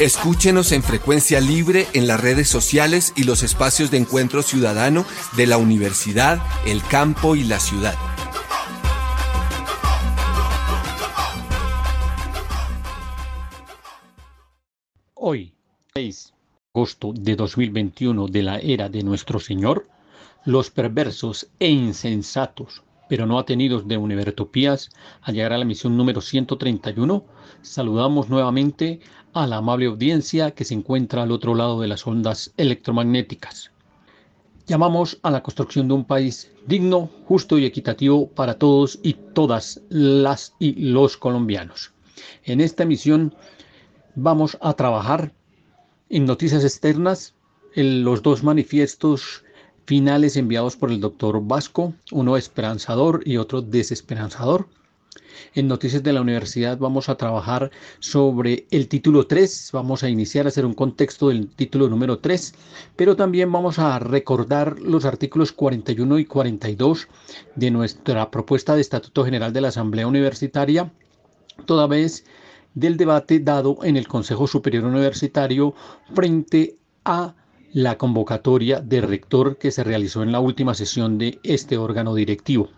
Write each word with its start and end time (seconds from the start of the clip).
Escúchenos 0.00 0.70
en 0.70 0.84
frecuencia 0.84 1.40
libre 1.40 1.88
en 1.92 2.06
las 2.06 2.20
redes 2.20 2.48
sociales 2.48 3.12
y 3.16 3.24
los 3.24 3.42
espacios 3.42 3.90
de 3.90 3.96
encuentro 3.96 4.42
ciudadano 4.42 5.04
de 5.36 5.48
la 5.48 5.56
universidad, 5.56 6.40
el 6.64 6.82
campo 6.84 7.34
y 7.34 7.42
la 7.42 7.58
ciudad. 7.58 7.96
Hoy, 15.14 15.52
6 15.94 16.32
de 16.32 16.80
agosto 16.80 17.12
de 17.12 17.34
2021 17.34 18.28
de 18.28 18.42
la 18.44 18.58
era 18.60 18.88
de 18.88 19.02
nuestro 19.02 19.40
Señor, 19.40 19.88
los 20.44 20.70
perversos 20.70 21.48
e 21.58 21.68
insensatos, 21.68 22.84
pero 23.08 23.26
no 23.26 23.38
atenidos 23.38 23.88
de 23.88 23.96
Univertopías, 23.96 24.90
al 25.22 25.34
llegar 25.34 25.52
a 25.54 25.58
la 25.58 25.64
misión 25.64 25.96
número 25.96 26.20
131, 26.20 27.24
saludamos 27.62 28.28
nuevamente 28.28 29.00
a 29.32 29.46
la 29.46 29.56
amable 29.56 29.86
audiencia 29.86 30.50
que 30.50 30.64
se 30.64 30.74
encuentra 30.74 31.22
al 31.22 31.32
otro 31.32 31.54
lado 31.54 31.80
de 31.80 31.88
las 31.88 32.06
ondas 32.06 32.52
electromagnéticas. 32.56 33.70
Llamamos 34.66 35.18
a 35.22 35.30
la 35.30 35.42
construcción 35.42 35.88
de 35.88 35.94
un 35.94 36.04
país 36.04 36.52
digno, 36.66 37.10
justo 37.24 37.58
y 37.58 37.64
equitativo 37.64 38.28
para 38.28 38.58
todos 38.58 38.98
y 39.02 39.14
todas 39.14 39.80
las 39.88 40.54
y 40.58 40.90
los 40.90 41.16
colombianos. 41.16 41.92
En 42.44 42.60
esta 42.60 42.84
misión 42.84 43.34
vamos 44.14 44.58
a 44.60 44.74
trabajar 44.74 45.32
en 46.10 46.26
noticias 46.26 46.64
externas, 46.64 47.34
en 47.74 48.04
los 48.04 48.22
dos 48.22 48.42
manifiestos 48.42 49.44
finales 49.86 50.36
enviados 50.36 50.76
por 50.76 50.90
el 50.90 51.00
doctor 51.00 51.40
Vasco, 51.42 51.94
uno 52.12 52.36
esperanzador 52.36 53.22
y 53.24 53.38
otro 53.38 53.62
desesperanzador. 53.62 54.68
En 55.54 55.68
Noticias 55.68 56.02
de 56.02 56.12
la 56.12 56.20
Universidad 56.20 56.78
vamos 56.78 57.08
a 57.08 57.16
trabajar 57.16 57.70
sobre 58.00 58.66
el 58.70 58.88
título 58.88 59.26
3, 59.26 59.70
vamos 59.72 60.02
a 60.02 60.08
iniciar 60.08 60.46
a 60.46 60.48
hacer 60.48 60.64
un 60.66 60.74
contexto 60.74 61.28
del 61.28 61.48
título 61.48 61.88
número 61.88 62.18
3, 62.18 62.54
pero 62.96 63.16
también 63.16 63.50
vamos 63.50 63.78
a 63.78 63.98
recordar 63.98 64.78
los 64.80 65.04
artículos 65.04 65.52
41 65.52 66.18
y 66.18 66.24
42 66.24 67.08
de 67.54 67.70
nuestra 67.70 68.30
propuesta 68.30 68.74
de 68.74 68.80
Estatuto 68.80 69.24
General 69.24 69.52
de 69.52 69.60
la 69.60 69.68
Asamblea 69.68 70.06
Universitaria, 70.06 70.92
toda 71.66 71.86
vez 71.86 72.24
del 72.74 72.96
debate 72.96 73.40
dado 73.40 73.78
en 73.82 73.96
el 73.96 74.06
Consejo 74.06 74.46
Superior 74.46 74.84
Universitario 74.84 75.74
frente 76.14 76.76
a 77.04 77.34
la 77.72 77.98
convocatoria 77.98 78.80
de 78.80 79.00
rector 79.00 79.58
que 79.58 79.70
se 79.70 79.84
realizó 79.84 80.22
en 80.22 80.32
la 80.32 80.40
última 80.40 80.74
sesión 80.74 81.18
de 81.18 81.38
este 81.42 81.76
órgano 81.76 82.14
directivo. 82.14 82.70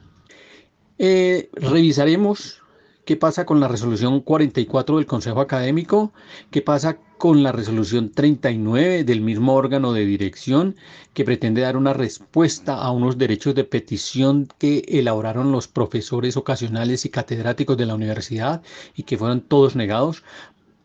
Eh, 1.02 1.48
revisaremos 1.54 2.60
qué 3.06 3.16
pasa 3.16 3.46
con 3.46 3.58
la 3.58 3.68
resolución 3.68 4.20
44 4.20 4.98
del 4.98 5.06
Consejo 5.06 5.40
Académico, 5.40 6.12
qué 6.50 6.60
pasa 6.60 6.98
con 7.16 7.42
la 7.42 7.52
resolución 7.52 8.10
39 8.12 9.04
del 9.04 9.22
mismo 9.22 9.54
órgano 9.54 9.94
de 9.94 10.04
dirección 10.04 10.76
que 11.14 11.24
pretende 11.24 11.62
dar 11.62 11.78
una 11.78 11.94
respuesta 11.94 12.74
a 12.74 12.90
unos 12.90 13.16
derechos 13.16 13.54
de 13.54 13.64
petición 13.64 14.46
que 14.58 14.84
elaboraron 14.88 15.52
los 15.52 15.68
profesores 15.68 16.36
ocasionales 16.36 17.06
y 17.06 17.08
catedráticos 17.08 17.78
de 17.78 17.86
la 17.86 17.94
universidad 17.94 18.60
y 18.94 19.04
que 19.04 19.16
fueron 19.16 19.40
todos 19.40 19.76
negados 19.76 20.22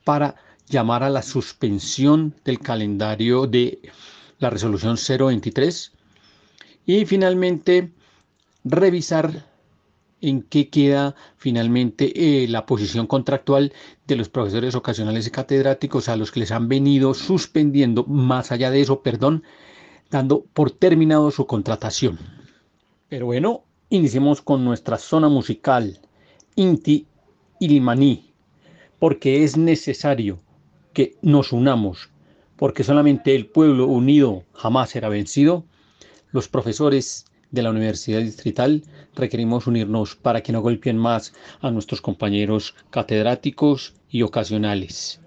para 0.05 0.35
llamar 0.69 1.03
a 1.03 1.09
la 1.09 1.23
suspensión 1.23 2.35
del 2.45 2.59
calendario 2.59 3.47
de 3.47 3.79
la 4.39 4.49
resolución 4.49 4.95
023 4.95 5.91
y 6.85 7.05
finalmente 7.05 7.91
revisar 8.63 9.53
en 10.21 10.41
qué 10.41 10.69
queda 10.69 11.15
finalmente 11.37 12.43
eh, 12.43 12.47
la 12.47 12.65
posición 12.65 13.07
contractual 13.07 13.73
de 14.07 14.15
los 14.15 14.29
profesores 14.29 14.75
ocasionales 14.75 15.27
y 15.27 15.31
catedráticos 15.31 16.09
a 16.09 16.15
los 16.15 16.31
que 16.31 16.39
les 16.39 16.51
han 16.51 16.67
venido 16.67 17.13
suspendiendo, 17.13 18.05
más 18.05 18.51
allá 18.51 18.71
de 18.71 18.81
eso, 18.81 19.01
perdón, 19.01 19.43
dando 20.09 20.45
por 20.53 20.71
terminado 20.71 21.31
su 21.31 21.45
contratación. 21.45 22.17
Pero 23.09 23.27
bueno, 23.27 23.63
iniciemos 23.89 24.41
con 24.41 24.63
nuestra 24.63 24.97
zona 24.97 25.29
musical, 25.29 25.99
Inti 26.55 27.07
Ilmaní, 27.59 28.33
porque 28.99 29.43
es 29.43 29.57
necesario 29.57 30.39
que 30.93 31.17
nos 31.21 31.51
unamos, 31.51 32.09
porque 32.55 32.83
solamente 32.83 33.35
el 33.35 33.47
pueblo 33.47 33.87
unido 33.87 34.43
jamás 34.53 34.91
será 34.91 35.09
vencido. 35.09 35.65
Los 36.31 36.47
profesores 36.47 37.25
de 37.51 37.63
la 37.63 37.69
Universidad 37.69 38.21
Distrital, 38.21 38.83
requerimos 39.15 39.67
unirnos 39.67 40.15
para 40.15 40.41
que 40.41 40.51
no 40.51 40.61
golpeen 40.61 40.97
más 40.97 41.33
a 41.61 41.71
nuestros 41.71 42.01
compañeros 42.01 42.75
catedráticos 42.89 43.93
y 44.09 44.21
ocasionales. 44.21 45.19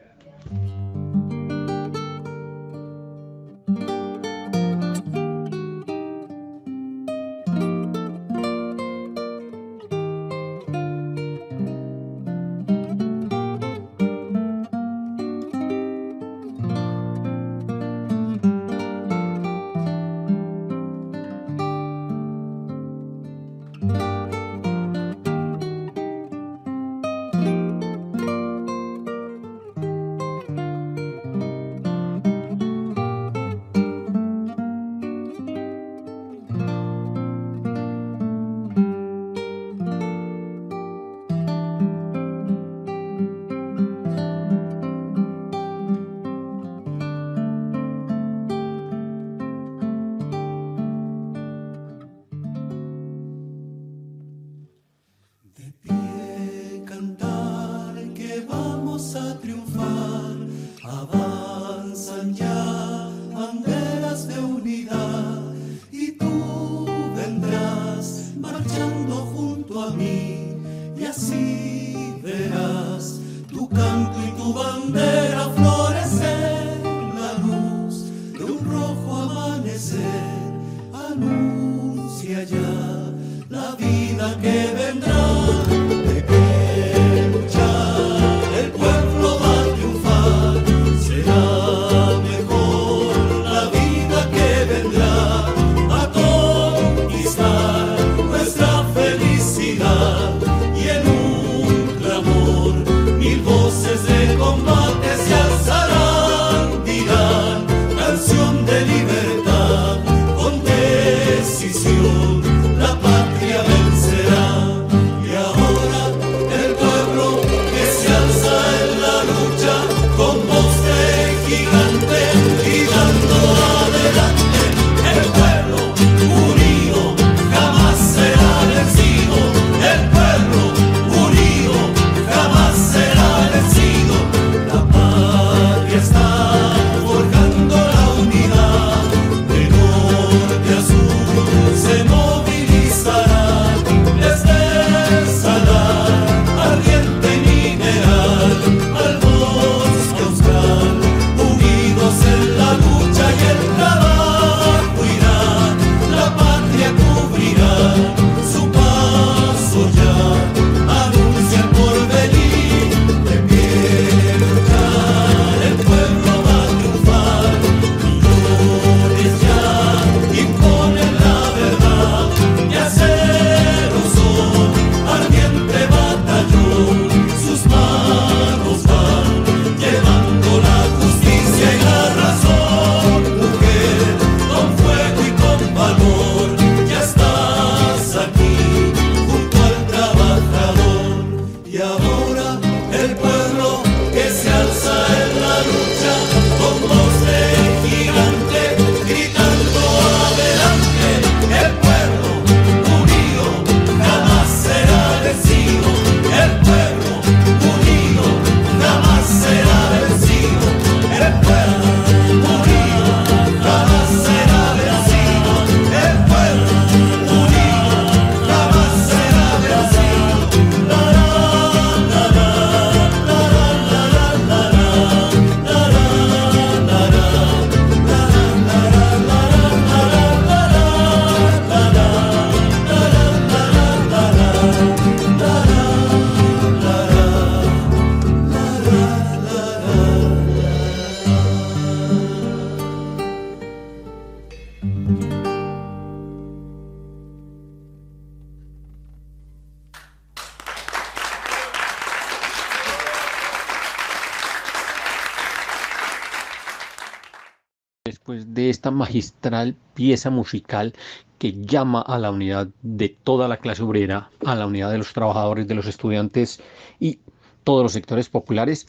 Pieza 259.94 260.30
musical 260.30 260.94
que 261.38 261.52
llama 261.52 262.00
a 262.02 262.18
la 262.18 262.30
unidad 262.30 262.68
de 262.82 263.08
toda 263.08 263.48
la 263.48 263.58
clase 263.58 263.82
obrera, 263.82 264.30
a 264.44 264.54
la 264.54 264.66
unidad 264.66 264.90
de 264.90 264.98
los 264.98 265.12
trabajadores, 265.12 265.68
de 265.68 265.74
los 265.74 265.86
estudiantes 265.86 266.60
y 266.98 267.20
todos 267.64 267.82
los 267.82 267.92
sectores 267.92 268.28
populares, 268.28 268.88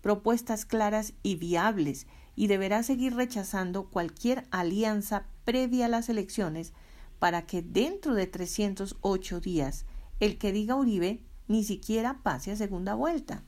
propuestas 0.08 0.64
claras 0.64 1.12
y 1.22 1.34
viables 1.34 2.06
y 2.34 2.46
deberá 2.46 2.82
seguir 2.82 3.14
rechazando 3.14 3.90
cualquier 3.90 4.46
alianza 4.50 5.26
previa 5.44 5.84
a 5.84 5.88
las 5.88 6.08
elecciones 6.08 6.72
para 7.18 7.42
que 7.42 7.60
dentro 7.60 8.14
de 8.14 8.26
308 8.26 9.40
días 9.40 9.84
el 10.18 10.38
que 10.38 10.50
diga 10.50 10.76
Uribe 10.76 11.20
ni 11.46 11.62
siquiera 11.62 12.20
pase 12.22 12.52
a 12.52 12.56
segunda 12.56 12.94
vuelta. 12.94 13.42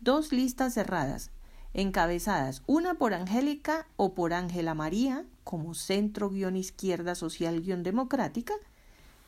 Dos 0.00 0.32
listas 0.32 0.74
cerradas, 0.74 1.30
encabezadas 1.72 2.62
una 2.66 2.98
por 2.98 3.14
Angélica 3.14 3.86
o 3.96 4.12
por 4.12 4.34
Ángela 4.34 4.74
María 4.74 5.24
como 5.44 5.72
centro 5.72 6.28
guion 6.28 6.56
izquierda 6.56 7.14
social 7.14 7.62
guion 7.62 7.82
democrática 7.82 8.52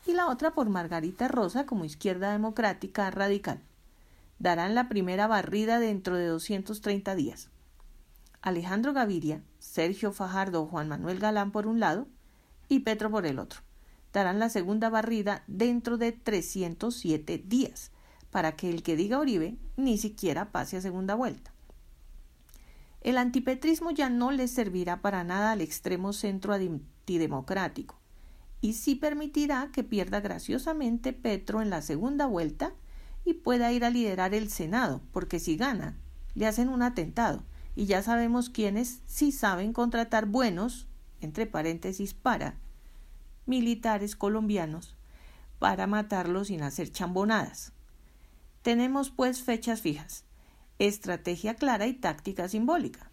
y 0.05 0.13
la 0.13 0.27
otra 0.27 0.53
por 0.53 0.69
Margarita 0.69 1.27
Rosa 1.29 1.65
como 1.65 1.83
izquierda 1.83 2.31
democrática 2.31 3.09
radical 3.09 3.59
darán 4.39 4.75
la 4.75 4.89
primera 4.89 5.27
barrida 5.27 5.79
dentro 5.79 6.15
de 6.15 6.27
230 6.27 7.15
días. 7.15 7.49
Alejandro 8.41 8.93
Gaviria, 8.93 9.43
Sergio 9.59 10.11
Fajardo 10.11 10.61
o 10.61 10.67
Juan 10.67 10.87
Manuel 10.87 11.19
Galán 11.19 11.51
por 11.51 11.67
un 11.67 11.79
lado 11.79 12.07
y 12.69 12.79
Petro 12.79 13.09
por 13.09 13.25
el 13.25 13.39
otro. 13.39 13.61
Darán 14.13 14.39
la 14.39 14.49
segunda 14.49 14.89
barrida 14.89 15.43
dentro 15.47 15.97
de 15.97 16.11
307 16.11 17.43
días 17.45 17.91
para 18.31 18.55
que 18.55 18.69
el 18.69 18.83
que 18.83 18.95
diga 18.95 19.19
Uribe 19.19 19.57
ni 19.75 19.97
siquiera 19.97 20.51
pase 20.51 20.77
a 20.77 20.81
segunda 20.81 21.15
vuelta. 21.15 21.53
El 23.01 23.17
antipetrismo 23.17 23.91
ya 23.91 24.09
no 24.09 24.31
le 24.31 24.47
servirá 24.47 25.01
para 25.01 25.23
nada 25.23 25.51
al 25.51 25.61
extremo 25.61 26.13
centro 26.13 26.53
antidemocrático 26.53 27.99
y 28.59 28.73
sí 28.73 28.95
permitirá 28.95 29.69
que 29.71 29.83
pierda 29.83 30.19
graciosamente 30.19 31.13
Petro 31.13 31.61
en 31.61 31.69
la 31.69 31.81
segunda 31.81 32.25
vuelta 32.25 32.73
y 33.27 33.33
pueda 33.33 33.73
ir 33.73 33.83
a 33.83 33.89
liderar 33.89 34.33
el 34.33 34.49
Senado, 34.49 35.01
porque 35.11 35.41
si 35.41 35.57
gana, 35.57 35.97
le 36.33 36.47
hacen 36.47 36.69
un 36.69 36.81
atentado. 36.81 37.43
Y 37.75 37.85
ya 37.85 38.01
sabemos 38.01 38.49
quiénes 38.49 39.01
sí 39.05 39.33
saben 39.33 39.73
contratar 39.73 40.27
buenos, 40.27 40.87
entre 41.19 41.45
paréntesis, 41.45 42.13
para 42.13 42.55
militares 43.45 44.15
colombianos, 44.15 44.95
para 45.59 45.87
matarlos 45.87 46.47
sin 46.47 46.63
hacer 46.63 46.89
chambonadas. 46.89 47.73
Tenemos 48.61 49.09
pues 49.09 49.43
fechas 49.43 49.81
fijas, 49.81 50.23
estrategia 50.79 51.55
clara 51.55 51.85
y 51.87 51.93
táctica 51.93 52.47
simbólica. 52.47 53.11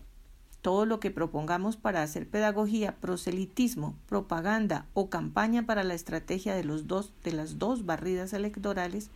Todo 0.62 0.86
lo 0.86 1.00
que 1.00 1.10
propongamos 1.10 1.76
para 1.76 2.02
hacer 2.04 2.30
pedagogía, 2.30 3.00
proselitismo, 3.00 3.96
propaganda 4.06 4.86
o 4.94 5.10
campaña 5.10 5.66
para 5.66 5.82
la 5.82 5.94
estrategia 5.94 6.54
de, 6.54 6.62
los 6.62 6.86
dos, 6.86 7.12
de 7.24 7.32
las 7.32 7.58
dos 7.58 7.84
barridas 7.84 8.32
electorales 8.32 9.10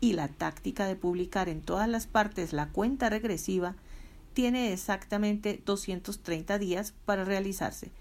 y 0.00 0.14
la 0.14 0.28
táctica 0.28 0.86
de 0.86 0.96
publicar 0.96 1.48
en 1.48 1.60
todas 1.60 1.88
las 1.88 2.06
partes 2.06 2.52
la 2.52 2.68
cuenta 2.68 3.10
regresiva 3.10 3.76
tiene 4.32 4.72
exactamente 4.72 5.62
230 5.64 6.58
días 6.58 6.94
para 7.04 7.24
realizarse, 7.24 7.92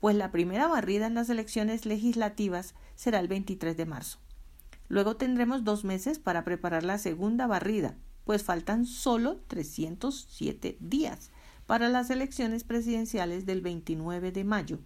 pues 0.00 0.16
la 0.16 0.30
primera 0.30 0.66
barrida 0.66 1.06
en 1.06 1.14
las 1.14 1.30
elecciones 1.30 1.86
legislativas 1.86 2.74
será 2.94 3.20
el 3.20 3.28
23 3.28 3.76
de 3.76 3.86
marzo. 3.86 4.18
Luego 4.88 5.16
tendremos 5.16 5.64
dos 5.64 5.84
meses 5.84 6.18
para 6.18 6.44
preparar 6.44 6.84
la 6.84 6.98
segunda 6.98 7.46
barrida, 7.46 7.96
pues 8.24 8.42
faltan 8.42 8.86
solo 8.86 9.40
307 9.48 10.76
días 10.80 11.30
para 11.66 11.88
las 11.88 12.10
elecciones 12.10 12.64
presidenciales 12.64 13.46
del 13.46 13.60
29 13.60 14.32
de 14.32 14.44
mayo. 14.44 14.78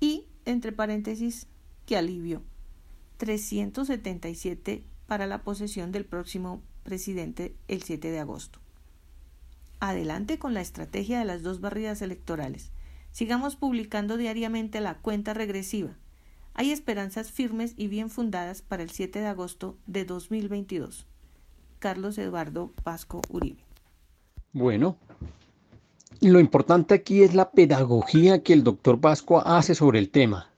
Y, 0.00 0.26
entre 0.44 0.72
paréntesis, 0.72 1.46
qué 1.86 1.96
alivio, 1.96 2.42
377 3.18 4.84
para 5.10 5.26
la 5.26 5.42
posesión 5.42 5.90
del 5.90 6.04
próximo 6.04 6.62
presidente 6.84 7.56
el 7.66 7.82
7 7.82 8.12
de 8.12 8.20
agosto. 8.20 8.60
Adelante 9.80 10.38
con 10.38 10.54
la 10.54 10.60
estrategia 10.60 11.18
de 11.18 11.24
las 11.24 11.42
dos 11.42 11.60
barridas 11.60 12.00
electorales. 12.00 12.70
Sigamos 13.10 13.56
publicando 13.56 14.16
diariamente 14.16 14.80
la 14.80 14.98
cuenta 14.98 15.34
regresiva. 15.34 15.96
Hay 16.54 16.70
esperanzas 16.70 17.32
firmes 17.32 17.74
y 17.76 17.88
bien 17.88 18.08
fundadas 18.08 18.62
para 18.62 18.84
el 18.84 18.90
7 18.90 19.18
de 19.18 19.26
agosto 19.26 19.76
de 19.88 20.04
2022. 20.04 21.08
Carlos 21.80 22.16
Eduardo 22.16 22.70
Pasco 22.84 23.20
Uribe. 23.30 23.64
Bueno, 24.52 24.96
lo 26.20 26.38
importante 26.38 26.94
aquí 26.94 27.24
es 27.24 27.34
la 27.34 27.50
pedagogía 27.50 28.44
que 28.44 28.52
el 28.52 28.62
doctor 28.62 29.00
Pasco 29.00 29.44
hace 29.44 29.74
sobre 29.74 29.98
el 29.98 30.08
tema, 30.08 30.50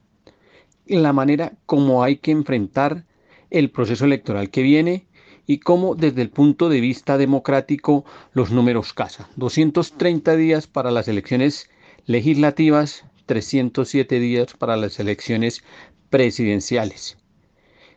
la 0.85 1.15
manera 1.15 1.55
como 1.65 2.03
hay 2.03 2.19
que 2.19 2.33
enfrentar 2.33 3.07
el 3.53 3.71
proceso 3.71 4.07
electoral 4.07 4.51
que 4.51 4.63
viene 4.63 5.07
y 5.47 5.59
cómo 5.59 5.95
desde 5.95 6.23
el 6.23 6.31
punto 6.31 6.69
de 6.69 6.81
vista 6.81 7.19
democrático 7.19 8.05
los 8.33 8.51
números 8.51 8.93
casan. 8.93 9.27
230 9.37 10.37
días 10.37 10.67
para 10.67 10.91
las 10.91 11.07
elecciones 11.07 11.69
legislativas, 12.07 13.05
307 13.27 14.19
días 14.19 14.55
para 14.55 14.77
las 14.77 14.99
elecciones 14.99 15.63
presidenciales. 16.11 17.19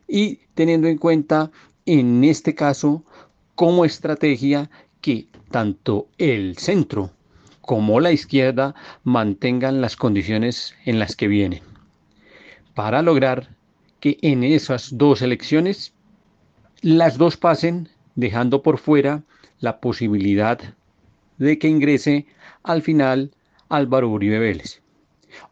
Y 0.07 0.41
teniendo 0.53 0.87
en 0.87 0.97
cuenta 0.97 1.51
en 1.85 2.23
este 2.23 2.53
caso 2.53 3.03
como 3.55 3.85
estrategia 3.85 4.69
que 5.01 5.27
tanto 5.51 6.09
el 6.17 6.57
centro 6.57 7.11
como 7.61 7.99
la 7.99 8.11
izquierda 8.11 8.75
mantengan 9.03 9.81
las 9.81 9.95
condiciones 9.95 10.75
en 10.85 10.99
las 10.99 11.15
que 11.15 11.27
vienen 11.27 11.61
para 12.75 13.01
lograr 13.01 13.54
que 13.99 14.17
en 14.21 14.43
esas 14.43 14.97
dos 14.97 15.21
elecciones 15.21 15.93
las 16.81 17.17
dos 17.17 17.37
pasen 17.37 17.89
dejando 18.15 18.61
por 18.61 18.77
fuera 18.77 19.23
la 19.59 19.79
posibilidad 19.79 20.59
de 21.37 21.57
que 21.57 21.67
ingrese 21.67 22.27
al 22.63 22.81
final 22.81 23.31
Álvaro 23.69 24.09
Uribe 24.09 24.39
Vélez 24.39 24.81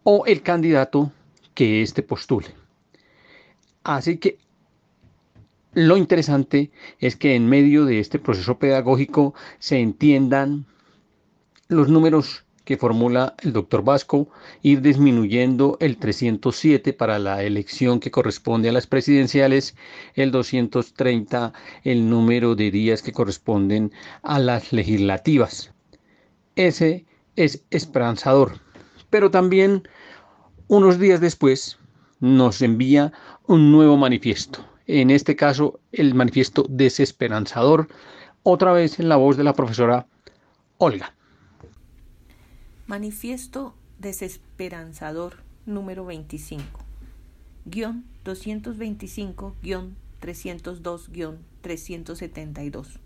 o 0.03 0.25
el 0.25 0.41
candidato 0.41 1.11
que 1.53 1.81
éste 1.81 2.03
postule. 2.03 2.47
Así 3.83 4.17
que 4.17 4.37
lo 5.73 5.97
interesante 5.97 6.71
es 6.99 7.15
que 7.15 7.35
en 7.35 7.49
medio 7.49 7.85
de 7.85 7.99
este 7.99 8.19
proceso 8.19 8.59
pedagógico 8.59 9.33
se 9.59 9.79
entiendan 9.79 10.65
los 11.67 11.89
números 11.89 12.42
que 12.65 12.77
formula 12.77 13.35
el 13.41 13.53
doctor 13.53 13.83
Vasco, 13.83 14.29
ir 14.61 14.81
disminuyendo 14.81 15.77
el 15.79 15.97
307 15.97 16.93
para 16.93 17.19
la 17.19 17.43
elección 17.43 17.99
que 17.99 18.11
corresponde 18.11 18.69
a 18.69 18.71
las 18.71 18.87
presidenciales, 18.87 19.75
el 20.15 20.31
230 20.31 21.53
el 21.83 22.09
número 22.09 22.55
de 22.55 22.71
días 22.71 23.01
que 23.01 23.11
corresponden 23.11 23.91
a 24.21 24.39
las 24.39 24.71
legislativas. 24.71 25.73
Ese 26.55 27.05
es 27.35 27.63
esperanzador, 27.69 28.59
pero 29.09 29.31
también 29.31 29.87
unos 30.67 30.99
días 30.99 31.19
después 31.19 31.77
nos 32.19 32.61
envía 32.61 33.11
un 33.47 33.71
nuevo 33.71 33.97
manifiesto, 33.97 34.65
en 34.87 35.09
este 35.09 35.35
caso 35.35 35.79
el 35.91 36.13
manifiesto 36.13 36.65
desesperanzador, 36.69 37.89
otra 38.43 38.71
vez 38.71 38.99
en 38.99 39.09
la 39.09 39.17
voz 39.17 39.35
de 39.35 39.43
la 39.43 39.53
profesora 39.53 40.07
Olga. 40.77 41.15
Manifiesto 42.85 43.73
desesperanzador 43.97 45.37
número 45.65 46.03
25. 46.05 46.65
Guión 47.63 48.03
225 48.25 49.55
302 50.19 51.09
372. 51.61 52.99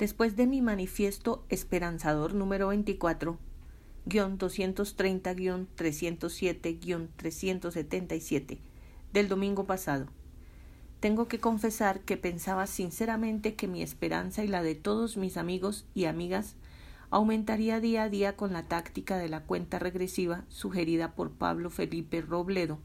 Después 0.00 0.34
de 0.34 0.48
mi 0.48 0.62
manifiesto 0.62 1.44
esperanzador 1.48 2.34
número 2.34 2.68
24, 2.68 3.38
guion 4.04 4.36
230 4.36 5.66
307 5.76 6.78
377 7.14 8.58
del 9.12 9.28
domingo 9.28 9.64
pasado, 9.64 10.08
tengo 10.98 11.28
que 11.28 11.38
confesar 11.38 12.00
que 12.00 12.16
pensaba 12.16 12.66
sinceramente 12.66 13.54
que 13.54 13.68
mi 13.68 13.80
esperanza 13.80 14.42
y 14.42 14.48
la 14.48 14.64
de 14.64 14.74
todos 14.74 15.16
mis 15.16 15.36
amigos 15.36 15.86
y 15.94 16.06
amigas 16.06 16.56
aumentaría 17.12 17.78
día 17.78 18.04
a 18.04 18.08
día 18.08 18.36
con 18.36 18.54
la 18.54 18.62
táctica 18.68 19.18
de 19.18 19.28
la 19.28 19.42
cuenta 19.42 19.78
regresiva 19.78 20.46
sugerida 20.48 21.14
por 21.14 21.30
Pablo 21.30 21.68
Felipe 21.68 22.22
Robledo 22.22 22.78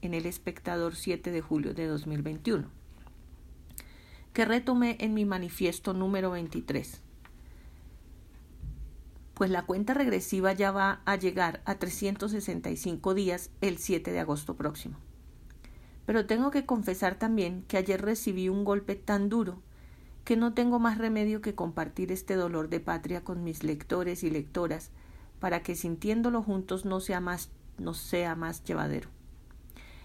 en 0.00 0.14
El 0.14 0.24
Espectador 0.24 0.96
7 0.96 1.30
de 1.30 1.42
julio 1.42 1.74
de 1.74 1.86
2021, 1.86 2.70
que 4.32 4.46
retomé 4.46 4.96
en 5.00 5.12
mi 5.12 5.26
manifiesto 5.26 5.92
número 5.92 6.30
23. 6.30 7.02
Pues 9.34 9.50
la 9.50 9.66
cuenta 9.66 9.92
regresiva 9.92 10.54
ya 10.54 10.72
va 10.72 11.02
a 11.04 11.16
llegar 11.16 11.60
a 11.66 11.74
365 11.74 13.12
días 13.12 13.50
el 13.60 13.76
7 13.76 14.12
de 14.12 14.20
agosto 14.20 14.56
próximo. 14.56 14.96
Pero 16.06 16.24
tengo 16.24 16.50
que 16.50 16.64
confesar 16.64 17.16
también 17.16 17.64
que 17.68 17.76
ayer 17.76 18.00
recibí 18.00 18.48
un 18.48 18.64
golpe 18.64 18.94
tan 18.94 19.28
duro 19.28 19.60
que 20.24 20.36
no 20.36 20.54
tengo 20.54 20.78
más 20.78 20.98
remedio 20.98 21.42
que 21.42 21.54
compartir 21.54 22.10
este 22.10 22.34
dolor 22.34 22.68
de 22.68 22.80
patria 22.80 23.22
con 23.22 23.44
mis 23.44 23.62
lectores 23.62 24.24
y 24.24 24.30
lectoras, 24.30 24.90
para 25.38 25.62
que 25.62 25.76
sintiéndolo 25.76 26.42
juntos 26.42 26.86
no 26.86 27.00
sea 27.00 27.20
más, 27.20 27.50
no 27.78 27.92
sea 27.92 28.34
más 28.34 28.64
llevadero. 28.64 29.10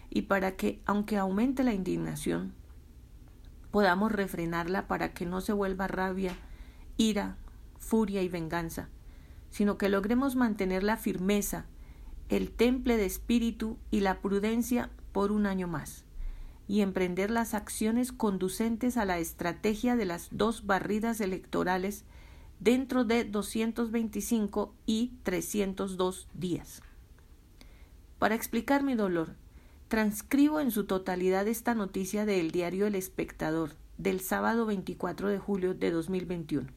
Y 0.09 0.23
para 0.23 0.55
que, 0.57 0.81
aunque 0.85 1.17
aumente 1.17 1.63
la 1.63 1.73
indignación, 1.73 2.53
podamos 3.71 4.11
refrenarla 4.11 4.87
para 4.87 5.13
que 5.13 5.25
no 5.25 5.39
se 5.39 5.53
vuelva 5.53 5.87
rabia, 5.87 6.35
ira, 6.97 7.37
furia 7.77 8.21
y 8.21 8.27
venganza, 8.27 8.89
sino 9.51 9.77
que 9.77 9.87
logremos 9.87 10.35
mantener 10.35 10.83
la 10.83 10.97
firmeza, 10.97 11.65
el 12.27 12.51
temple 12.51 12.97
de 12.97 13.05
espíritu 13.05 13.77
y 13.89 14.01
la 14.01 14.19
prudencia 14.19 14.89
por 15.13 15.31
un 15.31 15.45
año 15.45 15.67
más 15.67 16.03
y 16.69 16.81
emprender 16.81 17.31
las 17.31 17.55
acciones 17.55 18.11
conducentes 18.11 18.95
a 18.95 19.03
la 19.03 19.17
estrategia 19.17 19.95
de 19.95 20.05
las 20.05 20.29
dos 20.31 20.67
barridas 20.67 21.19
electorales 21.19 22.05
dentro 22.59 23.05
de 23.05 23.23
225 23.23 24.75
y 24.85 25.13
302 25.23 26.27
días. 26.35 26.83
Para 28.19 28.35
explicar 28.35 28.83
mi 28.83 28.93
dolor, 28.93 29.33
transcribo 29.87 30.59
en 30.59 30.69
su 30.69 30.85
totalidad 30.85 31.47
esta 31.47 31.73
noticia 31.73 32.27
del 32.27 32.51
diario 32.51 32.85
El 32.85 32.93
Espectador 32.93 33.71
del 33.97 34.19
sábado 34.19 34.67
24 34.67 35.27
de 35.27 35.39
julio 35.39 35.73
de 35.73 35.89
2021. 35.89 36.67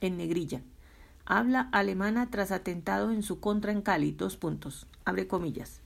En 0.00 0.16
negrilla. 0.16 0.62
Habla 1.26 1.68
alemana 1.72 2.30
tras 2.30 2.52
atentado 2.52 3.10
en 3.10 3.22
su 3.22 3.38
contra 3.38 3.70
en 3.70 3.82
Cali. 3.82 4.12
Dos 4.12 4.38
puntos. 4.38 4.86
Abre 5.04 5.28
comillas. 5.28 5.82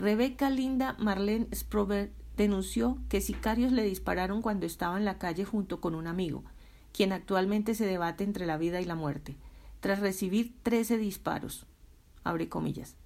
Rebeca 0.00 0.48
Linda 0.48 0.96
Marlene 0.98 1.46
Sprober 1.54 2.10
denunció 2.34 2.96
que 3.10 3.20
sicarios 3.20 3.70
le 3.70 3.82
dispararon 3.82 4.40
cuando 4.40 4.64
estaba 4.64 4.96
en 4.96 5.04
la 5.04 5.18
calle 5.18 5.44
junto 5.44 5.82
con 5.82 5.94
un 5.94 6.06
amigo, 6.06 6.42
quien 6.90 7.12
actualmente 7.12 7.74
se 7.74 7.84
debate 7.84 8.24
entre 8.24 8.46
la 8.46 8.56
vida 8.56 8.80
y 8.80 8.86
la 8.86 8.94
muerte, 8.94 9.36
tras 9.80 9.98
recibir 9.98 10.54
trece 10.62 10.96
disparos. 10.96 11.66
Abre 12.24 12.48
comillas. 12.48 12.96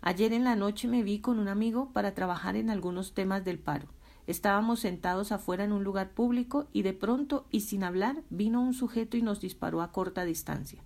Ayer 0.00 0.32
en 0.32 0.42
la 0.42 0.56
noche 0.56 0.88
me 0.88 1.04
vi 1.04 1.20
con 1.20 1.38
un 1.38 1.46
amigo 1.46 1.92
para 1.92 2.12
trabajar 2.12 2.56
en 2.56 2.70
algunos 2.70 3.14
temas 3.14 3.44
del 3.44 3.60
paro. 3.60 3.86
Estábamos 4.26 4.80
sentados 4.80 5.30
afuera 5.30 5.62
en 5.62 5.70
un 5.70 5.84
lugar 5.84 6.10
público 6.10 6.66
y 6.72 6.82
de 6.82 6.92
pronto 6.92 7.46
y 7.52 7.60
sin 7.60 7.84
hablar 7.84 8.24
vino 8.30 8.60
un 8.60 8.74
sujeto 8.74 9.16
y 9.16 9.22
nos 9.22 9.40
disparó 9.40 9.80
a 9.80 9.92
corta 9.92 10.24
distancia. 10.24 10.82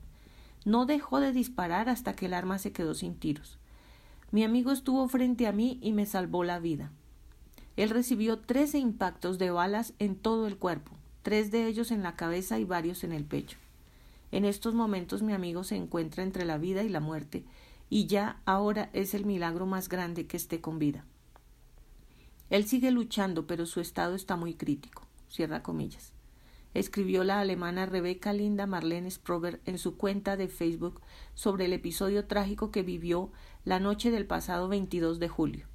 No 0.67 0.85
dejó 0.85 1.19
de 1.19 1.33
disparar 1.33 1.89
hasta 1.89 2.13
que 2.13 2.27
el 2.27 2.35
arma 2.35 2.59
se 2.59 2.73
quedó 2.73 2.93
sin 2.93 3.15
tiros. 3.15 3.59
Mi 4.37 4.45
amigo 4.45 4.71
estuvo 4.71 5.09
frente 5.09 5.47
a 5.47 5.53
mí 5.53 5.79
y 5.81 5.95
me 5.95 6.05
salvó 6.05 6.45
la 6.45 6.59
vida. 6.59 6.93
Él 7.77 7.89
recibió 7.89 8.39
trece 8.39 8.79
impactos 8.79 9.39
de 9.39 9.51
balas 9.51 9.95
en 9.99 10.15
todo 10.15 10.47
el 10.47 10.59
cuerpo, 10.59 10.93
tres 11.23 11.51
de 11.51 11.67
ellos 11.67 11.91
en 11.91 12.03
la 12.03 12.17
cabeza 12.17 12.59
y 12.59 12.65
varios 12.65 13.03
en 13.03 13.13
el 13.13 13.25
pecho. 13.25 13.57
En 14.33 14.45
estos 14.45 14.75
momentos 14.75 15.23
mi 15.23 15.33
amigo 15.33 15.65
se 15.65 15.77
encuentra 15.77 16.23
entre 16.23 16.45
la 16.45 16.59
vida 16.59 16.83
y 16.83 16.91
la 16.91 17.01
muerte, 17.01 17.47
y 17.89 18.09
ya 18.09 18.43
ahora 18.45 18.91
es 18.93 19.15
el 19.15 19.25
milagro 19.25 19.65
más 19.65 19.89
grande 19.89 20.27
que 20.27 20.37
esté 20.37 20.61
con 20.61 20.79
vida. 20.79 21.07
Él 22.51 22.67
sigue 22.67 22.91
luchando, 22.91 23.47
pero 23.47 23.65
su 23.65 23.81
estado 23.81 24.15
está 24.15 24.37
muy 24.37 24.53
crítico. 24.53 25.07
Cierra 25.31 25.63
comillas 25.63 26.13
escribió 26.79 27.25
la 27.25 27.41
alemana 27.41 27.87
Rebecca 27.87 28.33
Linda 28.33 28.67
Marlene 28.67 29.11
Sprober 29.11 29.61
en 29.65 29.79
su 29.79 29.97
cuenta 29.97 30.37
de 30.37 30.49
Facebook 30.49 31.01
sobre 31.35 31.65
el 31.65 31.73
episodio 31.73 32.27
trágico 32.27 32.71
que 32.71 32.83
vivió 32.83 33.31
la 33.67 33.81
noche 33.81 34.11
del 34.11 34.27
pasado 34.27 34.69
22 34.69 35.19
de 35.19 35.29
julio. 35.29 35.67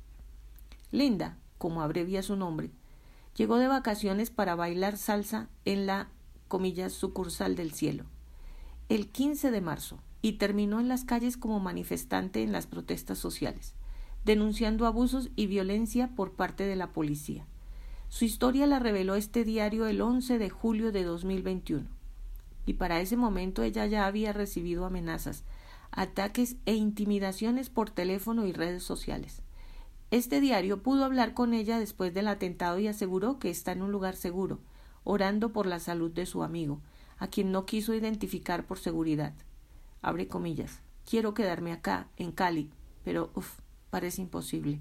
Linda, 0.89 1.37
como 1.59 1.83
abrevia 1.83 2.23
su 2.23 2.35
nombre, 2.35 2.71
llegó 3.35 3.57
de 3.57 3.67
vacaciones 3.67 4.31
para 4.31 4.55
bailar 4.55 4.97
salsa 4.97 5.47
en 5.65 5.85
la 5.85 6.09
comillas 6.47 6.91
sucursal 6.93 7.55
del 7.55 7.71
cielo 7.71 8.05
el 8.91 9.07
15 9.07 9.51
de 9.51 9.61
marzo 9.61 9.99
y 10.21 10.33
terminó 10.33 10.81
en 10.81 10.89
las 10.89 11.05
calles 11.05 11.37
como 11.37 11.61
manifestante 11.61 12.43
en 12.43 12.51
las 12.51 12.67
protestas 12.67 13.17
sociales, 13.17 13.73
denunciando 14.25 14.85
abusos 14.85 15.29
y 15.37 15.47
violencia 15.47 16.09
por 16.13 16.33
parte 16.33 16.65
de 16.65 16.75
la 16.75 16.91
policía. 16.91 17.47
Su 18.09 18.25
historia 18.25 18.67
la 18.67 18.79
reveló 18.79 19.15
este 19.15 19.45
diario 19.45 19.87
el 19.87 20.01
11 20.01 20.37
de 20.39 20.49
julio 20.49 20.91
de 20.91 21.05
2021. 21.05 21.87
Y 22.65 22.73
para 22.73 22.99
ese 22.99 23.15
momento 23.15 23.63
ella 23.63 23.85
ya 23.85 24.05
había 24.05 24.33
recibido 24.33 24.83
amenazas, 24.83 25.45
ataques 25.91 26.55
e 26.65 26.75
intimidaciones 26.75 27.69
por 27.69 27.89
teléfono 27.89 28.45
y 28.45 28.53
redes 28.53 28.83
sociales. 28.83 29.41
Este 30.09 30.41
diario 30.41 30.81
pudo 30.83 31.05
hablar 31.05 31.33
con 31.33 31.53
ella 31.53 31.79
después 31.79 32.13
del 32.13 32.27
atentado 32.27 32.79
y 32.79 32.87
aseguró 32.87 33.39
que 33.39 33.49
está 33.49 33.71
en 33.71 33.81
un 33.81 33.91
lugar 33.91 34.15
seguro, 34.15 34.59
orando 35.03 35.53
por 35.53 35.65
la 35.65 35.79
salud 35.79 36.11
de 36.11 36.25
su 36.25 36.43
amigo, 36.43 36.81
a 37.17 37.27
quien 37.27 37.51
no 37.51 37.65
quiso 37.65 37.93
identificar 37.93 38.65
por 38.65 38.79
seguridad. 38.79 39.33
Abre 40.01 40.27
comillas. 40.27 40.81
Quiero 41.09 41.33
quedarme 41.33 41.71
acá, 41.71 42.07
en 42.17 42.31
Cali, 42.31 42.69
pero 43.03 43.31
uff, 43.35 43.59
parece 43.89 44.21
imposible. 44.21 44.79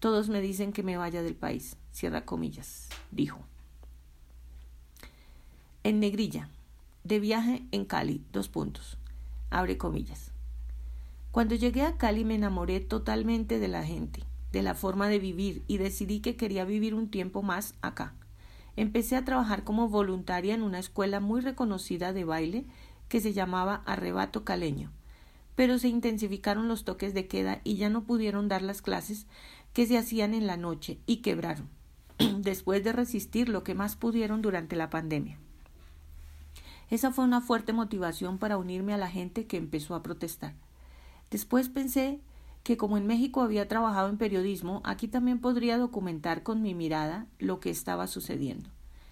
Todos 0.00 0.28
me 0.28 0.40
dicen 0.40 0.72
que 0.72 0.82
me 0.82 0.96
vaya 0.96 1.22
del 1.22 1.34
país. 1.34 1.76
Cierra 1.90 2.24
comillas, 2.24 2.88
dijo. 3.10 3.40
En 5.82 6.00
negrilla, 6.00 6.48
de 7.04 7.20
viaje 7.20 7.64
en 7.72 7.84
Cali, 7.84 8.22
dos 8.32 8.48
puntos. 8.48 8.97
Abre 9.50 9.78
comillas. 9.78 10.32
Cuando 11.30 11.54
llegué 11.54 11.82
a 11.82 11.96
Cali 11.96 12.24
me 12.24 12.34
enamoré 12.34 12.80
totalmente 12.80 13.58
de 13.58 13.68
la 13.68 13.84
gente, 13.84 14.24
de 14.52 14.62
la 14.62 14.74
forma 14.74 15.08
de 15.08 15.18
vivir 15.18 15.62
y 15.66 15.78
decidí 15.78 16.20
que 16.20 16.36
quería 16.36 16.64
vivir 16.64 16.94
un 16.94 17.10
tiempo 17.10 17.42
más 17.42 17.74
acá. 17.82 18.14
Empecé 18.76 19.16
a 19.16 19.24
trabajar 19.24 19.64
como 19.64 19.88
voluntaria 19.88 20.54
en 20.54 20.62
una 20.62 20.78
escuela 20.78 21.20
muy 21.20 21.40
reconocida 21.40 22.12
de 22.12 22.24
baile 22.24 22.66
que 23.08 23.20
se 23.20 23.32
llamaba 23.32 23.82
Arrebato 23.86 24.44
Caleño, 24.44 24.92
pero 25.54 25.78
se 25.78 25.88
intensificaron 25.88 26.68
los 26.68 26.84
toques 26.84 27.14
de 27.14 27.26
queda 27.26 27.60
y 27.64 27.76
ya 27.76 27.88
no 27.88 28.04
pudieron 28.04 28.48
dar 28.48 28.62
las 28.62 28.82
clases 28.82 29.26
que 29.72 29.86
se 29.86 29.98
hacían 29.98 30.34
en 30.34 30.46
la 30.46 30.56
noche 30.56 30.98
y 31.06 31.16
quebraron, 31.16 31.68
después 32.38 32.84
de 32.84 32.92
resistir 32.92 33.48
lo 33.48 33.64
que 33.64 33.74
más 33.74 33.96
pudieron 33.96 34.42
durante 34.42 34.76
la 34.76 34.90
pandemia. 34.90 35.38
Esa 36.90 37.12
fue 37.12 37.24
una 37.24 37.40
fuerte 37.40 37.72
motivación 37.72 38.38
para 38.38 38.56
unirme 38.56 38.94
a 38.94 38.98
la 38.98 39.10
gente 39.10 39.46
que 39.46 39.56
empezó 39.56 39.94
a 39.94 40.02
protestar. 40.02 40.54
Después 41.30 41.68
pensé 41.68 42.20
que 42.62 42.76
como 42.76 42.96
en 42.96 43.06
México 43.06 43.42
había 43.42 43.68
trabajado 43.68 44.08
en 44.08 44.18
periodismo, 44.18 44.82
aquí 44.84 45.08
también 45.08 45.40
podría 45.40 45.78
documentar 45.78 46.42
con 46.42 46.62
mi 46.62 46.74
mirada 46.74 47.26
lo 47.38 47.60
que 47.60 47.70
estaba 47.70 48.06
sucediendo. 48.06 48.70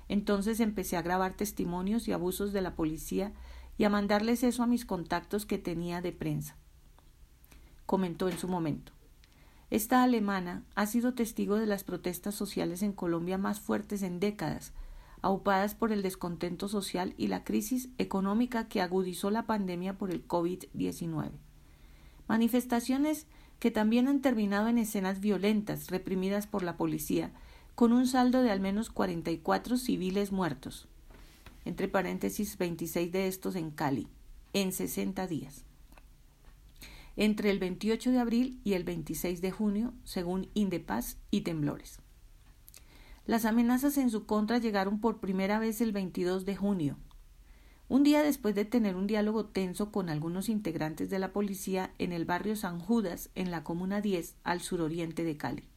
Entonces 0.09 0.61
empecé 0.61 0.97
a 0.97 1.03
grabar 1.03 1.35
testimonios 1.35 2.09
y 2.09 2.12
abusos 2.12 2.53
de 2.53 2.62
la 2.62 2.75
policía 2.75 3.33
y 3.79 3.85
a 3.85 3.91
mandarles 3.91 4.43
eso 4.43 4.62
a 4.62 4.67
mis 4.67 4.85
contactos 4.85 5.47
que 5.47 5.59
tenía 5.59 6.01
de 6.01 6.12
prensa. 6.12 6.57
Comentó 7.85 8.29
en 8.29 8.39
su 8.39 8.49
momento. 8.49 8.93
Esta 9.71 10.03
alemana 10.03 10.62
ha 10.75 10.87
sido 10.87 11.15
testigo 11.15 11.57
de 11.57 11.67
las 11.67 11.83
protestas 11.83 12.35
sociales 12.35 12.83
en 12.83 12.93
Colombia 12.93 13.37
más 13.37 13.61
fuertes 13.61 14.03
en 14.03 14.21
décadas, 14.21 14.73
aupadas 15.23 15.75
por 15.75 15.93
el 15.93 16.03
descontento 16.03 16.69
social 16.69 17.15
y 17.17 17.29
la 17.29 17.45
crisis 17.45 17.89
económica 17.99 18.69
que 18.69 18.81
agudizó 18.81 19.31
la 19.31 19.47
pandemia 19.47 19.99
por 19.99 20.11
el 20.11 20.27
COVID-19. 20.27 21.31
Manifestaciones 22.29 23.27
que 23.59 23.71
también 23.71 24.09
han 24.09 24.21
terminado 24.21 24.69
en 24.69 24.79
escenas 24.79 25.21
violentas 25.21 25.89
reprimidas 25.89 26.47
por 26.47 26.63
la 26.63 26.77
policía, 26.77 27.33
con 27.75 27.93
un 27.93 28.07
saldo 28.07 28.43
de 28.43 28.51
al 28.51 28.61
menos 28.61 28.91
44 28.91 29.77
civiles 29.77 30.33
muertos, 30.33 30.89
entre 31.65 31.89
paréntesis 31.89 32.59
26 32.59 33.13
de 33.13 33.27
estos 33.27 33.57
en 33.57 33.71
Cali, 33.71 34.09
en 34.53 34.73
60 34.73 35.27
días. 35.27 35.65
Entre 37.17 37.51
el 37.51 37.59
28 37.59 38.11
de 38.11 38.19
abril 38.19 38.61
y 38.63 38.75
el 38.75 38.85
26 38.85 39.41
de 39.41 39.51
junio, 39.51 39.95
según 40.05 40.49
Indepaz 40.55 41.17
y 41.31 41.43
Temblores. 41.43 42.01
Las 43.27 43.45
amenazas 43.45 43.99
en 43.99 44.11
su 44.11 44.25
contra 44.25 44.59
llegaron 44.59 45.01
por 45.01 45.19
primera 45.19 45.59
vez 45.59 45.81
el 45.81 45.91
22 45.91 46.45
de 46.45 46.55
junio, 46.55 46.97
un 47.89 48.05
día 48.05 48.23
después 48.23 48.55
de 48.55 48.65
tener 48.65 48.95
un 48.95 49.09
diálogo 49.09 49.47
tenso 49.47 49.91
con 49.91 50.09
algunos 50.09 50.49
integrantes 50.49 51.11
de 51.11 51.19
la 51.19 51.33
policía 51.33 51.93
en 51.99 52.12
el 52.12 52.25
barrio 52.25 52.55
San 52.55 52.79
Judas, 52.79 53.31
en 53.35 53.51
la 53.51 53.65
Comuna 53.65 54.01
10, 54.01 54.37
al 54.45 54.61
suroriente 54.61 55.25
de 55.25 55.37
Cali. 55.37 55.69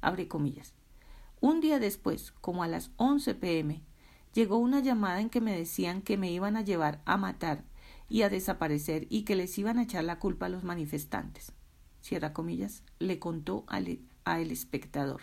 Abre 0.00 0.28
comillas. 0.28 0.72
Un 1.40 1.60
día 1.60 1.78
después, 1.78 2.32
como 2.40 2.62
a 2.62 2.68
las 2.68 2.90
11 2.96 3.34
pm, 3.34 3.82
llegó 4.32 4.56
una 4.56 4.80
llamada 4.80 5.20
en 5.20 5.28
que 5.28 5.42
me 5.42 5.56
decían 5.56 6.00
que 6.00 6.16
me 6.16 6.30
iban 6.30 6.56
a 6.56 6.62
llevar 6.62 7.02
a 7.04 7.18
matar 7.18 7.64
y 8.08 8.22
a 8.22 8.30
desaparecer 8.30 9.06
y 9.10 9.24
que 9.24 9.36
les 9.36 9.58
iban 9.58 9.78
a 9.78 9.82
echar 9.82 10.04
la 10.04 10.18
culpa 10.18 10.46
a 10.46 10.50
los 10.50 10.64
manifestantes. 10.64 11.52
Cierra 12.00 12.32
comillas, 12.32 12.82
le 12.98 13.18
contó 13.18 13.64
al, 13.68 14.00
a 14.24 14.40
el 14.40 14.50
espectador. 14.50 15.22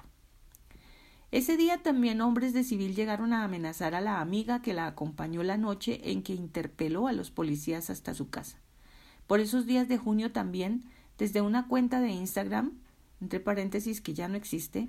Ese 1.36 1.58
día 1.58 1.84
también 1.84 2.22
hombres 2.22 2.54
de 2.54 2.64
civil 2.64 2.96
llegaron 2.96 3.34
a 3.34 3.44
amenazar 3.44 3.94
a 3.94 4.00
la 4.00 4.22
amiga 4.22 4.62
que 4.62 4.74
la 4.74 4.88
acompañó 4.88 5.44
la 5.44 5.58
noche 5.58 6.00
en 6.10 6.24
que 6.24 6.34
interpeló 6.34 7.10
a 7.10 7.12
los 7.12 7.30
policías 7.30 7.90
hasta 7.90 8.14
su 8.14 8.30
casa. 8.30 8.62
Por 9.28 9.42
esos 9.42 9.66
días 9.66 9.90
de 9.90 9.98
junio 9.98 10.32
también, 10.32 10.86
desde 11.18 11.42
una 11.42 11.68
cuenta 11.68 12.00
de 12.00 12.12
Instagram, 12.12 12.80
entre 13.20 13.42
paréntesis 13.42 14.00
que 14.00 14.14
ya 14.14 14.30
no 14.30 14.38
existe, 14.38 14.88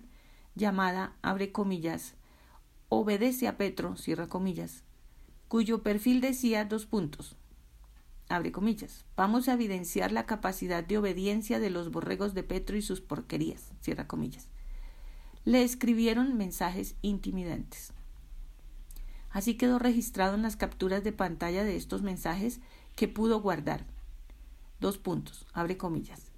llamada, 0.55 1.17
abre 1.21 1.51
comillas, 1.51 2.15
obedece 2.91 3.49
a 3.49 3.57
Petro, 3.57 3.97
cierra 3.97 4.29
comillas, 4.29 4.85
cuyo 5.49 5.83
perfil 5.83 6.21
decía 6.21 6.65
dos 6.65 6.87
puntos, 6.87 7.35
abre 8.29 8.53
comillas, 8.53 9.05
vamos 9.17 9.49
a 9.49 9.55
evidenciar 9.55 10.13
la 10.13 10.27
capacidad 10.27 10.85
de 10.85 10.99
obediencia 10.99 11.59
de 11.59 11.71
los 11.71 11.91
borregos 11.91 12.35
de 12.35 12.45
Petro 12.45 12.77
y 12.77 12.83
sus 12.83 13.01
porquerías, 13.01 13.73
cierra 13.81 14.07
comillas 14.07 14.49
le 15.47 15.63
escribieron 15.63 16.37
mensajes 16.37 16.97
intimidantes. 17.03 17.93
Así 19.31 19.55
quedó 19.55 19.79
registrado 19.79 20.35
en 20.35 20.43
las 20.43 20.57
capturas 20.57 21.05
de 21.05 21.13
pantalla 21.13 21.63
de 21.63 21.77
estos 21.77 22.03
mensajes 22.03 22.61
que 22.97 23.07
pudo 23.07 23.41
guardar. 23.41 23.87
Dos 24.81 24.99
puntos, 24.99 25.47
abre 25.53 25.77
comillas. 25.77 26.33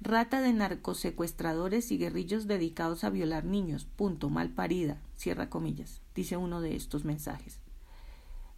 Rata 0.00 0.40
de 0.40 0.52
narcosecuestradores 0.52 1.90
y 1.90 1.98
guerrillos 1.98 2.46
dedicados 2.46 3.02
a 3.02 3.10
violar 3.10 3.44
niños, 3.44 3.84
punto, 3.84 4.30
mal 4.30 4.50
parida, 4.50 5.02
cierra 5.16 5.50
comillas, 5.50 6.00
dice 6.14 6.36
uno 6.36 6.60
de 6.60 6.76
estos 6.76 7.04
mensajes. 7.04 7.58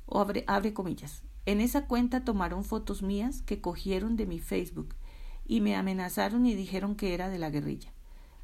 O 0.04 0.20
abre, 0.20 0.44
abre 0.46 0.74
comillas. 0.74 1.22
En 1.46 1.62
esa 1.62 1.86
cuenta 1.86 2.24
tomaron 2.24 2.62
fotos 2.62 3.02
mías 3.02 3.40
que 3.40 3.62
cogieron 3.62 4.16
de 4.16 4.26
mi 4.26 4.38
Facebook 4.38 4.94
y 5.46 5.62
me 5.62 5.76
amenazaron 5.76 6.44
y 6.44 6.54
dijeron 6.54 6.94
que 6.94 7.14
era 7.14 7.30
de 7.30 7.38
la 7.38 7.48
guerrilla. 7.48 7.90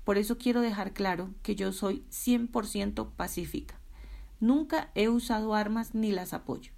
Por 0.04 0.18
eso 0.18 0.38
quiero 0.38 0.60
dejar 0.60 0.92
claro 0.92 1.30
que 1.42 1.56
yo 1.56 1.72
soy 1.72 2.04
100% 2.10 3.10
pacífica. 3.16 3.78
Nunca 4.38 4.90
he 4.94 5.08
usado 5.08 5.54
armas 5.54 5.94
ni 5.94 6.12
las 6.12 6.34
apoyo. 6.34 6.72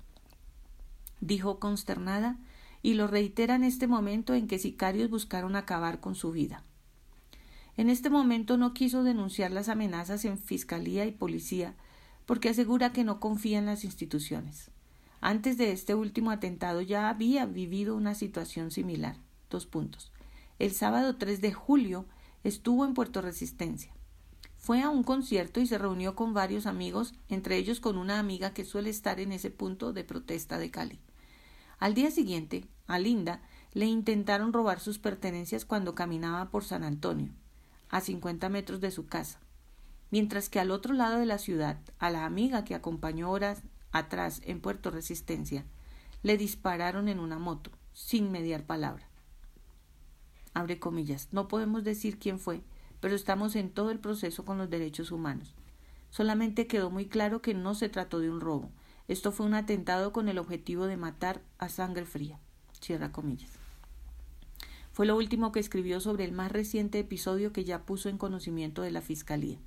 Dijo 1.20 1.58
consternada 1.58 2.38
y 2.82 2.94
lo 2.94 3.08
reitera 3.08 3.56
en 3.56 3.64
este 3.64 3.88
momento 3.88 4.34
en 4.34 4.46
que 4.46 4.60
sicarios 4.60 5.10
buscaron 5.10 5.56
acabar 5.56 5.98
con 5.98 6.14
su 6.14 6.30
vida. 6.30 6.62
En 7.76 7.90
este 7.90 8.10
momento 8.10 8.56
no 8.56 8.72
quiso 8.72 9.02
denunciar 9.02 9.50
las 9.50 9.68
amenazas 9.68 10.24
en 10.24 10.38
fiscalía 10.38 11.04
y 11.04 11.10
policía 11.10 11.74
porque 12.24 12.48
asegura 12.48 12.92
que 12.92 13.04
no 13.04 13.20
confía 13.20 13.58
en 13.58 13.66
las 13.66 13.84
instituciones. 13.84 14.70
Antes 15.20 15.58
de 15.58 15.72
este 15.72 15.94
último 15.94 16.30
atentado 16.30 16.80
ya 16.80 17.08
había 17.08 17.46
vivido 17.46 17.96
una 17.96 18.14
situación 18.14 18.70
similar. 18.70 19.16
Dos 19.50 19.66
puntos. 19.66 20.12
El 20.58 20.72
sábado 20.72 21.16
3 21.16 21.40
de 21.40 21.52
julio 21.52 22.06
estuvo 22.46 22.85
en 22.85 22.94
Puerto 22.94 23.22
Resistencia. 23.22 23.92
Fue 24.56 24.80
a 24.80 24.88
un 24.88 25.02
concierto 25.02 25.59
y 25.61 25.66
se 25.66 25.78
reunió 25.78 26.14
con 26.14 26.32
varios 26.32 26.66
amigos, 26.66 27.12
entre 27.28 27.56
ellos 27.56 27.80
con 27.80 27.98
una 27.98 28.20
amiga 28.20 28.54
que 28.54 28.64
suele 28.64 28.90
estar 28.90 29.18
en 29.18 29.32
ese 29.32 29.50
punto 29.50 29.92
de 29.92 30.04
protesta 30.04 30.56
de 30.56 30.70
Cali. 30.70 31.00
Al 31.78 31.94
día 31.94 32.11
siguiente, 32.12 32.68
a 32.87 33.00
Linda 33.00 33.42
le 33.72 33.87
intentaron 33.87 34.52
robar 34.52 34.78
sus 34.78 35.00
pertenencias 35.00 35.64
cuando 35.64 35.96
caminaba 35.96 36.50
por 36.50 36.62
San 36.62 36.85
Antonio, 36.85 37.32
a 37.88 38.00
cincuenta 38.00 38.48
metros 38.48 38.80
de 38.80 38.92
su 38.92 39.06
casa, 39.06 39.40
mientras 40.12 40.48
que 40.48 40.61
al 40.61 40.70
otro 40.70 40.94
lado 40.94 41.18
de 41.18 41.26
la 41.26 41.38
ciudad, 41.38 41.80
a 41.98 42.11
la 42.11 42.26
amiga 42.26 42.64
que 42.64 42.76
acompañó 42.76 43.30
horas 43.30 43.62
atrás 43.90 44.40
en 44.44 44.61
Puerto 44.61 44.92
Resistencia, 44.92 45.64
le 46.22 46.38
dispararon 46.38 47.09
en 47.09 47.18
una 47.18 47.40
moto, 47.40 47.72
sin 47.92 48.30
mediar 48.30 48.64
palabra 48.64 49.09
abre 50.56 50.78
comillas. 50.78 51.28
No 51.32 51.48
podemos 51.48 51.84
decir 51.84 52.18
quién 52.18 52.38
fue, 52.38 52.62
pero 53.00 53.14
estamos 53.14 53.54
en 53.56 53.70
todo 53.70 53.90
el 53.90 54.00
proceso 54.00 54.44
con 54.44 54.56
los 54.56 54.70
derechos 54.70 55.12
humanos. 55.12 55.54
Solamente 56.10 56.66
quedó 56.66 56.90
muy 56.90 57.06
claro 57.06 57.42
que 57.42 57.52
no 57.52 57.74
se 57.74 57.90
trató 57.90 58.20
de 58.20 58.30
un 58.30 58.40
robo. 58.40 58.70
Esto 59.06 59.32
fue 59.32 59.44
un 59.44 59.54
atentado 59.54 60.12
con 60.12 60.28
el 60.28 60.38
objetivo 60.38 60.86
de 60.86 60.96
matar 60.96 61.42
a 61.58 61.68
sangre 61.68 62.06
fría. 62.06 62.40
Cierra 62.80 63.12
comillas. 63.12 63.50
Fue 64.92 65.04
lo 65.04 65.14
último 65.14 65.52
que 65.52 65.60
escribió 65.60 66.00
sobre 66.00 66.24
el 66.24 66.32
más 66.32 66.50
reciente 66.50 66.98
episodio 66.98 67.52
que 67.52 67.64
ya 67.64 67.84
puso 67.84 68.08
en 68.08 68.16
conocimiento 68.16 68.80
de 68.80 68.92
la 68.92 69.02
Fiscalía. 69.02 69.58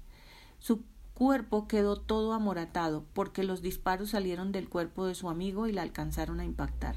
Su 0.58 0.84
cuerpo 1.14 1.68
quedó 1.68 1.98
todo 1.98 2.34
amoratado 2.34 3.06
porque 3.14 3.44
los 3.44 3.62
disparos 3.62 4.10
salieron 4.10 4.52
del 4.52 4.70
cuerpo 4.70 5.06
de 5.06 5.14
su 5.14 5.30
amigo 5.30 5.68
y 5.68 5.72
la 5.72 5.84
alcanzaron 5.84 6.40
a 6.40 6.46
impactar. 6.46 6.96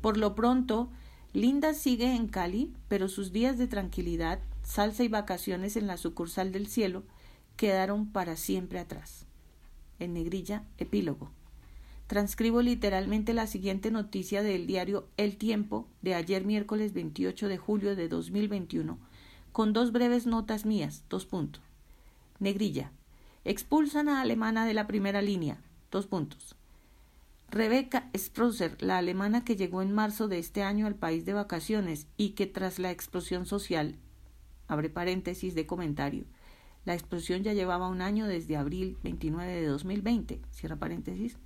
Por 0.00 0.18
lo 0.18 0.36
pronto, 0.36 0.90
Linda 1.34 1.72
sigue 1.72 2.14
en 2.14 2.28
Cali, 2.28 2.74
pero 2.88 3.08
sus 3.08 3.32
días 3.32 3.56
de 3.56 3.66
tranquilidad, 3.66 4.40
salsa 4.62 5.02
y 5.02 5.08
vacaciones 5.08 5.76
en 5.76 5.86
la 5.86 5.96
sucursal 5.96 6.52
del 6.52 6.66
cielo 6.66 7.04
quedaron 7.56 8.06
para 8.12 8.36
siempre 8.36 8.78
atrás. 8.78 9.24
En 9.98 10.12
negrilla, 10.12 10.64
epílogo. 10.76 11.30
Transcribo 12.06 12.60
literalmente 12.60 13.32
la 13.32 13.46
siguiente 13.46 13.90
noticia 13.90 14.42
del 14.42 14.66
diario 14.66 15.08
El 15.16 15.38
Tiempo 15.38 15.88
de 16.02 16.14
ayer 16.14 16.44
miércoles 16.44 16.92
28 16.92 17.48
de 17.48 17.56
julio 17.56 17.96
de 17.96 18.08
2021, 18.08 18.98
con 19.52 19.72
dos 19.72 19.90
breves 19.92 20.26
notas 20.26 20.66
mías, 20.66 21.04
dos 21.08 21.24
puntos. 21.24 21.62
Negrilla. 22.40 22.92
Expulsan 23.44 24.10
a 24.10 24.20
alemana 24.20 24.66
de 24.66 24.74
la 24.74 24.86
primera 24.86 25.22
línea, 25.22 25.62
dos 25.90 26.06
puntos. 26.06 26.56
Rebecca 27.52 28.08
Sprosser, 28.16 28.82
la 28.82 28.96
alemana 28.96 29.44
que 29.44 29.56
llegó 29.56 29.82
en 29.82 29.92
marzo 29.92 30.26
de 30.26 30.38
este 30.38 30.62
año 30.62 30.86
al 30.86 30.94
país 30.94 31.26
de 31.26 31.34
vacaciones 31.34 32.06
y 32.16 32.30
que 32.30 32.46
tras 32.46 32.78
la 32.78 32.90
explosión 32.90 33.44
social, 33.44 33.98
abre 34.68 34.88
paréntesis 34.88 35.54
de 35.54 35.66
comentario, 35.66 36.24
la 36.86 36.94
explosión 36.94 37.42
ya 37.42 37.52
llevaba 37.52 37.88
un 37.88 38.00
año 38.00 38.26
desde 38.26 38.56
abril 38.56 38.96
29 39.02 39.52
de 39.52 39.66
2020, 39.66 40.40
cierra 40.50 40.76
paréntesis, 40.76 41.36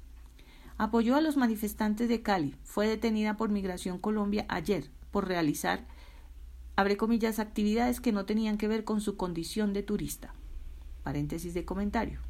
apoyó 0.79 1.17
a 1.17 1.21
los 1.21 1.37
manifestantes 1.37 2.09
de 2.09 2.23
Cali, 2.23 2.55
fue 2.63 2.87
detenida 2.87 3.37
por 3.37 3.51
Migración 3.51 3.99
Colombia 3.99 4.47
ayer 4.49 4.93
por 5.11 5.27
realizar, 5.27 5.89
abre 6.77 6.97
comillas, 6.97 7.41
actividades 7.41 8.01
que 8.01 8.13
no 8.13 8.27
tenían 8.27 8.59
que 8.59 8.69
ver 8.69 8.85
con 8.85 9.01
su 9.01 9.17
condición 9.17 9.73
de 9.73 9.83
turista. 9.83 10.35
Paréntesis 11.03 11.53
de 11.53 11.65
comentario. 11.65 12.21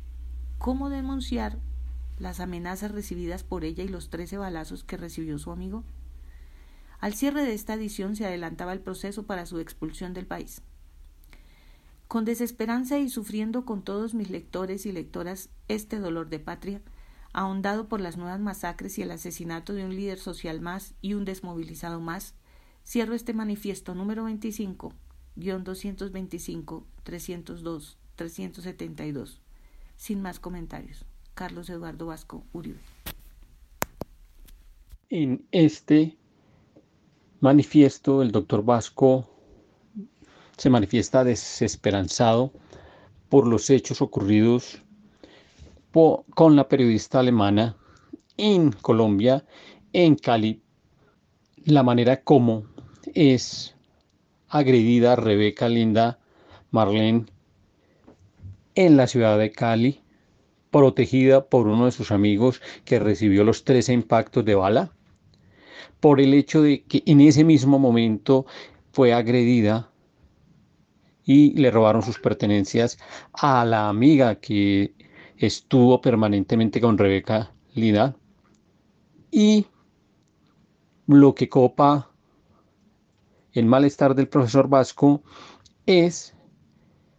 ¿Cómo 0.57 0.89
denunciar 0.89 1.59
las 2.19 2.41
amenazas 2.41 2.93
recibidas 2.93 3.45
por 3.45 3.65
ella 3.65 3.85
y 3.85 3.89
los 3.89 4.11
trece 4.11 4.37
balazos 4.39 4.85
que 4.85 4.97
recibió 4.97 5.39
su 5.39 5.51
amigo? 5.51 5.85
Al 6.99 7.15
cierre 7.15 7.43
de 7.43 7.55
esta 7.55 7.75
edición 7.75 8.17
se 8.17 8.27
adelantaba 8.27 8.73
el 8.73 8.81
proceso 8.81 9.25
para 9.25 9.47
su 9.47 9.59
expulsión 9.59 10.15
del 10.15 10.27
país. 10.27 10.63
Con 12.09 12.25
desesperanza 12.25 12.99
y 12.99 13.09
sufriendo 13.09 13.65
con 13.65 13.83
todos 13.83 14.15
mis 14.15 14.31
lectores 14.31 14.87
y 14.87 14.93
lectoras 14.93 15.51
este 15.69 15.99
dolor 15.99 16.29
de 16.31 16.39
patria, 16.39 16.81
ahondado 17.33 17.89
por 17.89 18.01
las 18.01 18.17
nuevas 18.17 18.41
masacres 18.41 18.97
y 18.99 19.03
el 19.03 19.11
asesinato 19.11 19.75
de 19.75 19.85
un 19.85 19.95
líder 19.95 20.19
social 20.19 20.61
más 20.61 20.95
y 21.03 21.15
un 21.15 21.25
desmovilizado 21.25 22.01
más, 22.01 22.35
Cierro 22.87 23.15
este 23.15 23.35
manifiesto 23.35 23.97
número 23.97 24.23
25, 24.25 24.93
guion 25.35 25.65
225, 25.65 26.87
302, 27.03 27.99
372. 28.15 29.41
Sin 29.97 30.23
más 30.23 30.39
comentarios. 30.39 31.05
Carlos 31.37 31.69
Eduardo 31.69 32.07
Vasco 32.07 32.45
Uribe. 32.55 32.81
En 35.11 35.47
este 35.53 36.17
manifiesto, 37.41 38.23
el 38.23 38.33
doctor 38.33 38.65
Vasco 38.65 39.29
se 40.57 40.71
manifiesta 40.71 41.25
desesperanzado 41.25 42.53
por 43.29 43.47
los 43.47 43.69
hechos 43.69 44.01
ocurridos 44.01 44.83
con 46.35 46.57
la 46.57 46.69
periodista 46.69 47.21
alemana 47.21 47.77
en 48.39 48.73
Colombia, 48.73 49.45
en 49.93 50.17
Cali, 50.17 50.63
la 51.65 51.83
manera 51.83 52.23
como 52.23 52.65
es 53.15 53.75
agredida 54.49 55.17
Rebeca 55.17 55.69
Linda 55.69 56.19
Marlene 56.71 57.27
en 58.75 58.97
la 58.97 59.07
ciudad 59.07 59.39
de 59.39 59.53
Cali, 59.53 60.03
protegida 60.71 61.47
por 61.47 61.67
uno 61.67 61.87
de 61.87 61.93
sus 61.93 62.11
amigos 62.11 62.61
que 62.85 62.99
recibió 62.99 63.45
los 63.45 63.65
13 63.65 63.93
impactos 63.93 64.45
de 64.45 64.55
bala, 64.55 64.93
por 66.01 66.21
el 66.21 66.35
hecho 66.35 66.63
de 66.63 66.85
que 66.85 67.03
en 67.07 67.21
ese 67.21 67.45
mismo 67.45 67.79
momento 67.79 68.47
fue 68.93 69.13
agredida 69.13 69.91
y 71.25 71.53
le 71.55 71.71
robaron 71.71 72.03
sus 72.03 72.19
pertenencias 72.19 72.99
a 73.33 73.65
la 73.65 73.89
amiga 73.89 74.37
que 74.37 74.95
estuvo 75.37 76.01
permanentemente 76.01 76.81
con 76.81 76.97
Rebeca 76.97 77.53
Linda 77.75 78.17
y 79.31 79.67
lo 81.07 81.35
que 81.35 81.49
copa 81.49 82.11
el 83.53 83.67
malestar 83.67 84.15
del 84.15 84.29
profesor 84.29 84.69
Vasco 84.69 85.23
es 85.87 86.36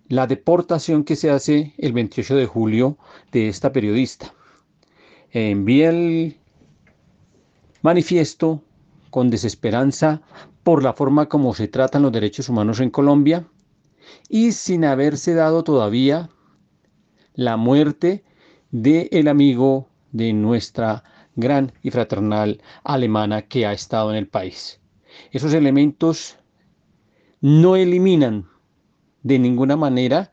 la 0.09 0.27
deportación 0.27 1.03
que 1.03 1.15
se 1.15 1.29
hace 1.29 1.73
el 1.77 1.93
28 1.93 2.35
de 2.35 2.45
julio 2.45 2.97
de 3.31 3.49
esta 3.49 3.71
periodista. 3.71 4.33
Envía 5.31 5.89
el 5.89 6.37
manifiesto 7.81 8.61
con 9.09 9.29
desesperanza 9.29 10.21
por 10.63 10.83
la 10.83 10.93
forma 10.93 11.27
como 11.27 11.53
se 11.53 11.67
tratan 11.67 12.03
los 12.03 12.11
derechos 12.11 12.49
humanos 12.49 12.79
en 12.79 12.89
Colombia 12.89 13.47
y 14.29 14.51
sin 14.53 14.85
haberse 14.85 15.33
dado 15.33 15.63
todavía 15.63 16.29
la 17.33 17.57
muerte 17.57 18.23
del 18.71 19.07
el 19.11 19.27
amigo 19.27 19.89
de 20.11 20.33
nuestra 20.33 21.03
gran 21.35 21.71
y 21.83 21.91
fraternal 21.91 22.61
alemana 22.83 23.43
que 23.43 23.65
ha 23.65 23.73
estado 23.73 24.11
en 24.11 24.17
el 24.17 24.27
país. 24.27 24.79
Esos 25.31 25.53
elementos 25.53 26.37
no 27.41 27.75
eliminan 27.75 28.47
de 29.27 29.39
ninguna 29.39 29.75
manera 29.75 30.31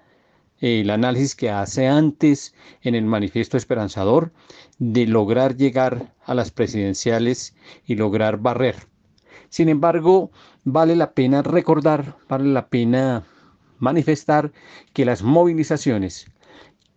el 0.61 0.89
análisis 0.89 1.35
que 1.35 1.51
hace 1.51 1.89
antes 1.89 2.55
en 2.83 2.95
el 2.95 3.05
manifiesto 3.05 3.57
esperanzador 3.57 4.33
de 4.79 5.07
lograr 5.07 5.57
llegar 5.57 6.15
a 6.25 6.35
las 6.35 6.53
presidenciales 6.53 7.57
y 7.87 7.97
lograr 7.97 8.39
barrer. 8.39 8.77
Sin 9.49 9.69
embargo, 9.69 10.31
vale 10.63 10.95
la 10.95 11.13
pena 11.13 11.43
recordar, 11.43 12.17
vale 12.29 12.47
la 12.47 12.69
pena 12.69 13.25
manifestar 13.79 14.53
que 14.93 15.05
las 15.05 15.23
movilizaciones, 15.23 16.31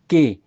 que 0.08 0.40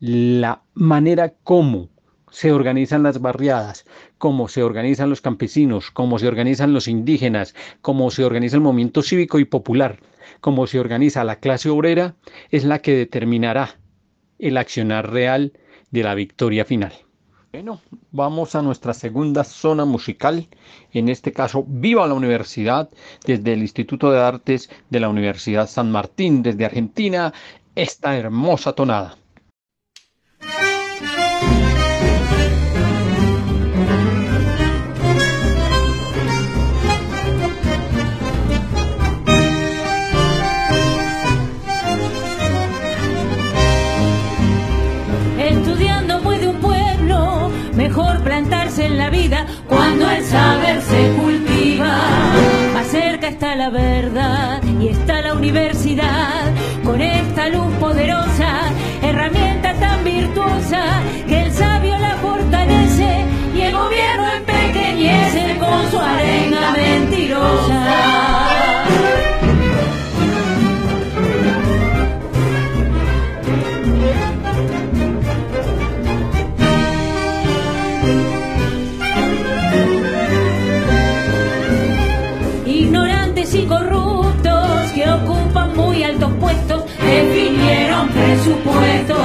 la 0.00 0.62
manera 0.74 1.34
como 1.44 1.90
se 2.30 2.52
organizan 2.52 3.02
las 3.02 3.20
barriadas, 3.20 3.84
cómo 4.18 4.48
se 4.48 4.62
organizan 4.62 5.10
los 5.10 5.20
campesinos, 5.20 5.90
cómo 5.90 6.18
se 6.18 6.28
organizan 6.28 6.72
los 6.72 6.88
indígenas, 6.88 7.54
cómo 7.80 8.10
se 8.10 8.24
organiza 8.24 8.56
el 8.56 8.62
movimiento 8.62 9.02
cívico 9.02 9.38
y 9.38 9.44
popular, 9.44 10.00
cómo 10.40 10.66
se 10.66 10.80
organiza 10.80 11.24
la 11.24 11.36
clase 11.36 11.70
obrera, 11.70 12.16
es 12.50 12.64
la 12.64 12.80
que 12.80 12.96
determinará 12.96 13.76
el 14.38 14.56
accionar 14.56 15.10
real 15.10 15.52
de 15.90 16.02
la 16.02 16.14
victoria 16.14 16.64
final. 16.64 16.92
Bueno, 17.52 17.80
vamos 18.10 18.54
a 18.54 18.60
nuestra 18.60 18.92
segunda 18.92 19.42
zona 19.44 19.86
musical, 19.86 20.46
en 20.92 21.08
este 21.08 21.32
caso 21.32 21.64
Viva 21.66 22.06
la 22.06 22.12
Universidad, 22.12 22.90
desde 23.24 23.54
el 23.54 23.60
Instituto 23.60 24.10
de 24.10 24.20
Artes 24.20 24.68
de 24.90 25.00
la 25.00 25.08
Universidad 25.08 25.66
San 25.66 25.90
Martín, 25.90 26.42
desde 26.42 26.66
Argentina, 26.66 27.32
esta 27.74 28.16
hermosa 28.18 28.74
tonada. 28.74 29.16
En 48.78 48.98
la 48.98 49.08
vida 49.08 49.46
cuando 49.68 50.10
el 50.10 50.22
saber 50.24 50.82
se 50.82 51.12
cultiva. 51.16 51.98
Más 52.74 52.86
cerca 52.88 53.28
está 53.28 53.54
la 53.54 53.70
verdad 53.70 54.62
y 54.80 54.88
está 54.88 55.22
la 55.22 55.32
universidad 55.32 56.52
con 56.84 57.00
esta 57.00 57.48
luz 57.48 57.72
poderosa, 57.80 58.70
herramienta 59.02 59.72
tan 59.74 60.04
virtuosa 60.04 61.00
que 61.26 61.42
el 61.42 61.52
sabio 61.52 61.96
la 61.98 62.16
fortalece 62.16 63.24
y 63.54 63.60
el 63.62 63.72
gobierno 63.74 64.32
empequeñece 64.32 65.56
con 65.58 65.90
su 65.90 65.98
arena 65.98 66.72
mentirosa. 66.72 68.35
Presupuestos 88.36 89.18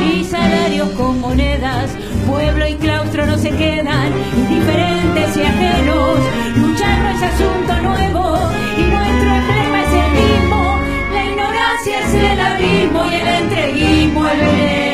y 0.00 0.24
salarios 0.24 0.88
con 0.90 1.20
monedas. 1.20 1.90
Pueblo 2.26 2.66
y 2.66 2.74
claustro 2.74 3.26
no 3.26 3.36
se 3.36 3.50
quedan 3.50 4.12
indiferentes 4.36 5.36
y 5.36 5.42
ajenos. 5.42 6.18
Luchar 6.56 6.98
no 7.02 7.10
es 7.10 7.22
asunto 7.22 7.82
nuevo 7.82 8.38
y 8.78 8.82
nuestro 8.82 9.34
emblema 9.34 9.82
es 9.82 9.92
el 9.92 10.12
mismo. 10.12 10.78
La 11.12 11.24
ignorancia 11.24 12.00
es 12.00 12.14
el 12.14 12.40
abismo 12.40 13.04
y 13.10 13.14
el 13.14 13.28
entreguismo 13.28 14.28
el 14.28 14.38
veneno. 14.38 14.91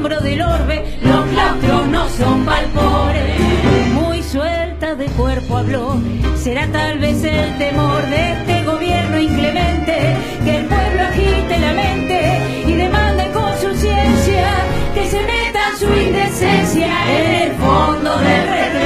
Asombro 0.00 0.20
del 0.20 0.40
orbe, 0.40 0.98
los 1.02 1.26
claustros 1.26 1.88
no 1.88 2.08
son 2.08 2.44
palpores. 2.46 3.38
Muy 3.92 4.22
suelta 4.22 4.94
de 4.94 5.06
cuerpo 5.08 5.58
habló, 5.58 6.00
será 6.36 6.66
tal 6.68 6.98
vez 7.00 7.22
el 7.22 7.58
temor 7.58 8.00
de 8.06 8.32
este 8.32 8.64
gobierno 8.64 9.18
inclemente, 9.18 10.16
que 10.42 10.56
el 10.56 10.64
pueblo 10.66 11.02
agite 11.02 11.58
la 11.58 11.72
mente 11.74 12.64
y 12.66 12.72
demande 12.72 13.30
con 13.32 13.52
su 13.58 13.78
ciencia 13.78 14.48
que 14.94 15.06
se 15.06 15.20
meta 15.20 15.60
su 15.78 15.86
indecencia 15.86 16.88
en 17.18 17.50
el 17.50 17.52
fondo 17.56 18.16
del 18.20 18.48
retrete. 18.48 18.79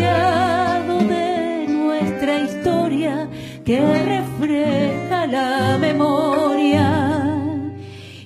De 0.00 1.66
nuestra 1.68 2.40
historia 2.40 3.28
que 3.64 3.80
refleja 3.80 5.26
la 5.26 5.78
memoria. 5.78 6.86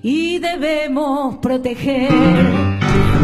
Y 0.03 0.39
debemos 0.39 1.37
proteger 1.39 2.11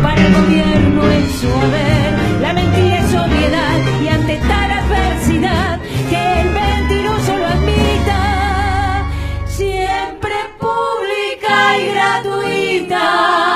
para 0.02 0.26
el 0.26 0.35
gobierno 0.35 1.11
en 1.11 1.31
su 1.31 1.48
haber 1.48 2.12
la 2.40 2.52
mentira 2.52 2.98
es 2.98 3.14
obviedad 3.14 3.78
y 4.02 4.09
ante 4.09 4.37
tal 4.37 4.70
adversidad 4.70 5.81
que 6.11 6.40
el 6.40 6.50
mentiroso 6.50 7.38
lo 7.38 7.46
admita. 7.46 9.09
Siempre 9.46 10.35
pública 10.59 11.78
y 11.78 11.87
gratuita 11.92 13.51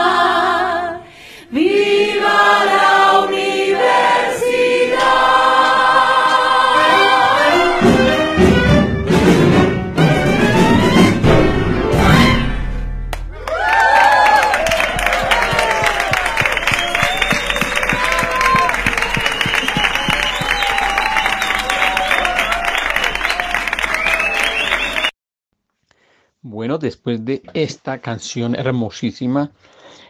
después 27.07 27.25
de 27.25 27.43
esta 27.55 28.01
canción 28.01 28.57
hermosísima, 28.57 29.53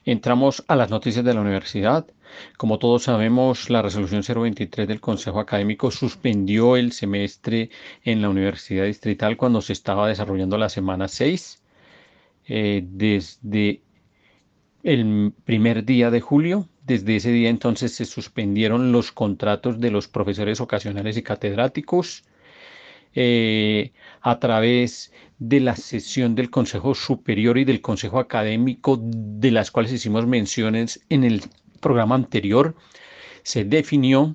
entramos 0.06 0.64
a 0.66 0.76
las 0.76 0.88
noticias 0.88 1.24
de 1.24 1.34
la 1.34 1.42
universidad. 1.42 2.06
Como 2.56 2.78
todos 2.78 3.02
sabemos, 3.02 3.68
la 3.68 3.82
resolución 3.82 4.22
023 4.22 4.88
del 4.88 5.00
Consejo 5.00 5.38
Académico 5.38 5.90
suspendió 5.90 6.76
el 6.76 6.92
semestre 6.92 7.68
en 8.02 8.22
la 8.22 8.30
Universidad 8.30 8.86
Distrital 8.86 9.36
cuando 9.36 9.60
se 9.60 9.74
estaba 9.74 10.08
desarrollando 10.08 10.56
la 10.56 10.70
semana 10.70 11.06
6. 11.06 11.62
Eh, 12.48 12.82
desde 12.86 13.82
el 14.82 15.34
primer 15.44 15.84
día 15.84 16.10
de 16.10 16.22
julio, 16.22 16.66
desde 16.86 17.16
ese 17.16 17.30
día 17.30 17.50
entonces 17.50 17.94
se 17.94 18.06
suspendieron 18.06 18.90
los 18.92 19.12
contratos 19.12 19.80
de 19.80 19.90
los 19.90 20.08
profesores 20.08 20.62
ocasionales 20.62 21.18
y 21.18 21.22
catedráticos. 21.22 22.24
Eh, 23.14 23.92
a 24.20 24.38
través 24.38 25.12
de 25.38 25.60
la 25.60 25.76
sesión 25.76 26.34
del 26.34 26.50
Consejo 26.50 26.94
Superior 26.94 27.58
y 27.58 27.64
del 27.64 27.80
Consejo 27.80 28.18
Académico, 28.18 28.98
de 29.00 29.50
las 29.50 29.70
cuales 29.70 29.92
hicimos 29.92 30.26
menciones 30.26 31.00
en 31.08 31.24
el 31.24 31.42
programa 31.80 32.14
anterior, 32.14 32.74
se 33.42 33.64
definió 33.64 34.34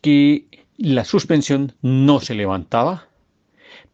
que 0.00 0.46
la 0.76 1.04
suspensión 1.04 1.74
no 1.82 2.20
se 2.20 2.34
levantaba, 2.34 3.08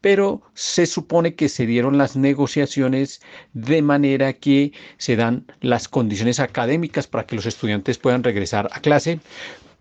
pero 0.01 0.43
se 0.55 0.87
supone 0.87 1.35
que 1.35 1.49
se 1.49 1.67
dieron 1.67 1.99
las 1.99 2.17
negociaciones 2.17 3.21
de 3.53 3.83
manera 3.83 4.33
que 4.33 4.73
se 4.97 5.17
dan 5.17 5.47
las 5.61 5.89
condiciones 5.89 6.41
académicas 6.41 7.07
para 7.07 7.27
que 7.27 7.37
los 7.37 7.47
estudiantes 7.47 7.99
puedan 7.99 8.23
regresar 8.23 8.69
a 8.73 8.81
clase, 8.81 9.21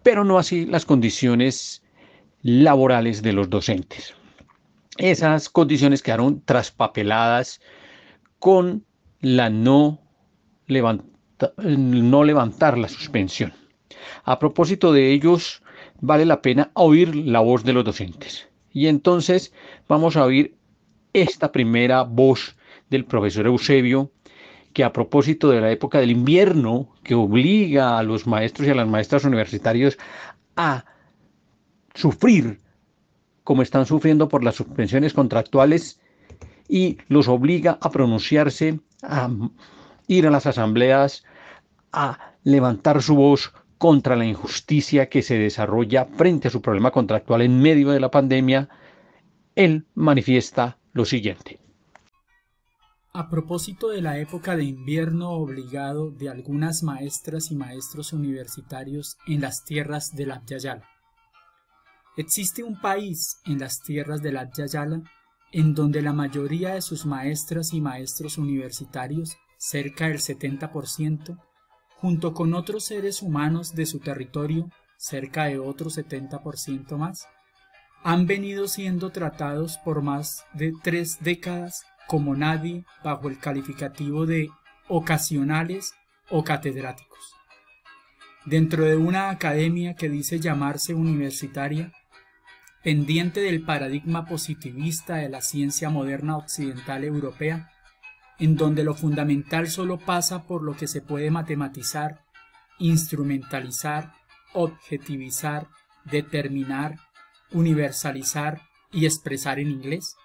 pero 0.03 0.23
no 0.23 0.37
así 0.37 0.65
las 0.65 0.85
condiciones 0.85 1.83
laborales 2.41 3.21
de 3.21 3.33
los 3.33 3.49
docentes. 3.49 4.15
Esas 4.97 5.49
condiciones 5.49 6.01
quedaron 6.01 6.41
traspapeladas 6.43 7.61
con 8.39 8.85
la 9.21 9.49
no, 9.49 10.01
levantar 10.67 11.07
la 12.77 12.89
suspensión. 12.89 13.53
A 14.23 14.39
propósito 14.39 14.91
de 14.91 15.11
ellos, 15.11 15.61
vale 16.01 16.25
la 16.25 16.41
pena 16.41 16.71
oír 16.73 17.15
la 17.15 17.39
voz 17.39 17.63
de 17.63 17.73
los 17.73 17.85
docentes. 17.85 18.47
Y 18.71 18.87
entonces 18.87 19.53
vamos 19.87 20.15
a 20.15 20.25
oír 20.25 20.55
esta 21.13 21.51
primera 21.51 22.03
voz 22.03 22.55
del 22.89 23.05
profesor 23.05 23.47
Eusebio, 23.47 24.11
que 24.73 24.83
a 24.83 24.93
propósito 24.93 25.49
de 25.49 25.61
la 25.61 25.71
época 25.71 25.99
del 25.99 26.11
invierno, 26.11 26.93
que 27.03 27.15
obliga 27.15 27.97
a 27.97 28.03
los 28.03 28.27
maestros 28.27 28.67
y 28.67 28.71
a 28.71 28.75
las 28.75 28.87
maestras 28.87 29.25
universitarios 29.25 29.97
a 30.55 30.85
sufrir 31.99 32.59
como 33.43 33.61
están 33.61 33.85
sufriendo 33.85 34.29
por 34.29 34.43
las 34.43 34.55
suspensiones 34.55 35.13
contractuales 35.13 35.99
y 36.67 36.97
los 37.07 37.27
obliga 37.27 37.77
a 37.81 37.89
pronunciarse, 37.89 38.79
a 39.01 39.29
ir 40.07 40.27
a 40.27 40.31
las 40.31 40.45
asambleas, 40.45 41.23
a 41.91 42.35
levantar 42.43 43.01
su 43.01 43.15
voz 43.15 43.51
contra 43.77 44.15
la 44.15 44.25
injusticia 44.25 45.09
que 45.09 45.21
se 45.21 45.37
desarrolla 45.37 46.05
frente 46.05 46.47
a 46.47 46.51
su 46.51 46.61
problema 46.61 46.91
contractual 46.91 47.41
en 47.41 47.59
medio 47.59 47.89
de 47.89 47.99
la 47.99 48.11
pandemia, 48.11 48.69
él 49.55 49.85
manifiesta 49.95 50.77
lo 50.93 51.05
siguiente. 51.05 51.59
A 53.13 53.29
propósito 53.29 53.89
de 53.89 54.01
la 54.01 54.19
época 54.19 54.55
de 54.55 54.65
invierno 54.65 55.31
obligado 55.31 56.11
de 56.11 56.29
algunas 56.29 56.83
maestras 56.83 57.51
y 57.51 57.55
maestros 57.55 58.13
universitarios 58.13 59.17
en 59.27 59.41
las 59.41 59.65
tierras 59.65 60.15
de 60.15 60.27
la 60.27 60.43
Yayala. 60.45 60.98
Existe 62.19 62.63
un 62.63 62.75
país 62.81 63.39
en 63.45 63.59
las 63.59 63.81
tierras 63.81 64.21
de 64.21 64.33
la 64.33 64.51
Yayala 64.51 65.03
en 65.53 65.73
donde 65.73 66.01
la 66.01 66.11
mayoría 66.11 66.73
de 66.73 66.81
sus 66.81 67.05
maestras 67.05 67.73
y 67.73 67.79
maestros 67.79 68.37
universitarios, 68.37 69.37
cerca 69.57 70.09
del 70.09 70.17
70%, 70.17 71.41
junto 71.95 72.33
con 72.33 72.53
otros 72.55 72.83
seres 72.83 73.21
humanos 73.21 73.73
de 73.73 73.85
su 73.85 73.99
territorio, 73.99 74.69
cerca 74.97 75.45
de 75.45 75.59
otro 75.59 75.89
70% 75.89 76.97
más, 76.97 77.25
han 78.03 78.27
venido 78.27 78.67
siendo 78.67 79.11
tratados 79.11 79.77
por 79.77 80.01
más 80.01 80.43
de 80.51 80.73
tres 80.83 81.19
décadas 81.21 81.85
como 82.05 82.35
nadie 82.35 82.83
bajo 83.01 83.29
el 83.29 83.39
calificativo 83.39 84.25
de 84.25 84.49
ocasionales 84.89 85.93
o 86.29 86.43
catedráticos. 86.43 87.33
Dentro 88.45 88.83
de 88.83 88.97
una 88.97 89.29
academia 89.29 89.93
que 89.93 90.09
dice 90.09 90.41
llamarse 90.41 90.93
universitaria, 90.93 91.93
pendiente 92.83 93.41
del 93.41 93.63
paradigma 93.63 94.25
positivista 94.25 95.17
de 95.17 95.29
la 95.29 95.41
ciencia 95.41 95.89
moderna 95.89 96.37
occidental 96.37 97.03
europea, 97.03 97.71
en 98.39 98.55
donde 98.55 98.83
lo 98.83 98.95
fundamental 98.95 99.67
solo 99.67 99.97
pasa 99.97 100.43
por 100.47 100.63
lo 100.63 100.75
que 100.75 100.87
se 100.87 101.01
puede 101.01 101.29
matematizar, 101.29 102.23
instrumentalizar, 102.77 104.13
objetivizar, 104.53 105.67
determinar, 106.05 106.95
universalizar 107.51 108.61
y 108.91 109.05
expresar 109.05 109.59
en 109.59 109.69
inglés, 109.69 110.15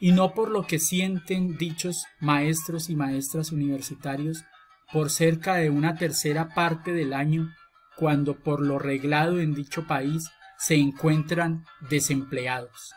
y 0.00 0.12
no 0.12 0.32
por 0.32 0.50
lo 0.50 0.66
que 0.66 0.78
sienten 0.78 1.56
dichos 1.56 2.04
maestros 2.20 2.88
y 2.88 2.94
maestras 2.94 3.50
universitarios 3.50 4.44
por 4.92 5.10
cerca 5.10 5.56
de 5.56 5.70
una 5.70 5.96
tercera 5.96 6.54
parte 6.54 6.92
del 6.92 7.12
año, 7.12 7.52
cuando 7.96 8.38
por 8.38 8.60
lo 8.60 8.78
reglado 8.78 9.40
en 9.40 9.54
dicho 9.54 9.88
país 9.88 10.30
se 10.58 10.74
encuentran 10.74 11.64
desempleados. 11.88 12.92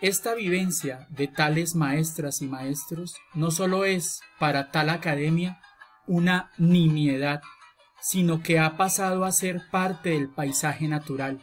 Esta 0.00 0.34
vivencia 0.34 1.06
de 1.10 1.28
tales 1.28 1.74
maestras 1.74 2.42
y 2.42 2.48
maestros 2.48 3.14
no 3.34 3.50
solo 3.50 3.84
es 3.84 4.20
para 4.38 4.70
tal 4.70 4.90
academia 4.90 5.60
una 6.06 6.50
nimiedad, 6.58 7.40
sino 8.00 8.42
que 8.42 8.58
ha 8.58 8.76
pasado 8.76 9.24
a 9.24 9.32
ser 9.32 9.62
parte 9.70 10.10
del 10.10 10.28
paisaje 10.28 10.88
natural, 10.88 11.40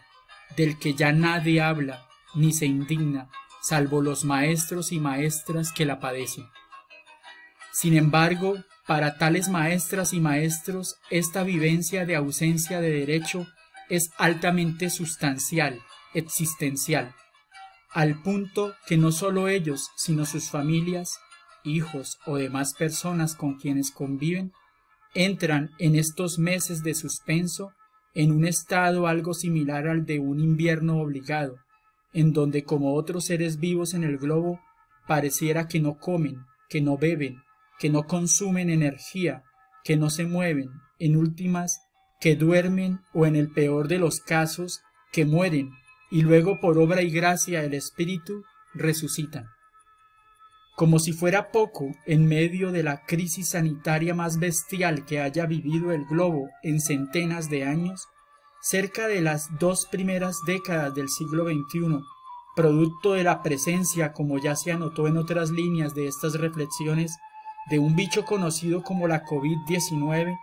del 0.58 0.78
que 0.78 0.94
ya 0.94 1.14
nadie 1.14 1.62
habla 1.62 2.06
ni 2.36 2.52
se 2.52 2.66
indigna, 2.66 3.30
salvo 3.62 4.02
los 4.02 4.26
maestros 4.26 4.92
y 4.92 5.00
maestras 5.00 5.72
que 5.72 5.86
la 5.86 6.00
padecen. 6.00 6.46
Sin 7.72 7.96
embargo, 7.96 8.56
para 8.86 9.18
tales 9.18 9.48
maestras 9.48 10.14
y 10.14 10.20
maestros, 10.20 10.98
esta 11.10 11.44
vivencia 11.44 12.06
de 12.06 12.16
ausencia 12.16 12.82
de 12.82 12.92
derecho 12.92 13.48
es 13.90 14.12
altamente 14.18 14.90
sustancial, 14.90 15.82
existencial, 16.14 17.14
al 17.92 18.22
punto 18.22 18.76
que 18.88 18.98
no 18.98 19.12
solo 19.12 19.48
ellos, 19.48 19.90
sino 19.98 20.26
sus 20.26 20.50
familias, 20.50 21.20
hijos 21.64 22.20
o 22.26 22.38
demás 22.38 22.74
personas 22.74 23.36
con 23.36 23.56
quienes 23.56 23.92
conviven, 23.92 24.52
entran 25.14 25.72
en 25.80 25.96
estos 25.96 26.38
meses 26.38 26.84
de 26.84 26.94
suspenso 26.94 27.74
en 28.14 28.32
un 28.32 28.46
estado 28.46 29.08
algo 29.08 29.34
similar 29.34 29.88
al 29.88 30.06
de 30.06 30.20
un 30.20 30.40
invierno 30.40 31.00
obligado, 31.00 31.58
en 32.14 32.34
donde 32.34 32.64
como 32.64 32.96
otros 32.96 33.26
seres 33.26 33.60
vivos 33.60 33.94
en 33.94 34.04
el 34.04 34.18
globo, 34.18 34.60
pareciera 35.08 35.68
que 35.68 35.80
no 35.80 35.98
comen, 35.98 36.46
que 36.70 36.82
no 36.82 36.98
beben, 36.98 37.42
que 37.80 37.90
no 37.90 38.04
consumen 38.04 38.70
energía, 38.70 39.44
que 39.84 39.96
no 39.96 40.10
se 40.10 40.26
mueven, 40.26 40.70
en 41.00 41.16
últimas, 41.16 41.80
que 42.20 42.36
duermen 42.36 43.02
o 43.14 43.26
en 43.26 43.36
el 43.36 43.50
peor 43.52 43.88
de 43.88 44.00
los 44.00 44.20
casos, 44.20 44.82
que 45.12 45.26
mueren 45.26 45.72
y 46.12 46.22
luego 46.22 46.60
por 46.60 46.78
obra 46.78 47.02
y 47.02 47.10
gracia 47.10 47.62
del 47.62 47.74
Espíritu 47.74 48.44
resucitan. 48.74 49.46
Como 50.76 51.00
si 51.00 51.12
fuera 51.12 51.52
poco, 51.52 51.92
en 52.06 52.26
medio 52.26 52.72
de 52.72 52.84
la 52.84 53.06
crisis 53.06 53.50
sanitaria 53.50 54.14
más 54.14 54.40
bestial 54.40 55.06
que 55.06 55.20
haya 55.20 55.46
vivido 55.46 55.92
el 55.92 56.06
globo 56.06 56.50
en 56.64 56.80
centenas 56.80 57.50
de 57.50 57.66
años, 57.66 58.08
Cerca 58.62 59.08
de 59.08 59.22
las 59.22 59.58
dos 59.58 59.86
primeras 59.86 60.42
décadas 60.46 60.94
del 60.94 61.08
siglo 61.08 61.46
XXI, 61.46 62.04
producto 62.58 63.14
de 63.14 63.24
la 63.24 63.42
presencia, 63.42 64.12
como 64.12 64.38
ya 64.38 64.54
se 64.58 64.74
anotó 64.74 65.08
en 65.08 65.16
otras 65.16 65.50
líneas 65.50 65.96
de 65.96 66.08
estas 66.08 66.34
reflexiones, 66.34 67.16
de 67.70 67.80
un 67.80 67.96
bicho 67.96 68.26
conocido 68.26 68.84
como 68.84 69.08
la 69.08 69.24
COVID-19, 69.24 70.38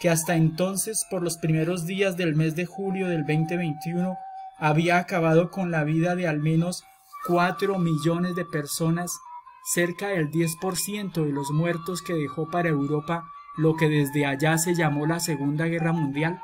que 0.00 0.10
hasta 0.10 0.36
entonces, 0.36 1.06
por 1.10 1.22
los 1.22 1.38
primeros 1.38 1.86
días 1.86 2.16
del 2.16 2.34
mes 2.34 2.54
de 2.56 2.66
julio 2.66 3.08
del 3.08 3.26
2021, 3.26 4.16
había 4.58 4.98
acabado 4.98 5.50
con 5.50 5.70
la 5.70 5.84
vida 5.84 6.16
de 6.16 6.28
al 6.28 6.40
menos 6.40 6.84
4 7.26 7.78
millones 7.78 8.34
de 8.34 8.44
personas, 8.44 9.12
cerca 9.64 10.08
del 10.08 10.30
10% 10.30 11.24
de 11.24 11.32
los 11.32 11.50
muertos 11.50 12.02
que 12.02 12.14
dejó 12.14 12.50
para 12.50 12.68
Europa 12.68 13.24
lo 13.56 13.74
que 13.74 13.88
desde 13.88 14.26
allá 14.26 14.58
se 14.58 14.74
llamó 14.74 15.06
la 15.06 15.18
Segunda 15.18 15.66
Guerra 15.66 15.92
Mundial, 15.92 16.40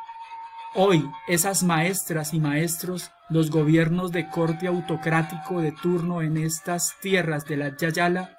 Hoy, 0.74 1.06
esas 1.28 1.64
maestras 1.64 2.32
y 2.32 2.40
maestros, 2.40 3.10
los 3.28 3.50
gobiernos 3.50 4.10
de 4.10 4.30
corte 4.30 4.68
autocrático 4.68 5.60
de 5.60 5.70
turno 5.70 6.22
en 6.22 6.38
estas 6.38 6.94
tierras 7.02 7.44
de 7.44 7.58
la 7.58 7.76
Yayala, 7.76 8.38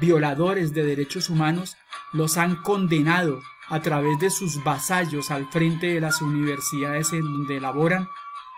violadores 0.00 0.72
de 0.72 0.82
derechos 0.82 1.28
humanos, 1.28 1.76
los 2.14 2.38
han 2.38 2.56
condenado 2.62 3.38
a 3.68 3.80
través 3.80 4.18
de 4.18 4.30
sus 4.30 4.62
vasallos 4.62 5.30
al 5.30 5.46
frente 5.46 5.88
de 5.88 6.00
las 6.00 6.22
universidades 6.22 7.12
en 7.12 7.22
donde 7.22 7.60
laboran 7.60 8.08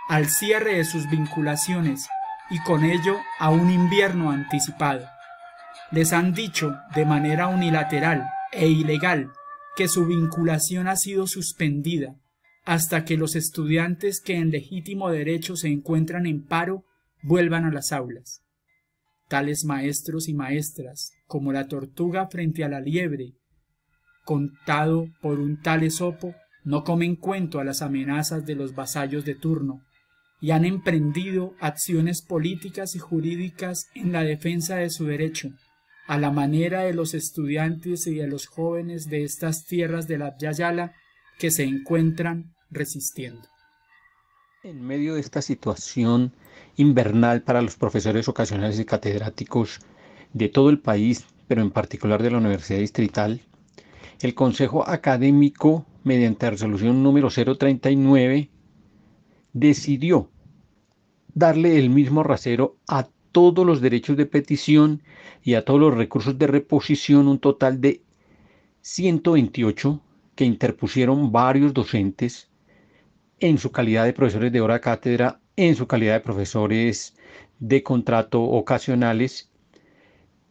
al 0.09 0.29
cierre 0.29 0.77
de 0.77 0.85
sus 0.85 1.09
vinculaciones 1.09 2.09
y 2.51 2.61
con 2.61 2.85
ello 2.85 3.16
a 3.38 3.51
un 3.51 3.71
invierno 3.71 4.31
anticipado. 4.31 5.07
Les 5.90 6.12
han 6.12 6.35
dicho 6.35 6.77
de 6.95 7.05
manera 7.05 7.49
unilateral 7.49 8.29
e 8.53 8.69
ilegal 8.69 9.33
que 9.77 9.88
su 9.88 10.07
vinculación 10.07 10.88
ha 10.88 10.97
sido 10.97 11.27
suspendida 11.27 12.16
hasta 12.64 13.05
que 13.05 13.16
los 13.16 13.37
estudiantes 13.37 14.21
que 14.21 14.37
en 14.37 14.51
legítimo 14.51 15.11
derecho 15.11 15.55
se 15.57 15.69
encuentran 15.69 16.27
en 16.27 16.45
paro 16.45 16.85
vuelvan 17.23 17.64
a 17.64 17.71
las 17.71 17.92
aulas. 17.92 18.42
Tales 19.29 19.64
maestros 19.64 20.29
y 20.29 20.35
maestras, 20.35 21.12
como 21.27 21.53
la 21.53 21.69
tortuga 21.69 22.27
frente 22.27 22.64
a 22.64 22.69
la 22.69 22.81
liebre, 22.81 23.35
contado 24.27 25.07
por 25.23 25.39
un 25.39 25.62
tal 25.62 25.85
esopo, 25.85 26.35
no 26.65 26.83
comen 26.83 27.15
cuento 27.15 27.61
a 27.61 27.65
las 27.65 27.81
amenazas 27.81 28.45
de 28.45 28.57
los 28.57 28.75
vasallos 28.75 29.25
de 29.25 29.37
turno, 29.37 29.81
y 30.41 30.51
han 30.51 30.65
emprendido 30.65 31.55
acciones 31.61 32.23
políticas 32.23 32.97
y 32.97 32.99
jurídicas 32.99 33.87
en 33.95 34.12
la 34.12 34.25
defensa 34.25 34.77
de 34.77 34.91
su 34.91 35.07
derecho, 35.07 35.51
a 36.09 36.19
la 36.19 36.31
manera 36.31 36.83
de 36.83 36.93
los 36.93 37.15
estudiantes 37.15 38.07
y 38.09 38.17
de 38.17 38.27
los 38.27 38.47
jóvenes 38.47 39.09
de 39.09 39.23
estas 39.23 39.65
tierras 39.65 40.09
de 40.09 40.19
la 40.19 40.37
Yayala 40.37 40.93
que 41.39 41.51
se 41.51 41.62
encuentran 41.62 42.53
resistiendo. 42.69 43.49
En 44.65 44.83
medio 44.83 45.15
de 45.15 45.21
esta 45.21 45.43
situación 45.43 46.33
invernal 46.75 47.43
para 47.43 47.62
los 47.62 47.77
profesores 47.77 48.29
ocasionales 48.29 48.81
y 48.81 48.85
catedráticos 48.85 49.79
de 50.33 50.49
todo 50.49 50.69
el 50.71 50.81
país, 50.81 51.27
pero 51.47 51.62
en 51.62 51.71
particular 51.71 52.23
de 52.23 52.33
la 52.33 52.39
Universidad 52.39 52.81
Distrital, 52.81 53.41
el 54.21 54.35
Consejo 54.35 54.89
Académico, 54.89 55.87
mediante 56.05 56.51
resolución 56.51 57.03
número 57.03 57.29
039, 57.29 58.51
decidió 59.53 60.31
darle 61.35 61.79
el 61.79 61.91
mismo 61.91 62.23
rasero 62.23 62.77
a 62.89 63.09
todos 63.33 63.67
los 63.67 63.81
derechos 63.81 64.17
de 64.17 64.25
petición 64.25 65.03
y 65.43 65.55
a 65.55 65.65
todos 65.65 65.81
los 65.81 65.95
recursos 65.95 66.39
de 66.39 66.47
reposición, 66.47 67.29
un 67.29 67.39
total 67.39 67.81
de 67.81 68.03
128 68.81 70.01
que 70.35 70.45
interpusieron 70.45 71.33
varios 71.33 71.75
docentes 71.75 72.51
en 73.39 73.59
su 73.59 73.71
calidad 73.71 74.05
de 74.07 74.14
profesores 74.14 74.53
de 74.53 74.61
hora 74.62 74.81
cátedra, 74.81 75.41
en 75.57 75.77
su 75.77 75.87
calidad 75.87 76.14
de 76.14 76.21
profesores 76.21 77.14
de 77.59 77.83
contrato 77.83 78.43
ocasionales, 78.43 79.51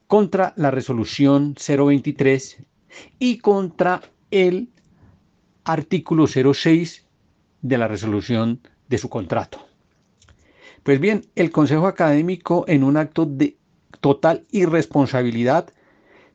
contra 0.08 0.54
la 0.56 0.70
resolución 0.70 1.56
023 1.56 2.64
y 3.20 3.38
contra 3.40 4.02
el 4.32 4.70
artículo 5.64 6.28
06 6.28 7.06
de 7.62 7.78
la 7.78 7.88
resolución 7.88 8.62
de 8.88 8.98
su 8.98 9.10
contrato. 9.10 9.66
Pues 10.84 11.00
bien, 11.00 11.26
el 11.36 11.52
Consejo 11.52 11.88
Académico 11.88 12.66
en 12.68 12.84
un 12.84 12.98
acto 12.98 13.26
de 13.26 13.58
total 14.02 14.46
irresponsabilidad, 14.52 15.70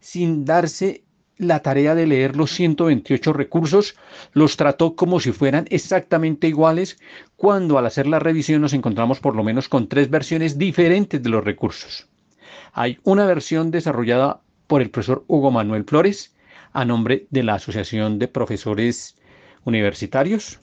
sin 0.00 0.44
darse 0.44 1.04
la 1.36 1.62
tarea 1.62 1.94
de 1.94 2.06
leer 2.06 2.36
los 2.36 2.50
128 2.50 3.32
recursos, 3.32 3.94
los 4.32 4.56
trató 4.56 4.96
como 4.96 5.20
si 5.20 5.32
fueran 5.32 5.66
exactamente 5.70 6.48
iguales, 6.48 6.98
cuando 7.36 7.78
al 7.78 7.86
hacer 7.86 8.06
la 8.06 8.18
revisión 8.18 8.60
nos 8.60 8.72
encontramos 8.72 9.20
por 9.20 9.36
lo 9.36 9.44
menos 9.44 9.68
con 9.68 9.88
tres 9.88 10.10
versiones 10.10 10.58
diferentes 10.58 11.22
de 11.22 11.28
los 11.30 11.44
recursos. 11.44 12.08
Hay 12.72 12.98
una 13.04 13.24
versión 13.26 13.70
desarrollada 13.70 14.40
por 14.66 14.82
el 14.82 14.90
profesor 14.90 15.24
Hugo 15.28 15.50
Manuel 15.50 15.84
Flores 15.84 16.34
a 16.72 16.84
nombre 16.84 17.26
de 17.30 17.42
la 17.42 17.54
Asociación 17.54 18.18
de 18.18 18.28
Profesores 18.28 19.16
Universitarios. 19.64 20.60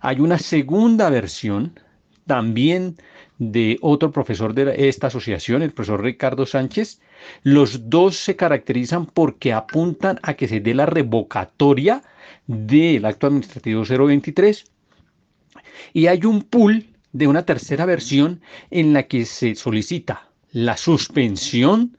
Hay 0.00 0.20
una 0.20 0.38
segunda 0.38 1.10
versión 1.10 1.78
también 2.26 2.96
de 3.38 3.78
otro 3.80 4.12
profesor 4.12 4.54
de 4.54 4.88
esta 4.88 5.08
asociación, 5.08 5.62
el 5.62 5.72
profesor 5.72 6.02
Ricardo 6.02 6.46
Sánchez, 6.46 7.00
los 7.42 7.90
dos 7.90 8.16
se 8.16 8.36
caracterizan 8.36 9.06
porque 9.06 9.52
apuntan 9.52 10.20
a 10.22 10.34
que 10.34 10.46
se 10.46 10.60
dé 10.60 10.74
la 10.74 10.86
revocatoria 10.86 12.02
del 12.46 13.04
acto 13.04 13.26
administrativo 13.26 13.84
023 13.84 14.64
y 15.92 16.06
hay 16.06 16.24
un 16.24 16.42
pool 16.42 16.86
de 17.12 17.26
una 17.26 17.44
tercera 17.44 17.84
versión 17.84 18.40
en 18.70 18.92
la 18.92 19.04
que 19.04 19.24
se 19.24 19.54
solicita 19.54 20.28
la 20.52 20.76
suspensión 20.76 21.96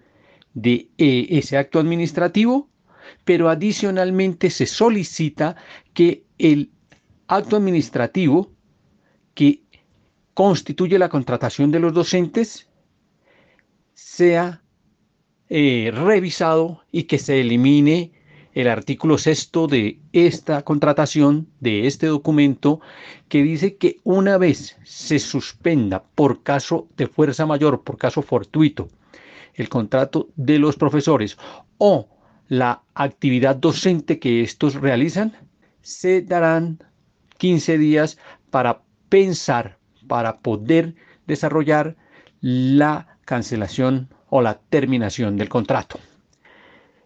de 0.54 0.88
eh, 0.98 1.28
ese 1.30 1.58
acto 1.58 1.80
administrativo, 1.80 2.70
pero 3.26 3.50
adicionalmente 3.50 4.50
se 4.50 4.66
solicita 4.66 5.56
que 5.94 6.26
el 6.38 6.72
acto 7.28 7.56
administrativo 7.56 8.52
que 9.34 9.64
constituye 10.34 11.00
la 11.00 11.10
contratación 11.10 11.72
de 11.72 11.80
los 11.80 11.94
docentes 11.94 12.68
sea 13.94 14.62
eh, 15.50 15.92
revisado 15.94 16.84
y 16.92 17.04
que 17.04 17.20
se 17.20 17.40
elimine 17.40 18.12
el 18.54 18.68
artículo 18.68 19.18
sexto 19.18 19.68
de 19.68 20.00
esta 20.12 20.62
contratación, 20.62 21.48
de 21.60 21.88
este 21.88 22.08
documento, 22.08 22.82
que 23.28 23.42
dice 23.42 23.78
que 23.78 24.00
una 24.04 24.38
vez 24.38 24.78
se 24.84 25.18
suspenda 25.20 26.04
por 26.16 26.44
caso 26.44 26.88
de 26.96 27.08
fuerza 27.08 27.46
mayor, 27.46 27.84
por 27.84 27.98
caso 27.98 28.22
fortuito, 28.22 28.90
el 29.56 29.70
contrato 29.70 30.30
de 30.36 30.60
los 30.60 30.76
profesores 30.76 31.38
o 31.78 32.13
la 32.48 32.82
actividad 32.94 33.56
docente 33.56 34.20
que 34.20 34.42
estos 34.42 34.76
realizan, 34.76 35.34
se 35.82 36.22
darán 36.22 36.80
15 37.38 37.78
días 37.78 38.18
para 38.50 38.82
pensar, 39.10 39.78
para 40.08 40.40
poder 40.40 40.96
desarrollar 41.28 41.96
la 42.42 43.18
cancelación 43.26 44.10
o 44.30 44.42
la 44.42 44.60
terminación 44.60 45.38
del 45.38 45.50
contrato. 45.50 46.00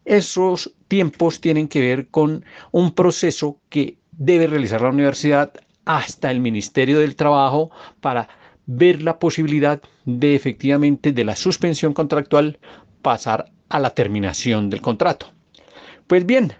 Esos 0.06 0.74
tiempos 0.88 1.42
tienen 1.42 1.68
que 1.68 1.82
ver 1.82 2.08
con 2.08 2.46
un 2.72 2.94
proceso 2.94 3.60
que 3.70 3.98
debe 4.12 4.48
realizar 4.48 4.82
la 4.82 4.90
universidad 4.90 5.54
hasta 5.86 6.32
el 6.32 6.40
Ministerio 6.40 7.00
del 7.00 7.16
Trabajo 7.16 7.72
para 8.02 8.30
ver 8.66 9.02
la 9.02 9.20
posibilidad 9.20 9.82
de 10.06 10.36
efectivamente 10.36 11.12
de 11.12 11.24
la 11.24 11.36
suspensión 11.36 11.94
contractual 11.94 12.60
pasar 13.02 13.52
a 13.70 13.80
la 13.80 13.92
terminación 13.92 14.70
del 14.70 14.82
contrato. 14.82 15.32
Pues 16.08 16.26
bien, 16.26 16.54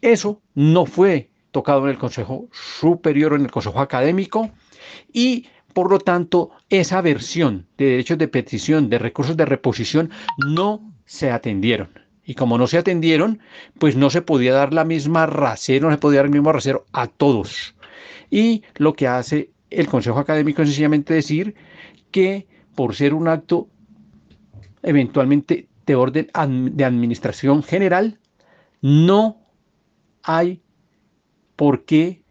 eso 0.00 0.40
no 0.54 0.86
fue 0.86 1.30
tocado 1.50 1.84
en 1.84 1.90
el 1.90 1.98
Consejo 1.98 2.48
Superior 2.52 3.32
o 3.32 3.36
en 3.36 3.42
el 3.42 3.50
Consejo 3.50 3.80
Académico 3.80 4.50
y 5.12 5.46
por 5.74 5.90
lo 5.90 5.98
tanto, 5.98 6.52
esa 6.70 7.02
versión 7.02 7.66
de 7.76 7.86
derechos 7.86 8.16
de 8.16 8.28
petición, 8.28 8.88
de 8.88 8.98
recursos 8.98 9.36
de 9.36 9.44
reposición, 9.44 10.10
no 10.46 10.80
se 11.04 11.32
atendieron. 11.32 11.90
Y 12.24 12.34
como 12.34 12.56
no 12.56 12.68
se 12.68 12.78
atendieron, 12.78 13.40
pues 13.78 13.96
no 13.96 14.08
se 14.08 14.22
podía 14.22 14.54
dar 14.54 14.72
la 14.72 14.84
misma 14.84 15.26
rasero, 15.26 15.88
no 15.88 15.94
se 15.94 15.98
podía 15.98 16.20
dar 16.20 16.26
el 16.26 16.32
mismo 16.32 16.52
rasero 16.52 16.86
a 16.92 17.08
todos. 17.08 17.74
Y 18.30 18.62
lo 18.76 18.94
que 18.94 19.08
hace 19.08 19.50
el 19.68 19.88
Consejo 19.88 20.20
Académico 20.20 20.62
es 20.62 20.68
sencillamente 20.68 21.12
decir 21.12 21.56
que 22.12 22.46
por 22.76 22.94
ser 22.94 23.12
un 23.12 23.26
acto 23.26 23.68
eventualmente 24.84 25.66
de 25.86 25.94
orden 25.94 26.30
de 26.76 26.84
administración 26.84 27.62
general, 27.62 28.18
no 28.80 29.38
hay 30.22 30.62
por 31.56 31.84
qué 31.84 32.22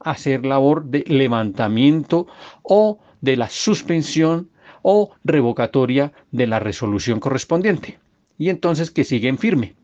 hacer 0.00 0.44
labor 0.44 0.84
de 0.84 1.04
levantamiento 1.06 2.26
o 2.62 3.00
de 3.20 3.36
la 3.36 3.48
suspensión 3.48 4.50
o 4.82 5.14
revocatoria 5.24 6.12
de 6.30 6.46
la 6.46 6.60
resolución 6.60 7.20
correspondiente. 7.20 7.98
Y 8.36 8.50
entonces 8.50 8.90
que 8.90 9.04
siguen 9.04 9.38
firme. 9.38 9.74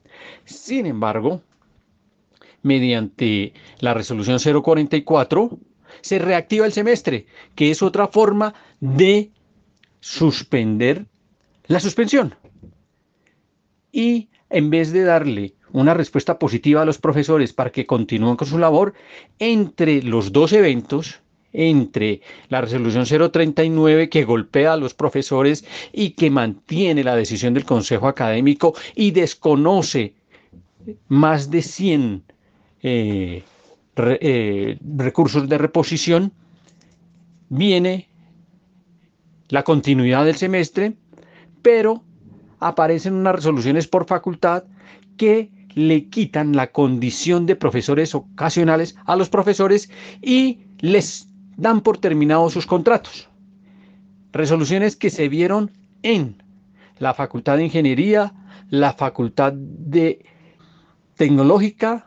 Sin 0.44 0.86
embargo, 0.86 1.40
mediante 2.62 3.54
la 3.78 3.94
resolución 3.94 4.38
044, 4.38 5.58
se 6.02 6.18
reactiva 6.18 6.66
el 6.66 6.72
semestre, 6.72 7.26
que 7.54 7.70
es 7.70 7.82
otra 7.82 8.08
forma 8.08 8.54
de 8.80 9.30
suspender 10.00 11.06
la 11.66 11.80
suspensión. 11.80 12.34
Y 13.92 14.28
en 14.50 14.70
vez 14.70 14.92
de 14.92 15.04
darle 15.04 15.54
una 15.72 15.94
respuesta 15.94 16.38
positiva 16.38 16.82
a 16.82 16.84
los 16.84 16.98
profesores 16.98 17.52
para 17.52 17.70
que 17.70 17.86
continúen 17.86 18.36
con 18.36 18.48
su 18.48 18.58
labor, 18.58 18.94
entre 19.38 20.02
los 20.02 20.32
dos 20.32 20.52
eventos, 20.52 21.20
entre 21.52 22.20
la 22.48 22.60
resolución 22.60 23.04
039 23.30 24.08
que 24.08 24.24
golpea 24.24 24.74
a 24.74 24.76
los 24.76 24.94
profesores 24.94 25.64
y 25.92 26.10
que 26.10 26.30
mantiene 26.30 27.04
la 27.04 27.16
decisión 27.16 27.54
del 27.54 27.64
Consejo 27.64 28.08
Académico 28.08 28.74
y 28.94 29.10
desconoce 29.10 30.14
más 31.08 31.50
de 31.50 31.62
100 31.62 32.22
eh, 32.82 33.42
eh, 33.96 34.78
recursos 34.96 35.48
de 35.48 35.58
reposición, 35.58 36.32
viene 37.48 38.08
la 39.48 39.64
continuidad 39.64 40.24
del 40.24 40.36
semestre, 40.36 40.94
pero 41.62 42.02
aparecen 42.60 43.14
unas 43.14 43.34
resoluciones 43.34 43.88
por 43.88 44.06
facultad 44.06 44.64
que 45.16 45.50
le 45.74 46.08
quitan 46.08 46.54
la 46.54 46.68
condición 46.68 47.46
de 47.46 47.56
profesores 47.56 48.14
ocasionales 48.14 48.96
a 49.06 49.16
los 49.16 49.28
profesores 49.28 49.90
y 50.20 50.60
les 50.78 51.28
dan 51.56 51.80
por 51.80 51.98
terminados 51.98 52.52
sus 52.52 52.66
contratos. 52.66 53.28
Resoluciones 54.32 54.96
que 54.96 55.10
se 55.10 55.28
vieron 55.28 55.70
en 56.02 56.42
la 56.98 57.14
Facultad 57.14 57.56
de 57.56 57.64
Ingeniería, 57.64 58.32
la 58.68 58.92
Facultad 58.92 59.52
de 59.52 60.24
Tecnológica, 61.16 62.06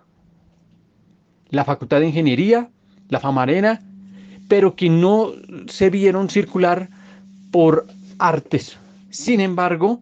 la 1.49 1.66
Facultad 1.66 1.99
de 1.99 2.08
Ingeniería, 2.08 2.70
la 3.10 3.20
Famarena, 3.20 3.82
pero 4.47 4.76
que 4.76 4.89
no 4.89 5.32
se 5.68 5.89
vieron 5.89 6.30
circular 6.30 6.89
por 7.51 7.88
artes. 8.18 8.78
Sin 9.10 9.39
embargo, 9.39 10.01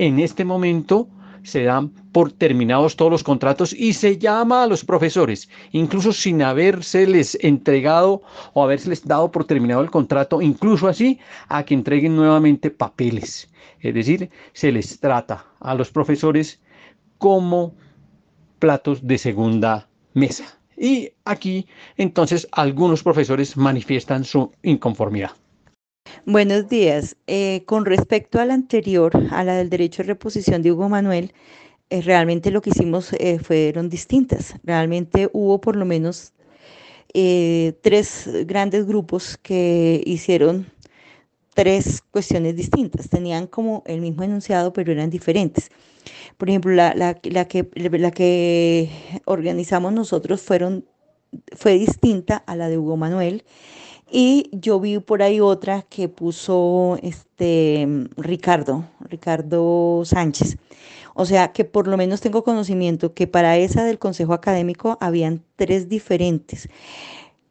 en 0.00 0.18
este 0.18 0.46
momento 0.46 1.08
se 1.42 1.64
dan 1.64 1.90
por 2.12 2.32
terminados 2.32 2.96
todos 2.96 3.12
los 3.12 3.22
contratos 3.22 3.74
y 3.74 3.92
se 3.92 4.16
llama 4.16 4.62
a 4.62 4.66
los 4.66 4.82
profesores, 4.82 5.50
incluso 5.72 6.14
sin 6.14 6.40
habérseles 6.40 7.36
entregado 7.42 8.22
o 8.54 8.64
habérseles 8.64 9.06
dado 9.06 9.30
por 9.30 9.44
terminado 9.44 9.82
el 9.82 9.90
contrato, 9.90 10.40
incluso 10.40 10.88
así, 10.88 11.18
a 11.48 11.64
que 11.64 11.74
entreguen 11.74 12.16
nuevamente 12.16 12.70
papeles. 12.70 13.50
Es 13.80 13.92
decir, 13.92 14.30
se 14.54 14.72
les 14.72 14.98
trata 15.00 15.44
a 15.60 15.74
los 15.74 15.90
profesores 15.90 16.62
como 17.18 17.74
platos 18.58 19.06
de 19.06 19.18
segunda 19.18 19.86
mesa. 20.14 20.58
Y 20.78 21.10
aquí 21.26 21.66
entonces 21.98 22.48
algunos 22.52 23.02
profesores 23.02 23.54
manifiestan 23.54 24.24
su 24.24 24.50
inconformidad. 24.62 25.32
Buenos 26.26 26.68
días. 26.68 27.16
Eh, 27.26 27.62
con 27.66 27.84
respecto 27.84 28.40
a 28.40 28.44
la 28.44 28.54
anterior, 28.54 29.12
a 29.30 29.42
la 29.42 29.56
del 29.56 29.70
derecho 29.70 30.02
de 30.02 30.08
reposición 30.08 30.62
de 30.62 30.70
Hugo 30.70 30.88
Manuel, 30.88 31.32
eh, 31.88 32.02
realmente 32.02 32.50
lo 32.50 32.62
que 32.62 32.70
hicimos 32.70 33.12
eh, 33.14 33.38
fueron 33.38 33.88
distintas. 33.88 34.54
Realmente 34.62 35.30
hubo 35.32 35.60
por 35.60 35.76
lo 35.76 35.84
menos 35.84 36.32
tres 37.12 38.30
grandes 38.46 38.86
grupos 38.86 39.36
que 39.36 40.00
hicieron 40.06 40.66
tres 41.54 42.02
cuestiones 42.10 42.54
distintas. 42.54 43.08
Tenían 43.08 43.46
como 43.48 43.82
el 43.86 44.00
mismo 44.00 44.22
enunciado, 44.22 44.72
pero 44.72 44.92
eran 44.92 45.10
diferentes. 45.10 45.70
Por 46.38 46.48
ejemplo, 46.48 46.72
la, 46.72 47.14
que, 47.14 48.90
organizamos 49.24 49.92
nosotros 49.92 50.40
fue 50.42 51.78
distinta 51.78 52.36
a 52.36 52.54
la 52.54 52.68
de 52.68 52.78
Hugo 52.78 52.96
Manuel. 52.96 53.42
Y 54.10 54.50
yo 54.52 54.80
vi 54.80 54.98
por 54.98 55.22
ahí 55.22 55.40
otra 55.40 55.82
que 55.82 56.08
puso 56.08 56.98
este 57.02 57.86
Ricardo, 58.16 58.84
Ricardo 59.00 60.02
Sánchez. 60.04 60.56
O 61.14 61.26
sea 61.26 61.52
que 61.52 61.64
por 61.64 61.86
lo 61.86 61.96
menos 61.96 62.20
tengo 62.20 62.42
conocimiento 62.42 63.14
que 63.14 63.26
para 63.26 63.56
esa 63.56 63.84
del 63.84 63.98
Consejo 63.98 64.32
Académico 64.32 64.98
habían 65.00 65.42
tres 65.56 65.88
diferentes. 65.88 66.68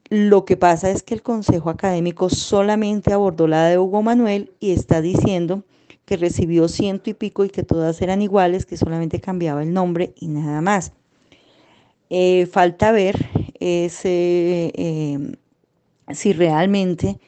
Lo 0.10 0.44
que 0.44 0.58
pasa 0.58 0.90
es 0.90 1.04
que 1.04 1.14
el 1.14 1.22
Consejo 1.22 1.70
Académico 1.70 2.30
solamente 2.30 3.14
abordó 3.14 3.48
la 3.48 3.66
de 3.66 3.78
Hugo 3.78 4.02
Manuel 4.02 4.52
y 4.60 4.72
está 4.72 5.02
diciendo 5.02 5.64
que 6.06 6.18
recibió 6.18 6.68
ciento 6.68 7.12
y 7.12 7.14
pico 7.14 7.46
y 7.46 7.50
que 7.50 7.62
todas 7.62 8.02
eran 8.02 8.24
iguales, 8.24 8.66
que 8.66 8.76
solamente 8.76 9.22
cambiaba 9.22 9.62
el 9.62 9.72
nombre 9.72 10.14
y 10.16 10.28
nada 10.28 10.62
más. 10.62 10.94
Eh, 12.10 12.48
falta 12.48 12.92
ver 12.92 13.30
ese, 13.60 14.72
em, 14.74 15.34
si 16.14 16.34
realmente 16.34 17.20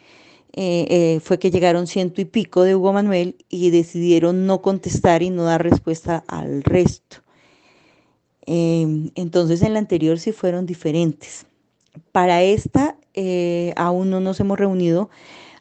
eh, 0.53 0.85
eh, 0.89 1.19
fue 1.21 1.39
que 1.39 1.51
llegaron 1.51 1.87
ciento 1.87 2.21
y 2.21 2.25
pico 2.25 2.63
de 2.63 2.75
Hugo 2.75 2.93
Manuel 2.93 3.35
y 3.49 3.69
decidieron 3.69 4.45
no 4.45 4.61
contestar 4.61 5.23
y 5.23 5.29
no 5.29 5.43
dar 5.43 5.63
respuesta 5.63 6.23
al 6.27 6.63
resto. 6.63 7.17
Em, 8.45 9.11
entonces 9.15 9.61
en 9.61 9.73
la 9.73 9.79
anterior 9.79 10.19
sí 10.19 10.31
fueron 10.31 10.65
diferentes. 10.65 11.45
Para 12.11 12.41
esta 12.43 12.97
aún 13.75 14.09
no 14.09 14.19
nos 14.21 14.39
hemos 14.39 14.57
reunido 14.57 15.09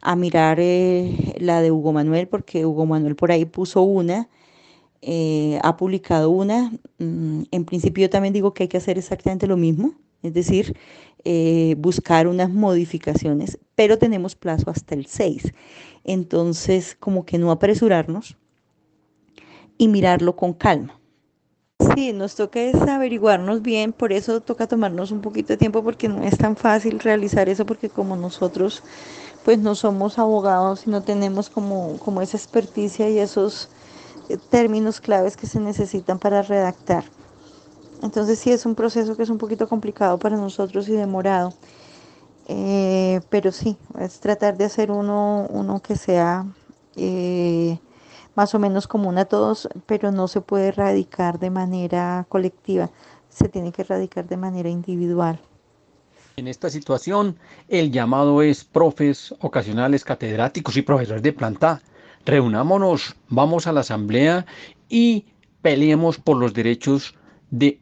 a 0.00 0.16
mirar 0.16 0.58
eh, 0.60 1.34
la 1.38 1.60
de 1.62 1.70
Hugo 1.70 1.92
Manuel, 1.92 2.28
porque 2.28 2.66
Hugo 2.66 2.86
Manuel 2.86 3.16
por 3.16 3.32
ahí 3.32 3.44
puso 3.44 3.82
una, 3.82 4.28
eh, 5.02 5.58
ha 5.62 5.76
publicado 5.76 6.30
una. 6.30 6.72
Mm, 6.98 7.42
en 7.50 7.64
principio 7.64 8.02
yo 8.02 8.10
también 8.10 8.34
digo 8.34 8.54
que 8.54 8.64
hay 8.64 8.68
que 8.68 8.78
hacer 8.78 8.98
exactamente 8.98 9.46
lo 9.46 9.56
mismo, 9.56 9.94
es 10.22 10.34
decir, 10.34 10.76
eh, 11.24 11.74
buscar 11.78 12.26
unas 12.26 12.50
modificaciones, 12.50 13.58
pero 13.74 13.98
tenemos 13.98 14.34
plazo 14.36 14.70
hasta 14.70 14.94
el 14.94 15.06
6. 15.06 15.52
Entonces, 16.04 16.96
como 16.98 17.24
que 17.24 17.38
no 17.38 17.50
apresurarnos 17.50 18.36
y 19.78 19.88
mirarlo 19.88 20.36
con 20.36 20.52
calma. 20.52 21.00
Sí, 21.94 22.12
nos 22.12 22.34
toca 22.34 22.60
es 22.60 22.74
averiguarnos 22.74 23.62
bien, 23.62 23.92
por 23.92 24.12
eso 24.12 24.40
toca 24.40 24.66
tomarnos 24.66 25.10
un 25.12 25.22
poquito 25.22 25.54
de 25.54 25.56
tiempo 25.56 25.82
porque 25.82 26.08
no 26.08 26.22
es 26.22 26.36
tan 26.36 26.54
fácil 26.54 27.00
realizar 27.00 27.48
eso 27.48 27.64
porque 27.64 27.88
como 27.88 28.16
nosotros 28.16 28.82
pues 29.44 29.58
no 29.58 29.74
somos 29.74 30.18
abogados 30.18 30.86
y 30.86 30.90
no 30.90 31.02
tenemos 31.02 31.48
como, 31.48 31.96
como 31.98 32.20
esa 32.20 32.36
experticia 32.36 33.08
y 33.08 33.18
esos 33.18 33.70
eh, 34.28 34.36
términos 34.50 35.00
claves 35.00 35.36
que 35.36 35.46
se 35.46 35.60
necesitan 35.60 36.18
para 36.18 36.42
redactar. 36.42 37.04
Entonces 38.03 38.38
sí 38.38 38.51
es 38.51 38.66
un 38.66 38.74
proceso 38.74 39.16
que 39.16 39.22
es 39.22 39.30
un 39.30 39.38
poquito 39.38 39.68
complicado 39.68 40.18
para 40.18 40.36
nosotros 40.36 40.88
y 40.88 40.92
demorado. 40.92 41.53
Eh, 42.48 43.20
pero 43.28 43.53
sí, 43.53 43.76
es 43.98 44.20
tratar 44.20 44.57
de 44.57 44.64
hacer 44.64 44.90
uno, 44.90 45.46
uno 45.51 45.80
que 45.80 45.96
sea 45.96 46.46
eh, 46.96 47.78
más 48.34 48.55
o 48.55 48.59
menos 48.59 48.86
común 48.86 49.18
a 49.18 49.24
todos, 49.24 49.68
pero 49.86 50.11
no 50.11 50.28
se 50.28 50.40
puede 50.40 50.68
erradicar 50.68 51.38
de 51.38 51.51
manera 51.51 52.26
colectiva, 52.28 52.90
se 53.28 53.48
tiene 53.48 53.72
que 53.72 53.82
erradicar 53.82 54.26
de 54.26 54.36
manera 54.36 54.68
individual. 54.68 55.38
En 56.36 56.48
esta 56.48 56.70
situación, 56.70 57.36
el 57.68 57.92
llamado 57.92 58.42
es 58.42 58.64
profes 58.64 59.34
ocasionales, 59.40 60.05
catedráticos 60.05 60.76
y 60.76 60.82
profesores 60.82 61.22
de 61.22 61.32
planta. 61.32 61.82
Reunámonos, 62.24 63.14
vamos 63.28 63.66
a 63.66 63.72
la 63.72 63.80
asamblea 63.80 64.46
y 64.88 65.26
peleemos 65.62 66.18
por 66.18 66.36
los 66.36 66.55
derechos 66.55 67.14
de 67.51 67.80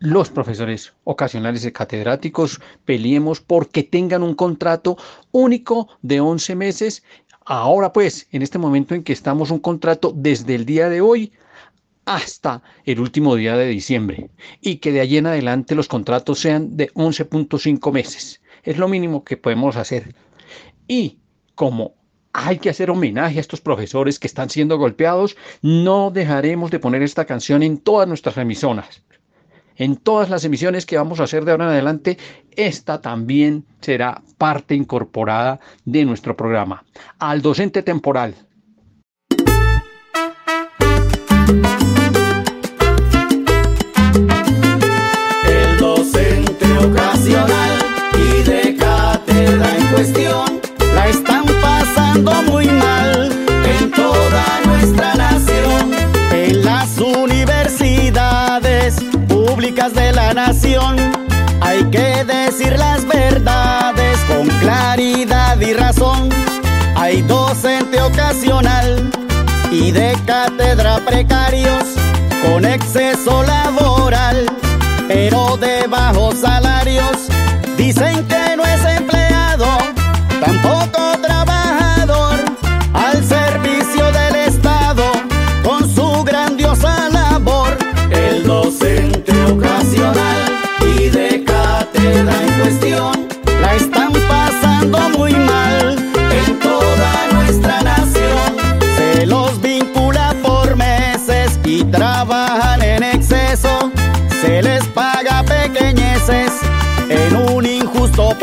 los 0.00 0.30
profesores 0.30 0.94
ocasionales 1.04 1.64
y 1.66 1.72
catedráticos, 1.72 2.60
peleemos 2.86 3.40
porque 3.40 3.82
tengan 3.82 4.22
un 4.22 4.34
contrato 4.34 4.96
único 5.30 5.88
de 6.00 6.20
11 6.20 6.56
meses. 6.56 7.04
Ahora 7.44 7.92
pues, 7.92 8.26
en 8.32 8.42
este 8.42 8.58
momento 8.58 8.94
en 8.94 9.04
que 9.04 9.12
estamos 9.12 9.50
un 9.50 9.58
contrato 9.58 10.12
desde 10.16 10.54
el 10.54 10.64
día 10.64 10.88
de 10.88 11.02
hoy 11.02 11.32
hasta 12.06 12.62
el 12.84 12.98
último 12.98 13.36
día 13.36 13.56
de 13.56 13.66
diciembre 13.66 14.30
y 14.62 14.76
que 14.76 14.90
de 14.90 15.00
allí 15.00 15.18
en 15.18 15.26
adelante 15.26 15.74
los 15.74 15.86
contratos 15.86 16.40
sean 16.40 16.76
de 16.78 16.90
11.5 16.94 17.92
meses. 17.92 18.40
Es 18.62 18.78
lo 18.78 18.88
mínimo 18.88 19.22
que 19.22 19.36
podemos 19.36 19.76
hacer. 19.76 20.14
Y 20.88 21.18
como 21.54 21.94
hay 22.32 22.58
que 22.58 22.70
hacer 22.70 22.90
homenaje 22.90 23.36
a 23.36 23.40
estos 23.40 23.60
profesores 23.60 24.18
que 24.18 24.28
están 24.28 24.48
siendo 24.48 24.78
golpeados, 24.78 25.36
no 25.60 26.10
dejaremos 26.10 26.70
de 26.70 26.78
poner 26.78 27.02
esta 27.02 27.26
canción 27.26 27.62
en 27.62 27.76
todas 27.78 28.08
nuestras 28.08 28.38
emisoras. 28.38 29.02
En 29.76 29.96
todas 29.96 30.30
las 30.30 30.44
emisiones 30.44 30.86
que 30.86 30.96
vamos 30.96 31.20
a 31.20 31.24
hacer 31.24 31.44
de 31.44 31.52
ahora 31.52 31.64
en 31.64 31.70
adelante, 31.70 32.18
esta 32.56 33.00
también 33.00 33.64
será 33.80 34.22
parte 34.38 34.74
incorporada 34.74 35.60
de 35.84 36.04
nuestro 36.04 36.36
programa. 36.36 36.84
Al 37.18 37.42
docente 37.42 37.82
temporal, 37.82 38.34
públicas 59.50 59.92
de 59.94 60.12
la 60.12 60.32
nación. 60.32 60.96
Hay 61.60 61.82
que 61.90 62.24
decir 62.24 62.78
las 62.78 63.04
verdades 63.04 64.18
con 64.28 64.46
claridad 64.60 65.60
y 65.60 65.72
razón. 65.72 66.28
Hay 66.94 67.22
docente 67.22 68.00
ocasional 68.00 69.10
y 69.72 69.90
de 69.90 70.16
cátedra 70.24 71.00
precarios 71.04 71.82
con 72.44 72.64
exceso 72.64 73.42
laboral, 73.42 74.46
pero 75.08 75.56
de 75.56 75.86
bajos 75.88 76.36
salarios. 76.36 77.16
Dicen 77.76 78.26
que 78.28 78.56
no 78.56 78.64
es 78.64 78.99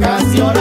docente 0.00 0.59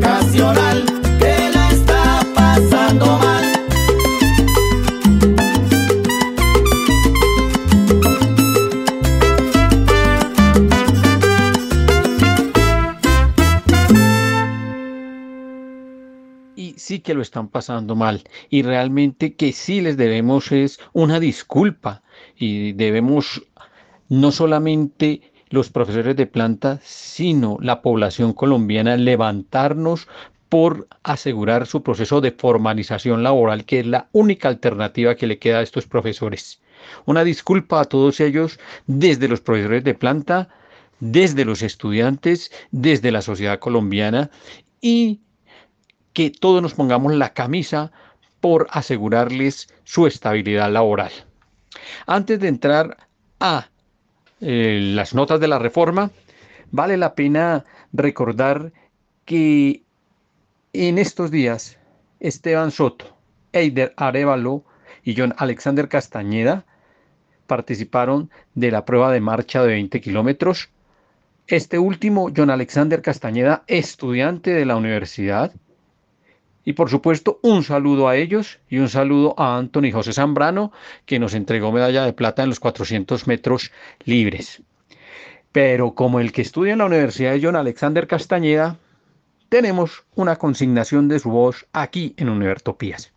que 0.00 1.50
la 1.52 1.68
está 1.70 2.26
pasando 2.34 3.06
mal. 3.18 3.44
y 16.56 16.74
sí 16.76 17.00
que 17.00 17.14
lo 17.14 17.22
están 17.22 17.48
pasando 17.48 17.94
mal 17.94 18.22
y 18.50 18.62
realmente 18.62 19.34
que 19.34 19.52
sí 19.52 19.80
les 19.80 19.96
debemos 19.96 20.52
es 20.52 20.78
una 20.92 21.20
disculpa 21.20 22.02
y 22.36 22.72
debemos 22.72 23.42
no 24.08 24.30
solamente 24.32 25.33
los 25.50 25.70
profesores 25.70 26.16
de 26.16 26.26
planta, 26.26 26.80
sino 26.82 27.58
la 27.60 27.82
población 27.82 28.32
colombiana 28.32 28.96
levantarnos 28.96 30.08
por 30.48 30.86
asegurar 31.02 31.66
su 31.66 31.82
proceso 31.82 32.20
de 32.20 32.32
formalización 32.32 33.22
laboral, 33.22 33.64
que 33.64 33.80
es 33.80 33.86
la 33.86 34.08
única 34.12 34.48
alternativa 34.48 35.16
que 35.16 35.26
le 35.26 35.38
queda 35.38 35.58
a 35.58 35.62
estos 35.62 35.86
profesores. 35.86 36.60
Una 37.06 37.24
disculpa 37.24 37.80
a 37.80 37.84
todos 37.84 38.20
ellos 38.20 38.58
desde 38.86 39.28
los 39.28 39.40
profesores 39.40 39.84
de 39.84 39.94
planta, 39.94 40.48
desde 41.00 41.44
los 41.44 41.62
estudiantes, 41.62 42.52
desde 42.70 43.10
la 43.10 43.22
sociedad 43.22 43.58
colombiana 43.58 44.30
y 44.80 45.20
que 46.12 46.30
todos 46.30 46.62
nos 46.62 46.74
pongamos 46.74 47.14
la 47.14 47.32
camisa 47.32 47.90
por 48.40 48.68
asegurarles 48.70 49.68
su 49.84 50.06
estabilidad 50.06 50.70
laboral. 50.70 51.10
Antes 52.06 52.38
de 52.38 52.48
entrar 52.48 52.96
a 53.40 53.68
eh, 54.40 54.80
las 54.94 55.14
notas 55.14 55.40
de 55.40 55.48
la 55.48 55.58
reforma, 55.58 56.10
vale 56.70 56.96
la 56.96 57.14
pena 57.14 57.64
recordar 57.92 58.72
que 59.24 59.82
en 60.72 60.98
estos 60.98 61.30
días 61.30 61.78
Esteban 62.20 62.70
Soto, 62.70 63.16
Eider 63.52 63.94
Arevalo 63.96 64.64
y 65.02 65.14
John 65.16 65.34
Alexander 65.36 65.88
Castañeda 65.88 66.64
participaron 67.46 68.30
de 68.54 68.70
la 68.70 68.84
prueba 68.84 69.12
de 69.12 69.20
marcha 69.20 69.62
de 69.62 69.68
20 69.68 70.00
kilómetros. 70.00 70.70
Este 71.46 71.78
último, 71.78 72.32
John 72.34 72.50
Alexander 72.50 73.02
Castañeda, 73.02 73.64
estudiante 73.66 74.52
de 74.52 74.64
la 74.64 74.76
universidad, 74.76 75.52
y 76.64 76.72
por 76.72 76.90
supuesto, 76.90 77.38
un 77.42 77.62
saludo 77.62 78.08
a 78.08 78.16
ellos 78.16 78.58
y 78.68 78.78
un 78.78 78.88
saludo 78.88 79.34
a 79.38 79.58
Anthony 79.58 79.92
José 79.92 80.12
Zambrano, 80.12 80.72
que 81.04 81.18
nos 81.18 81.34
entregó 81.34 81.72
medalla 81.72 82.04
de 82.04 82.12
plata 82.12 82.42
en 82.42 82.48
los 82.48 82.60
400 82.60 83.26
metros 83.26 83.70
libres. 84.04 84.62
Pero 85.52 85.94
como 85.94 86.20
el 86.20 86.32
que 86.32 86.42
estudia 86.42 86.72
en 86.72 86.78
la 86.78 86.86
Universidad 86.86 87.32
de 87.32 87.42
John 87.42 87.56
Alexander 87.56 88.06
Castañeda, 88.06 88.78
tenemos 89.50 90.04
una 90.14 90.36
consignación 90.36 91.06
de 91.08 91.20
su 91.20 91.30
voz 91.30 91.66
aquí 91.72 92.14
en 92.16 92.28
Univertopías. 92.28 93.12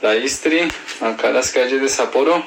La 0.00 0.16
Istri, 0.16 0.60
acá 1.00 1.28
en 1.28 1.34
las 1.34 1.50
calles 1.50 1.80
de 1.80 1.88
Sapporo, 1.88 2.42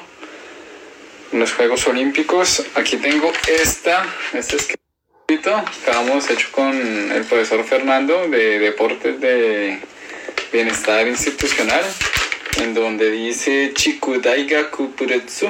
en 1.32 1.38
los 1.38 1.52
Juegos 1.52 1.86
Olímpicos. 1.86 2.64
Aquí 2.74 2.96
tengo 2.96 3.30
esta, 3.48 4.04
este 4.32 4.56
escrito 4.56 5.62
que 5.84 5.90
hemos 5.90 6.30
hecho 6.30 6.48
con 6.52 6.72
el 6.74 7.24
profesor 7.24 7.64
Fernando 7.64 8.28
de 8.28 8.58
Deportes 8.58 9.20
de 9.20 9.78
bienestar 10.56 11.06
institucional, 11.06 11.82
en 12.62 12.72
donde 12.72 13.10
dice 13.10 13.72
Chikudaiga 13.74 14.70
Kupuretsu, 14.70 15.48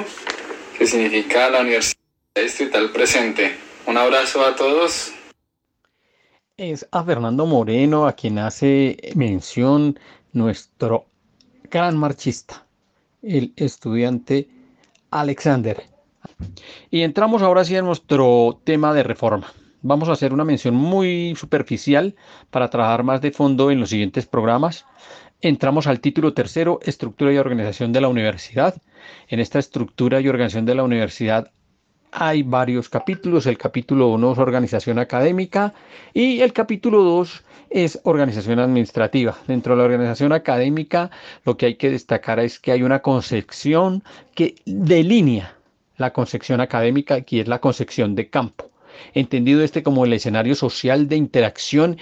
que 0.77 0.85
significa 0.85 1.49
la 1.49 1.61
Universidad 1.61 2.01
Distrital 2.35 2.91
Presente. 2.91 3.55
Un 3.85 3.97
abrazo 3.97 4.45
a 4.45 4.53
todos. 4.53 5.13
Es 6.57 6.85
a 6.91 7.05
Fernando 7.05 7.45
Moreno 7.45 8.05
a 8.05 8.11
quien 8.11 8.37
hace 8.37 8.97
mención 9.15 9.97
nuestro 10.33 11.05
gran 11.71 11.95
marchista, 11.95 12.65
el 13.23 13.53
estudiante 13.55 14.49
Alexander. 15.09 15.83
Y 16.91 17.03
entramos 17.03 17.41
ahora 17.43 17.63
sí 17.63 17.77
en 17.77 17.85
nuestro 17.85 18.59
tema 18.65 18.93
de 18.93 19.03
reforma 19.03 19.53
vamos 19.87 20.09
a 20.09 20.11
hacer 20.11 20.33
una 20.33 20.43
mención 20.43 20.75
muy 20.75 21.33
superficial 21.35 22.15
para 22.51 22.69
trabajar 22.69 23.03
más 23.03 23.21
de 23.21 23.31
fondo 23.31 23.71
en 23.71 23.79
los 23.79 23.89
siguientes 23.89 24.25
programas. 24.25 24.85
Entramos 25.41 25.87
al 25.87 26.01
título 26.01 26.33
tercero, 26.33 26.79
estructura 26.83 27.31
y 27.31 27.37
organización 27.37 27.93
de 27.93 28.01
la 28.01 28.09
universidad. 28.09 28.75
En 29.29 29.39
esta 29.39 29.59
estructura 29.59 30.19
y 30.19 30.27
organización 30.27 30.65
de 30.65 30.75
la 30.75 30.83
universidad 30.83 31.51
hay 32.11 32.43
varios 32.43 32.89
capítulos. 32.89 33.45
El 33.45 33.57
capítulo 33.57 34.09
1 34.09 34.33
es 34.33 34.37
organización 34.37 34.99
académica 34.99 35.73
y 36.13 36.41
el 36.41 36.51
capítulo 36.51 37.03
2 37.03 37.43
es 37.69 37.99
organización 38.03 38.59
administrativa. 38.59 39.37
Dentro 39.47 39.73
de 39.73 39.77
la 39.77 39.85
organización 39.85 40.33
académica 40.33 41.11
lo 41.45 41.55
que 41.55 41.67
hay 41.67 41.75
que 41.75 41.91
destacar 41.91 42.39
es 42.39 42.59
que 42.59 42.73
hay 42.73 42.83
una 42.83 43.01
concepción 43.01 44.03
que 44.35 44.55
delinea 44.65 45.55
la 45.95 46.11
concepción 46.11 46.59
académica, 46.59 47.21
que 47.21 47.41
es 47.41 47.47
la 47.47 47.59
concepción 47.59 48.15
de 48.15 48.29
campo 48.29 48.66
entendido 49.13 49.63
este 49.63 49.83
como 49.83 50.05
el 50.05 50.13
escenario 50.13 50.55
social 50.55 51.07
de 51.07 51.15
interacción 51.15 51.97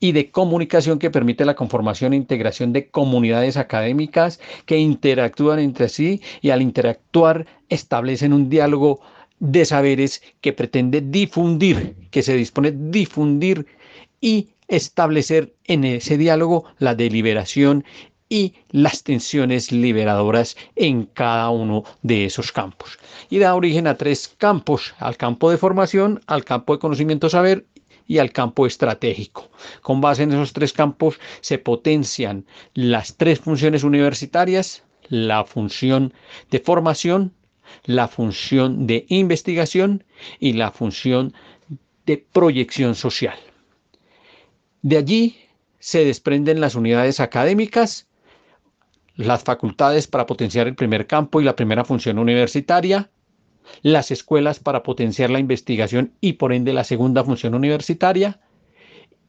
y 0.00 0.12
de 0.12 0.30
comunicación 0.30 0.98
que 0.98 1.10
permite 1.10 1.44
la 1.44 1.54
conformación 1.54 2.12
e 2.12 2.16
integración 2.16 2.72
de 2.72 2.88
comunidades 2.88 3.56
académicas 3.56 4.40
que 4.66 4.78
interactúan 4.78 5.58
entre 5.58 5.88
sí 5.88 6.20
y 6.42 6.50
al 6.50 6.62
interactuar 6.62 7.46
establecen 7.68 8.32
un 8.32 8.48
diálogo 8.48 9.00
de 9.38 9.64
saberes 9.64 10.22
que 10.40 10.52
pretende 10.52 11.00
difundir, 11.00 11.94
que 12.10 12.22
se 12.22 12.36
dispone 12.36 12.72
difundir 12.72 13.66
y 14.20 14.50
establecer 14.68 15.54
en 15.64 15.84
ese 15.84 16.18
diálogo 16.18 16.64
la 16.78 16.94
deliberación 16.94 17.84
y 18.28 18.54
las 18.70 19.02
tensiones 19.02 19.72
liberadoras 19.72 20.56
en 20.74 21.04
cada 21.06 21.50
uno 21.50 21.84
de 22.02 22.24
esos 22.24 22.52
campos. 22.52 22.98
Y 23.30 23.38
da 23.38 23.54
origen 23.54 23.86
a 23.86 23.96
tres 23.96 24.28
campos, 24.36 24.94
al 24.98 25.16
campo 25.16 25.50
de 25.50 25.58
formación, 25.58 26.20
al 26.26 26.44
campo 26.44 26.74
de 26.74 26.80
conocimiento 26.80 27.28
saber 27.28 27.66
y 28.06 28.18
al 28.18 28.32
campo 28.32 28.66
estratégico. 28.66 29.50
Con 29.82 30.00
base 30.00 30.22
en 30.22 30.32
esos 30.32 30.52
tres 30.52 30.72
campos 30.72 31.18
se 31.40 31.58
potencian 31.58 32.46
las 32.74 33.16
tres 33.16 33.40
funciones 33.40 33.84
universitarias, 33.84 34.84
la 35.08 35.44
función 35.44 36.12
de 36.50 36.60
formación, 36.60 37.32
la 37.84 38.08
función 38.08 38.86
de 38.86 39.06
investigación 39.08 40.04
y 40.38 40.52
la 40.52 40.70
función 40.70 41.34
de 42.06 42.24
proyección 42.32 42.94
social. 42.94 43.38
De 44.82 44.96
allí 44.96 45.36
se 45.80 46.04
desprenden 46.04 46.60
las 46.60 46.74
unidades 46.74 47.20
académicas, 47.20 48.05
las 49.16 49.44
facultades 49.44 50.06
para 50.06 50.26
potenciar 50.26 50.66
el 50.66 50.74
primer 50.74 51.06
campo 51.06 51.40
y 51.40 51.44
la 51.44 51.56
primera 51.56 51.84
función 51.84 52.18
universitaria, 52.18 53.10
las 53.82 54.10
escuelas 54.10 54.60
para 54.60 54.82
potenciar 54.82 55.30
la 55.30 55.40
investigación 55.40 56.12
y 56.20 56.34
por 56.34 56.52
ende 56.52 56.72
la 56.72 56.84
segunda 56.84 57.24
función 57.24 57.54
universitaria, 57.54 58.40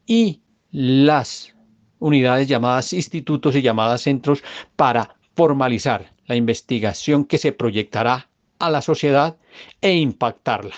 y 0.06 0.40
las 0.70 1.54
unidades 1.98 2.48
llamadas 2.48 2.92
institutos 2.92 3.54
y 3.54 3.62
llamadas 3.62 4.02
centros 4.02 4.42
para 4.76 5.16
formalizar 5.36 6.12
la 6.26 6.36
investigación 6.36 7.24
que 7.24 7.38
se 7.38 7.52
proyectará 7.52 8.28
a 8.58 8.70
la 8.70 8.82
sociedad 8.82 9.36
e 9.80 9.94
impactarla. 9.94 10.74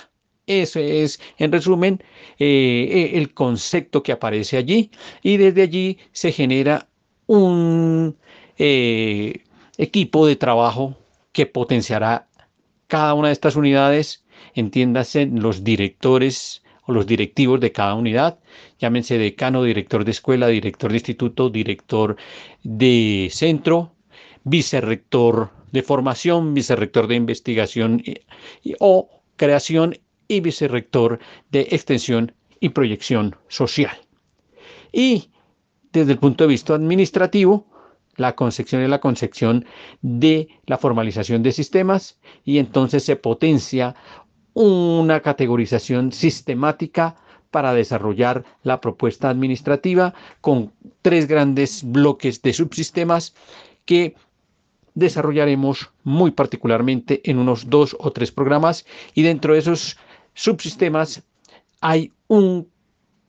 Ese 0.47 1.05
es, 1.05 1.21
en 1.39 1.53
resumen, 1.53 2.03
eh, 2.39 3.13
el 3.15 3.33
concepto 3.35 4.03
que 4.03 4.13
aparece 4.13 4.57
allí 4.57 4.91
y 5.23 5.37
desde 5.37 5.63
allí 5.63 5.99
se 6.13 6.33
genera 6.33 6.89
un 7.27 8.17
eh, 8.63 9.45
equipo 9.79 10.27
de 10.27 10.37
trabajo 10.37 10.95
que 11.33 11.47
potenciará 11.47 12.29
cada 12.89 13.15
una 13.15 13.29
de 13.29 13.33
estas 13.33 13.57
unidades, 13.57 14.23
entiéndase 14.55 15.25
los 15.25 15.65
directores 15.65 16.63
o 16.85 16.93
los 16.93 17.07
directivos 17.07 17.59
de 17.61 17.73
cada 17.73 17.95
unidad, 17.95 18.39
llámense 18.79 19.17
decano, 19.17 19.63
director 19.63 20.05
de 20.05 20.11
escuela, 20.11 20.49
director 20.49 20.91
de 20.91 20.99
instituto, 20.99 21.49
director 21.49 22.17
de 22.63 23.31
centro, 23.33 23.95
vicerrector 24.45 25.53
de 25.73 25.83
formación, 25.83 26.53
vicerrector 26.53 27.07
de 27.07 27.15
investigación 27.15 28.03
o 28.79 29.09
creación 29.37 29.97
y 30.29 30.41
vicerrector 30.41 31.19
de 31.51 31.63
extensión 31.71 32.35
y 32.61 32.69
proyección 32.69 33.37
social. 33.49 33.97
Y 34.93 35.31
desde 35.93 36.13
el 36.13 36.19
punto 36.19 36.45
de 36.45 36.49
vista 36.49 36.75
administrativo, 36.75 37.70
la 38.17 38.35
concepción 38.35 38.83
es 38.83 38.89
la 38.89 39.01
concepción 39.01 39.65
de 40.03 40.49
la 40.67 40.79
formalización 40.79 41.43
de 41.43 41.53
sistemas 41.53 42.19
y 42.45 42.59
entonces 42.59 43.05
se 43.05 43.17
potencia 43.17 43.95
una 44.55 45.21
categorización 45.21 46.13
sistemática 46.13 47.17
para 47.51 47.75
desarrollar 47.75 48.45
la 48.63 48.81
propuesta 48.81 49.29
administrativa 49.31 50.15
con 50.41 50.73
tres 51.03 51.27
grandes 51.27 51.83
bloques 51.85 52.43
de 52.43 52.53
subsistemas 52.53 53.35
que 53.85 54.15
desarrollaremos 54.95 55.91
muy 56.05 56.31
particularmente 56.33 57.21
en 57.29 57.39
unos 57.39 57.71
dos 57.71 57.97
o 57.99 58.13
tres 58.13 58.33
programas 58.33 58.87
y 59.15 59.23
dentro 59.23 59.55
de 59.55 59.61
esos 59.61 59.97
subsistemas 60.35 61.23
hay 61.81 62.13
un 62.29 62.69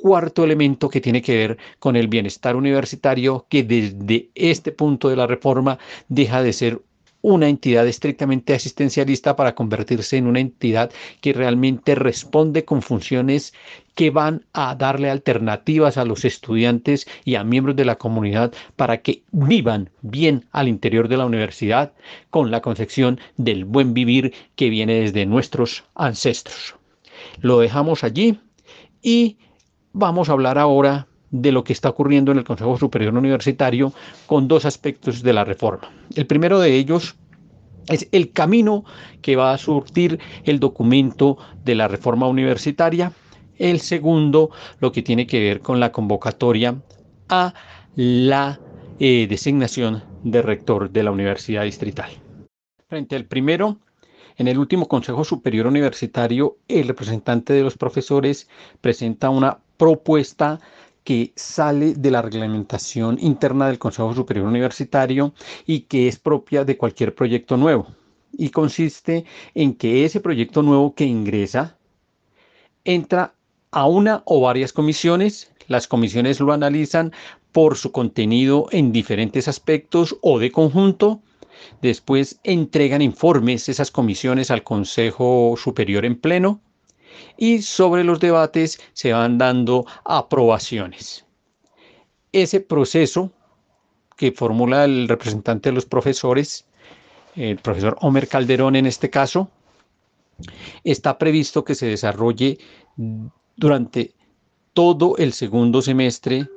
cuarto 0.01 0.43
elemento 0.43 0.89
que 0.89 1.01
tiene 1.01 1.21
que 1.21 1.35
ver 1.35 1.57
con 1.79 1.95
el 1.95 2.07
bienestar 2.07 2.55
universitario, 2.55 3.45
que 3.49 3.63
desde 3.63 4.29
este 4.35 4.71
punto 4.71 5.09
de 5.09 5.15
la 5.15 5.27
reforma 5.27 5.77
deja 6.09 6.41
de 6.41 6.53
ser 6.53 6.81
una 7.21 7.47
entidad 7.47 7.87
estrictamente 7.87 8.53
asistencialista 8.53 9.35
para 9.35 9.53
convertirse 9.53 10.17
en 10.17 10.27
una 10.27 10.39
entidad 10.39 10.91
que 11.21 11.33
realmente 11.33 11.95
responde 11.95 12.65
con 12.65 12.81
funciones 12.81 13.53
que 13.93 14.09
van 14.09 14.45
a 14.53 14.73
darle 14.75 15.09
alternativas 15.09 15.97
a 15.97 16.05
los 16.05 16.25
estudiantes 16.25 17.07
y 17.23 17.35
a 17.35 17.43
miembros 17.43 17.75
de 17.75 17.85
la 17.85 17.97
comunidad 17.97 18.53
para 18.75 19.01
que 19.01 19.21
vivan 19.31 19.91
bien 20.01 20.45
al 20.51 20.67
interior 20.67 21.07
de 21.07 21.17
la 21.17 21.25
universidad 21.25 21.93
con 22.29 22.49
la 22.49 22.61
concepción 22.61 23.19
del 23.37 23.65
buen 23.65 23.93
vivir 23.93 24.33
que 24.55 24.69
viene 24.69 25.01
desde 25.01 25.25
nuestros 25.25 25.83
ancestros. 25.93 26.75
Lo 27.39 27.59
dejamos 27.59 28.03
allí 28.03 28.39
y 29.03 29.37
Vamos 29.93 30.29
a 30.29 30.33
hablar 30.33 30.57
ahora 30.57 31.07
de 31.31 31.51
lo 31.51 31.63
que 31.63 31.73
está 31.73 31.89
ocurriendo 31.89 32.31
en 32.31 32.37
el 32.37 32.43
Consejo 32.43 32.77
Superior 32.77 33.13
Universitario 33.13 33.93
con 34.25 34.47
dos 34.47 34.65
aspectos 34.65 35.21
de 35.23 35.33
la 35.33 35.43
reforma. 35.45 35.91
El 36.15 36.27
primero 36.27 36.59
de 36.59 36.75
ellos 36.75 37.15
Es 37.87 38.07
el 38.11 38.31
camino 38.31 38.85
que 39.21 39.35
va 39.35 39.53
a 39.53 39.57
surtir 39.57 40.19
el 40.45 40.59
documento 40.59 41.37
de 41.65 41.75
la 41.75 41.87
reforma 41.87 42.27
universitaria. 42.27 43.11
El 43.57 43.79
segundo, 43.79 44.51
lo 44.79 44.91
que 44.91 45.01
tiene 45.01 45.25
que 45.25 45.39
ver 45.39 45.61
con 45.61 45.79
la 45.79 45.91
convocatoria 45.91 46.81
a 47.27 47.53
la 47.95 48.59
eh, 48.99 49.25
designación 49.27 50.03
de 50.23 50.41
rector 50.41 50.91
de 50.91 51.03
la 51.03 51.11
Universidad 51.11 51.63
Distrital. 51.63 52.11
Frente 52.87 53.15
al 53.15 53.25
primero, 53.25 53.79
en 54.37 54.47
el 54.47 54.57
último 54.57 54.87
Consejo 54.87 55.23
Superior 55.23 55.67
Universitario, 55.67 56.57
el 56.67 56.87
representante 56.87 57.53
de 57.53 57.63
los 57.63 57.77
profesores 57.77 58.47
presenta 58.79 59.29
una 59.29 59.59
propuesta 59.81 60.59
que 61.03 61.33
sale 61.35 61.95
de 61.95 62.11
la 62.11 62.21
reglamentación 62.21 63.17
interna 63.19 63.65
del 63.65 63.79
Consejo 63.79 64.13
Superior 64.13 64.45
Universitario 64.45 65.33
y 65.65 65.79
que 65.89 66.07
es 66.07 66.19
propia 66.19 66.63
de 66.63 66.77
cualquier 66.77 67.15
proyecto 67.15 67.57
nuevo. 67.57 67.87
Y 68.31 68.51
consiste 68.51 69.25
en 69.55 69.73
que 69.73 70.05
ese 70.05 70.19
proyecto 70.19 70.61
nuevo 70.61 70.93
que 70.93 71.05
ingresa 71.05 71.79
entra 72.85 73.33
a 73.71 73.87
una 73.87 74.21
o 74.25 74.41
varias 74.41 74.71
comisiones. 74.71 75.51
Las 75.67 75.87
comisiones 75.87 76.39
lo 76.39 76.53
analizan 76.53 77.11
por 77.51 77.75
su 77.75 77.91
contenido 77.91 78.67
en 78.69 78.91
diferentes 78.91 79.47
aspectos 79.47 80.15
o 80.21 80.37
de 80.37 80.51
conjunto. 80.51 81.23
Después 81.81 82.39
entregan 82.43 83.01
informes 83.01 83.67
esas 83.67 83.89
comisiones 83.89 84.51
al 84.51 84.61
Consejo 84.61 85.55
Superior 85.57 86.05
en 86.05 86.21
pleno 86.21 86.61
y 87.37 87.61
sobre 87.61 88.03
los 88.03 88.19
debates 88.19 88.79
se 88.93 89.13
van 89.13 89.37
dando 89.37 89.85
aprobaciones. 90.05 91.25
Ese 92.31 92.61
proceso 92.61 93.31
que 94.15 94.31
formula 94.31 94.85
el 94.85 95.07
representante 95.07 95.69
de 95.69 95.75
los 95.75 95.85
profesores, 95.85 96.65
el 97.35 97.57
profesor 97.57 97.97
Homer 98.01 98.27
Calderón 98.27 98.75
en 98.75 98.85
este 98.85 99.09
caso, 99.09 99.49
está 100.83 101.17
previsto 101.17 101.63
que 101.63 101.75
se 101.75 101.87
desarrolle 101.87 102.57
durante 103.55 104.13
todo 104.73 105.17
el 105.17 105.33
segundo 105.33 105.81
semestre 105.81 106.47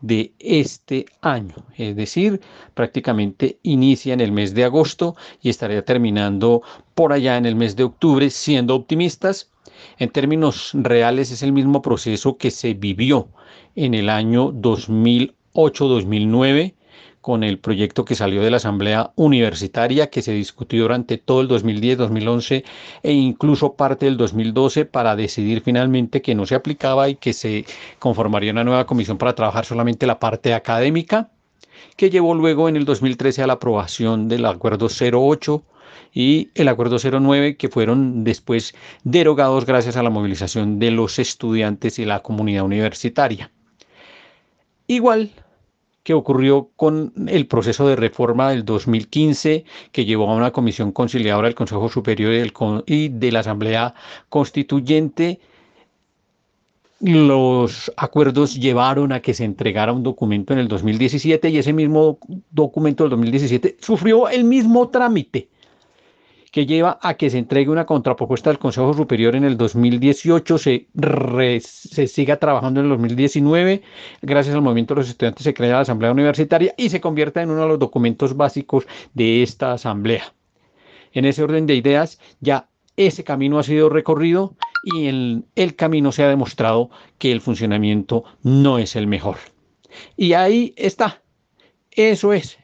de 0.00 0.32
este 0.38 1.06
año, 1.20 1.54
es 1.76 1.96
decir, 1.96 2.40
prácticamente 2.74 3.58
inicia 3.62 4.14
en 4.14 4.20
el 4.20 4.32
mes 4.32 4.54
de 4.54 4.64
agosto 4.64 5.16
y 5.42 5.48
estaría 5.48 5.84
terminando 5.84 6.62
por 6.94 7.12
allá 7.12 7.36
en 7.36 7.46
el 7.46 7.56
mes 7.56 7.76
de 7.76 7.84
octubre, 7.84 8.30
siendo 8.30 8.74
optimistas. 8.74 9.50
En 9.98 10.10
términos 10.10 10.70
reales 10.74 11.30
es 11.30 11.42
el 11.42 11.52
mismo 11.52 11.82
proceso 11.82 12.36
que 12.36 12.50
se 12.50 12.74
vivió 12.74 13.28
en 13.74 13.94
el 13.94 14.08
año 14.08 14.52
2008-2009 14.52 16.74
con 17.26 17.42
el 17.42 17.58
proyecto 17.58 18.04
que 18.04 18.14
salió 18.14 18.40
de 18.40 18.52
la 18.52 18.58
Asamblea 18.58 19.10
Universitaria 19.16 20.10
que 20.10 20.22
se 20.22 20.30
discutió 20.30 20.82
durante 20.82 21.18
todo 21.18 21.40
el 21.40 21.48
2010, 21.48 21.98
2011 21.98 22.64
e 23.02 23.12
incluso 23.12 23.74
parte 23.74 24.06
del 24.06 24.16
2012 24.16 24.84
para 24.84 25.16
decidir 25.16 25.60
finalmente 25.60 26.22
que 26.22 26.36
no 26.36 26.46
se 26.46 26.54
aplicaba 26.54 27.08
y 27.08 27.16
que 27.16 27.32
se 27.32 27.64
conformaría 27.98 28.52
una 28.52 28.62
nueva 28.62 28.86
comisión 28.86 29.18
para 29.18 29.34
trabajar 29.34 29.64
solamente 29.64 30.06
la 30.06 30.20
parte 30.20 30.54
académica, 30.54 31.32
que 31.96 32.10
llevó 32.10 32.32
luego 32.32 32.68
en 32.68 32.76
el 32.76 32.84
2013 32.84 33.42
a 33.42 33.48
la 33.48 33.54
aprobación 33.54 34.28
del 34.28 34.46
Acuerdo 34.46 34.86
08 34.86 35.64
y 36.14 36.50
el 36.54 36.68
Acuerdo 36.68 36.98
09 37.00 37.56
que 37.56 37.68
fueron 37.68 38.22
después 38.22 38.72
derogados 39.02 39.66
gracias 39.66 39.96
a 39.96 40.04
la 40.04 40.10
movilización 40.10 40.78
de 40.78 40.92
los 40.92 41.18
estudiantes 41.18 41.98
y 41.98 42.04
la 42.04 42.20
comunidad 42.20 42.62
universitaria. 42.62 43.50
Igual 44.86 45.32
que 46.06 46.14
ocurrió 46.14 46.70
con 46.76 47.12
el 47.26 47.48
proceso 47.48 47.88
de 47.88 47.96
reforma 47.96 48.50
del 48.50 48.64
2015 48.64 49.64
que 49.90 50.04
llevó 50.04 50.30
a 50.30 50.36
una 50.36 50.52
comisión 50.52 50.92
conciliadora 50.92 51.48
del 51.48 51.56
Consejo 51.56 51.88
Superior 51.88 52.32
y, 52.86 53.08
de 53.08 53.32
la 53.32 53.40
Asamblea 53.40 53.92
Constituyente. 54.28 55.40
Los 57.00 57.92
acuerdos 57.96 58.54
llevaron 58.54 59.10
a 59.10 59.18
que 59.18 59.34
se 59.34 59.42
entregara 59.42 59.92
un 59.92 60.04
documento 60.04 60.52
en 60.52 60.60
el 60.60 60.68
2017 60.68 61.50
y 61.50 61.58
ese 61.58 61.72
mismo 61.72 62.20
documento 62.52 63.02
del 63.02 63.10
2017 63.10 63.78
sufrió 63.80 64.28
el 64.28 64.44
mismo 64.44 64.90
trámite 64.90 65.48
que 66.56 66.64
lleva 66.64 66.98
a 67.02 67.18
que 67.18 67.28
se 67.28 67.36
entregue 67.36 67.68
una 67.68 67.84
contrapropuesta 67.84 68.48
del 68.48 68.58
Consejo 68.58 68.94
Superior 68.94 69.36
en 69.36 69.44
el 69.44 69.58
2018, 69.58 70.56
se, 70.56 70.88
se 71.60 72.06
siga 72.06 72.38
trabajando 72.38 72.80
en 72.80 72.86
el 72.86 72.92
2019, 72.92 73.82
gracias 74.22 74.54
al 74.54 74.62
movimiento 74.62 74.94
de 74.94 75.00
los 75.00 75.10
estudiantes 75.10 75.44
se 75.44 75.52
crea 75.52 75.72
la 75.72 75.80
Asamblea 75.80 76.12
Universitaria 76.12 76.72
y 76.78 76.88
se 76.88 77.02
convierta 77.02 77.42
en 77.42 77.50
uno 77.50 77.60
de 77.60 77.68
los 77.68 77.78
documentos 77.78 78.38
básicos 78.38 78.86
de 79.12 79.42
esta 79.42 79.74
Asamblea. 79.74 80.32
En 81.12 81.26
ese 81.26 81.42
orden 81.42 81.66
de 81.66 81.74
ideas, 81.74 82.18
ya 82.40 82.70
ese 82.96 83.22
camino 83.22 83.58
ha 83.58 83.62
sido 83.62 83.90
recorrido 83.90 84.54
y 84.82 85.08
en 85.08 85.44
el 85.56 85.76
camino 85.76 86.10
se 86.10 86.24
ha 86.24 86.28
demostrado 86.30 86.88
que 87.18 87.32
el 87.32 87.42
funcionamiento 87.42 88.24
no 88.42 88.78
es 88.78 88.96
el 88.96 89.06
mejor. 89.06 89.36
Y 90.16 90.32
ahí 90.32 90.72
está. 90.78 91.20
Eso 91.90 92.32
es. 92.32 92.56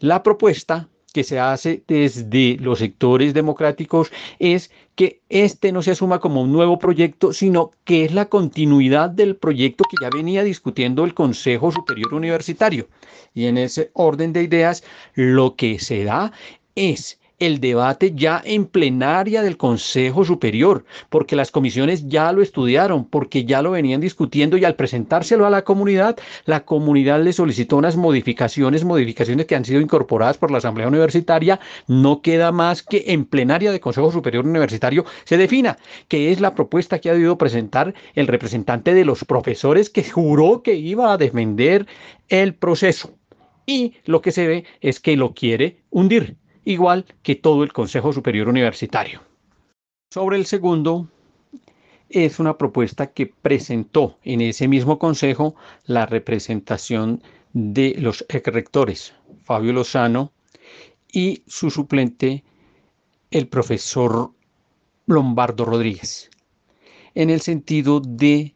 La 0.00 0.24
propuesta 0.24 0.88
que 1.12 1.24
se 1.24 1.38
hace 1.38 1.82
desde 1.86 2.56
los 2.60 2.78
sectores 2.78 3.34
democráticos 3.34 4.10
es 4.38 4.70
que 4.94 5.20
este 5.28 5.72
no 5.72 5.82
se 5.82 5.92
asuma 5.92 6.18
como 6.20 6.42
un 6.42 6.52
nuevo 6.52 6.78
proyecto, 6.78 7.32
sino 7.32 7.70
que 7.84 8.04
es 8.04 8.14
la 8.14 8.26
continuidad 8.26 9.10
del 9.10 9.36
proyecto 9.36 9.84
que 9.84 9.96
ya 10.00 10.10
venía 10.10 10.42
discutiendo 10.42 11.04
el 11.04 11.14
Consejo 11.14 11.72
Superior 11.72 12.14
Universitario. 12.14 12.88
Y 13.34 13.46
en 13.46 13.58
ese 13.58 13.90
orden 13.94 14.32
de 14.32 14.42
ideas, 14.42 14.82
lo 15.14 15.56
que 15.56 15.78
se 15.78 16.04
da 16.04 16.32
es 16.74 17.19
el 17.40 17.58
debate 17.58 18.12
ya 18.14 18.40
en 18.44 18.66
plenaria 18.66 19.42
del 19.42 19.56
Consejo 19.56 20.24
Superior, 20.24 20.84
porque 21.08 21.36
las 21.36 21.50
comisiones 21.50 22.08
ya 22.08 22.30
lo 22.32 22.42
estudiaron, 22.42 23.06
porque 23.06 23.44
ya 23.44 23.62
lo 23.62 23.72
venían 23.72 24.00
discutiendo 24.00 24.56
y 24.56 24.64
al 24.64 24.76
presentárselo 24.76 25.46
a 25.46 25.50
la 25.50 25.62
comunidad, 25.62 26.18
la 26.44 26.64
comunidad 26.64 27.22
le 27.22 27.32
solicitó 27.32 27.78
unas 27.78 27.96
modificaciones, 27.96 28.84
modificaciones 28.84 29.46
que 29.46 29.56
han 29.56 29.64
sido 29.64 29.80
incorporadas 29.80 30.38
por 30.38 30.50
la 30.50 30.58
Asamblea 30.58 30.86
Universitaria. 30.86 31.58
No 31.88 32.20
queda 32.20 32.52
más 32.52 32.82
que 32.82 33.04
en 33.08 33.24
plenaria 33.24 33.72
del 33.72 33.80
Consejo 33.80 34.12
Superior 34.12 34.46
Universitario 34.46 35.04
se 35.24 35.38
defina 35.38 35.78
que 36.08 36.32
es 36.32 36.40
la 36.40 36.54
propuesta 36.54 36.98
que 36.98 37.10
ha 37.10 37.14
debido 37.14 37.38
presentar 37.38 37.94
el 38.14 38.26
representante 38.26 38.92
de 38.94 39.04
los 39.04 39.24
profesores 39.24 39.88
que 39.88 40.04
juró 40.04 40.62
que 40.62 40.74
iba 40.74 41.12
a 41.12 41.16
defender 41.16 41.86
el 42.28 42.54
proceso. 42.54 43.14
Y 43.66 43.94
lo 44.04 44.20
que 44.20 44.32
se 44.32 44.46
ve 44.46 44.64
es 44.80 45.00
que 45.00 45.16
lo 45.16 45.32
quiere 45.32 45.82
hundir 45.90 46.36
igual 46.64 47.06
que 47.22 47.34
todo 47.34 47.62
el 47.62 47.72
Consejo 47.72 48.12
Superior 48.12 48.48
Universitario. 48.48 49.22
Sobre 50.12 50.36
el 50.36 50.46
segundo, 50.46 51.08
es 52.08 52.40
una 52.40 52.58
propuesta 52.58 53.12
que 53.12 53.26
presentó 53.26 54.18
en 54.24 54.40
ese 54.40 54.66
mismo 54.66 54.98
consejo 54.98 55.54
la 55.86 56.06
representación 56.06 57.22
de 57.52 57.94
los 57.98 58.24
rectores, 58.28 59.14
Fabio 59.44 59.72
Lozano, 59.72 60.32
y 61.12 61.42
su 61.46 61.70
suplente, 61.70 62.44
el 63.30 63.48
profesor 63.48 64.32
Lombardo 65.06 65.64
Rodríguez, 65.64 66.30
en 67.14 67.30
el 67.30 67.40
sentido 67.40 68.00
de 68.00 68.54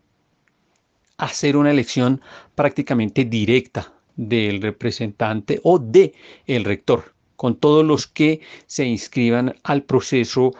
hacer 1.16 1.56
una 1.56 1.70
elección 1.70 2.20
prácticamente 2.54 3.24
directa 3.24 3.92
del 4.16 4.62
representante 4.62 5.60
o 5.62 5.78
de 5.78 6.12
el 6.46 6.64
rector 6.64 7.13
con 7.36 7.56
todos 7.56 7.84
los 7.84 8.06
que 8.06 8.40
se 8.66 8.84
inscriban 8.84 9.54
al 9.62 9.82
proceso, 9.82 10.52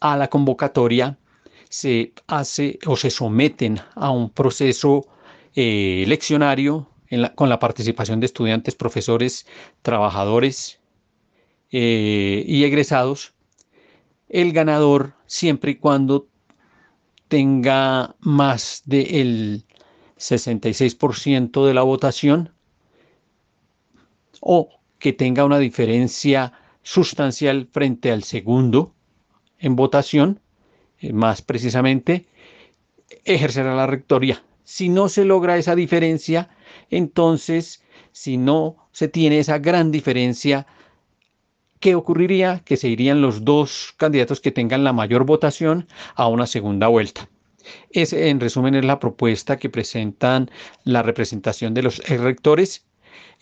a 0.00 0.16
la 0.16 0.28
convocatoria, 0.28 1.18
se 1.68 2.12
hace 2.26 2.78
o 2.86 2.96
se 2.96 3.10
someten 3.10 3.80
a 3.94 4.10
un 4.10 4.30
proceso 4.30 5.06
eh, 5.54 6.04
leccionario 6.06 6.88
con 7.34 7.48
la 7.48 7.58
participación 7.58 8.20
de 8.20 8.26
estudiantes, 8.26 8.74
profesores, 8.74 9.46
trabajadores 9.82 10.80
eh, 11.70 12.44
y 12.46 12.64
egresados. 12.64 13.34
El 14.28 14.52
ganador, 14.52 15.14
siempre 15.26 15.72
y 15.72 15.74
cuando 15.76 16.28
tenga 17.28 18.16
más 18.20 18.82
del 18.84 19.64
66% 20.18 21.66
de 21.66 21.74
la 21.74 21.82
votación 21.82 22.52
o 24.40 24.68
que 25.02 25.12
tenga 25.12 25.44
una 25.44 25.58
diferencia 25.58 26.52
sustancial 26.84 27.68
frente 27.72 28.12
al 28.12 28.22
segundo 28.22 28.94
en 29.58 29.74
votación, 29.74 30.38
eh, 31.00 31.12
más 31.12 31.42
precisamente, 31.42 32.26
ejercerá 33.24 33.74
la 33.74 33.88
rectoría. 33.88 34.44
Si 34.62 34.88
no 34.88 35.08
se 35.08 35.24
logra 35.24 35.58
esa 35.58 35.74
diferencia, 35.74 36.50
entonces, 36.88 37.82
si 38.12 38.36
no 38.36 38.76
se 38.92 39.08
tiene 39.08 39.40
esa 39.40 39.58
gran 39.58 39.90
diferencia, 39.90 40.68
¿qué 41.80 41.96
ocurriría? 41.96 42.62
Que 42.64 42.76
se 42.76 42.88
irían 42.88 43.22
los 43.22 43.44
dos 43.44 43.94
candidatos 43.96 44.40
que 44.40 44.52
tengan 44.52 44.84
la 44.84 44.92
mayor 44.92 45.24
votación 45.24 45.88
a 46.14 46.28
una 46.28 46.46
segunda 46.46 46.86
vuelta. 46.86 47.28
Ese, 47.90 48.28
en 48.28 48.38
resumen, 48.38 48.76
es 48.76 48.84
la 48.84 49.00
propuesta 49.00 49.56
que 49.56 49.68
presentan 49.68 50.48
la 50.84 51.02
representación 51.02 51.74
de 51.74 51.82
los 51.82 51.98
rectores 52.06 52.86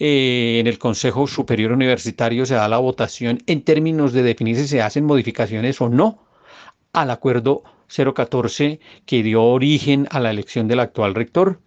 eh, 0.00 0.58
en 0.58 0.66
el 0.66 0.78
Consejo 0.78 1.26
Superior 1.26 1.72
Universitario 1.72 2.46
se 2.46 2.54
da 2.54 2.68
la 2.68 2.78
votación 2.78 3.42
en 3.46 3.62
términos 3.62 4.14
de 4.14 4.22
definir 4.22 4.56
si 4.56 4.66
se 4.66 4.80
hacen 4.80 5.04
modificaciones 5.04 5.78
o 5.82 5.90
no 5.90 6.24
al 6.94 7.10
acuerdo 7.10 7.62
014 7.86 8.80
que 9.04 9.22
dio 9.22 9.44
origen 9.44 10.08
a 10.10 10.18
la 10.18 10.30
elección 10.30 10.68
del 10.68 10.80
actual 10.80 11.14
rector. 11.14 11.60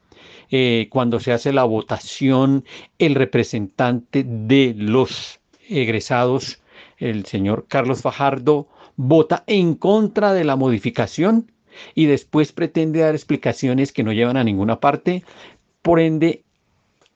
Eh, 0.49 0.87
cuando 0.89 1.19
se 1.19 1.31
hace 1.31 1.53
la 1.53 1.63
votación, 1.63 2.65
el 2.97 3.13
representante 3.13 4.23
de 4.25 4.73
los 4.77 5.39
egresados, 5.69 6.59
el 6.97 7.25
señor 7.25 7.65
Carlos 7.67 8.01
Fajardo, 8.01 8.67
vota 8.95 9.43
en 9.45 9.75
contra 9.75 10.33
de 10.33 10.43
la 10.43 10.55
modificación 10.55 11.51
y 11.93 12.05
después 12.05 12.51
pretende 12.51 13.01
dar 13.01 13.13
explicaciones 13.13 13.91
que 13.91 14.03
no 14.03 14.11
llevan 14.11 14.37
a 14.37 14.43
ninguna 14.43 14.79
parte. 14.79 15.23
Por 15.81 15.99
ende, 15.99 16.43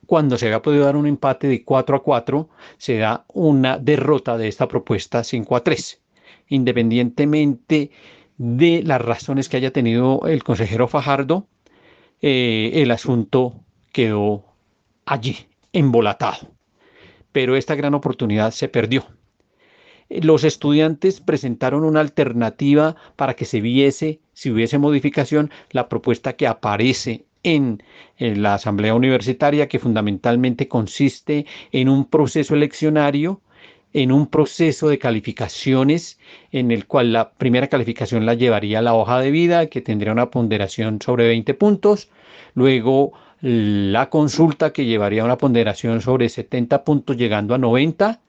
cuando 0.08 0.38
se 0.38 0.48
había 0.48 0.62
podido 0.62 0.86
dar 0.86 0.96
un 0.96 1.06
empate 1.06 1.48
de 1.48 1.64
4 1.64 1.98
a 1.98 2.02
4, 2.02 2.50
se 2.78 2.98
da 2.98 3.26
una 3.34 3.78
derrota 3.78 4.38
de 4.38 4.48
esta 4.48 4.68
propuesta 4.68 5.24
5 5.24 5.56
a 5.56 5.64
3. 5.64 6.02
Independientemente 6.48 7.92
de 8.38 8.82
las 8.84 9.02
razones 9.02 9.50
que 9.50 9.58
haya 9.58 9.72
tenido 9.72 10.22
el 10.26 10.44
consejero 10.44 10.88
Fajardo, 10.88 11.48
eh, 12.22 12.72
el 12.76 12.92
asunto 12.92 13.60
quedó 13.92 14.46
allí, 15.06 15.48
embolatado. 15.74 16.50
Pero 17.32 17.56
esta 17.56 17.76
gran 17.76 17.94
oportunidad 17.94 18.52
se 18.52 18.70
perdió. 18.70 19.06
Los 20.10 20.46
estudiantes 20.46 21.20
presentaron 21.20 21.84
una 21.84 22.00
alternativa 22.00 22.96
para 23.18 23.36
que 23.36 23.44
se 23.44 23.60
viese, 23.60 24.22
si 24.32 24.50
hubiese 24.50 24.78
modificación, 24.78 25.52
la 25.72 25.90
propuesta 25.90 26.34
que 26.34 26.48
aparece 26.48 27.27
en, 27.48 27.82
la 28.20 28.56
Asamblea 28.56 28.96
Universitaria, 28.96 29.68
que 29.68 29.80
fundamentalmente 29.80 30.68
consiste 30.68 31.46
en 31.72 31.88
un 31.88 32.06
proceso 32.06 32.56
eleccionario 32.56 33.42
en 33.94 34.12
un 34.12 34.28
proceso 34.28 34.90
de 34.90 35.00
calificaciones 35.00 36.20
en 36.52 36.72
el 36.72 36.86
cual 36.86 37.14
la 37.14 37.32
primera 37.32 37.68
calificación 37.68 38.26
la 38.26 38.34
llevaría 38.34 38.82
la 38.82 38.94
hoja 38.94 39.20
de 39.22 39.32
vida, 39.32 39.68
que 39.68 39.82
tendría 39.82 40.12
una 40.12 40.30
ponderación 40.30 41.02
sobre 41.02 41.28
20 41.28 41.54
puntos, 41.54 42.10
luego 42.54 43.14
la 43.42 44.10
consulta 44.10 44.74
que 44.74 44.86
llevaría 44.86 45.24
una 45.24 45.38
ponderación 45.38 46.02
sobre 46.02 46.28
70 46.28 46.84
puntos 46.84 47.18
llegando 47.18 47.56
a 47.56 47.58
90 47.58 48.20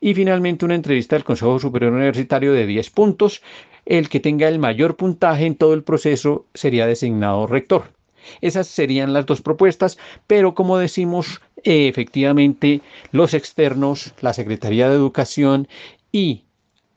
y 0.00 0.14
finalmente 0.14 0.64
una 0.64 0.76
entrevista 0.76 1.16
del 1.16 1.24
Consejo 1.24 1.58
Superior 1.58 1.92
Universitario 1.92 2.52
de 2.52 2.66
10 2.66 2.90
puntos. 2.90 3.42
El 3.84 4.08
que 4.08 4.20
tenga 4.20 4.48
el 4.48 4.58
mayor 4.58 4.96
puntaje 4.96 5.46
en 5.46 5.56
todo 5.56 5.74
el 5.74 5.82
proceso 5.82 6.46
sería 6.54 6.86
designado 6.86 7.46
rector. 7.46 7.97
Esas 8.40 8.66
serían 8.66 9.12
las 9.12 9.26
dos 9.26 9.42
propuestas, 9.42 9.98
pero 10.26 10.54
como 10.54 10.78
decimos, 10.78 11.40
eh, 11.64 11.88
efectivamente 11.88 12.80
los 13.12 13.34
externos, 13.34 14.12
la 14.20 14.32
Secretaría 14.32 14.88
de 14.88 14.96
Educación 14.96 15.68
y 16.12 16.44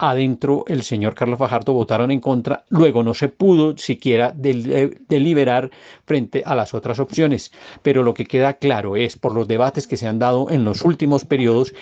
adentro 0.01 0.65
el 0.67 0.81
señor 0.81 1.13
Carlos 1.13 1.37
Fajardo 1.37 1.73
votaron 1.73 2.09
en 2.09 2.19
contra, 2.19 2.65
luego 2.69 3.03
no 3.03 3.13
se 3.13 3.29
pudo 3.29 3.77
siquiera 3.77 4.33
eh, 4.43 4.97
deliberar 5.07 5.69
frente 6.05 6.41
a 6.43 6.55
las 6.55 6.73
otras 6.73 6.99
opciones, 6.99 7.51
pero 7.83 8.01
lo 8.01 8.15
que 8.15 8.25
queda 8.25 8.55
claro 8.55 8.95
es 8.95 9.15
por 9.15 9.35
los 9.35 9.47
debates 9.47 9.85
que 9.85 9.97
se 9.97 10.07
han 10.07 10.17
dado 10.17 10.49
en 10.49 10.65
los 10.65 10.81
últimos 10.81 11.23
periodos 11.23 11.73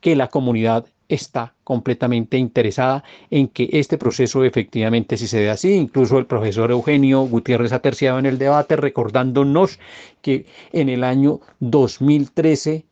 que 0.00 0.14
la 0.14 0.28
comunidad 0.28 0.86
está 1.08 1.54
completamente 1.64 2.36
interesada 2.36 3.02
en 3.30 3.48
que 3.48 3.68
este 3.72 3.96
proceso 3.96 4.44
efectivamente 4.44 5.16
sí 5.16 5.26
se 5.26 5.40
dé 5.40 5.50
así. 5.50 5.72
Incluso 5.72 6.18
el 6.18 6.26
profesor 6.26 6.70
Eugenio 6.70 7.22
Gutiérrez 7.22 7.72
ha 7.72 7.80
terciado 7.80 8.18
en 8.18 8.26
el 8.26 8.38
debate 8.38 8.76
recordándonos 8.76 9.78
que 10.20 10.46
en 10.72 10.88
el 10.88 11.04
año 11.04 11.40
2013, 11.60 12.84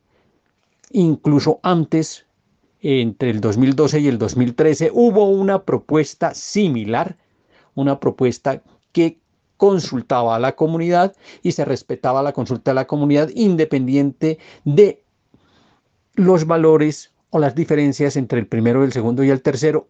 incluso 0.92 1.60
antes, 1.62 2.26
entre 2.80 3.30
el 3.30 3.40
2012 3.40 4.00
y 4.00 4.08
el 4.08 4.18
2013, 4.18 4.90
hubo 4.92 5.28
una 5.28 5.62
propuesta 5.62 6.34
similar, 6.34 7.16
una 7.74 8.00
propuesta 8.00 8.62
que 8.92 9.18
consultaba 9.56 10.36
a 10.36 10.38
la 10.38 10.54
comunidad 10.54 11.14
y 11.42 11.52
se 11.52 11.64
respetaba 11.64 12.22
la 12.22 12.32
consulta 12.32 12.70
de 12.70 12.76
la 12.76 12.86
comunidad 12.86 13.30
independiente 13.34 14.38
de 14.64 15.02
los 16.14 16.46
valores 16.46 17.12
o 17.30 17.38
las 17.38 17.54
diferencias 17.54 18.16
entre 18.16 18.38
el 18.38 18.46
primero, 18.46 18.84
el 18.84 18.92
segundo 18.92 19.24
y 19.24 19.30
el 19.30 19.42
tercero. 19.42 19.86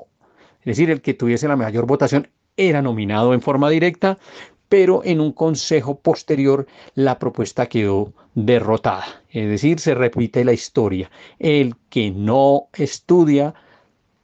Es 0.61 0.77
decir, 0.77 0.91
el 0.91 1.01
que 1.01 1.15
tuviese 1.15 1.49
la 1.49 1.57
mayor 1.57 1.87
votación 1.87 2.29
era 2.57 2.83
nominado 2.83 3.35
en 3.35 3.41
forma 3.41 3.71
directa, 3.71 4.19
pero 4.69 5.03
en 5.05 5.21
un 5.21 5.33
consejo 5.33 6.01
posterior 6.01 6.67
la 6.95 7.19
propuesta 7.19 7.67
quedó 7.67 8.13
derrotada. 8.35 9.23
Es 9.31 9.49
decir, 9.49 9.79
se 9.79 9.95
repite 9.95 10.45
la 10.45 10.53
historia. 10.53 11.11
El 11.39 11.77
que 11.89 12.11
no 12.11 12.69
estudia 12.75 13.55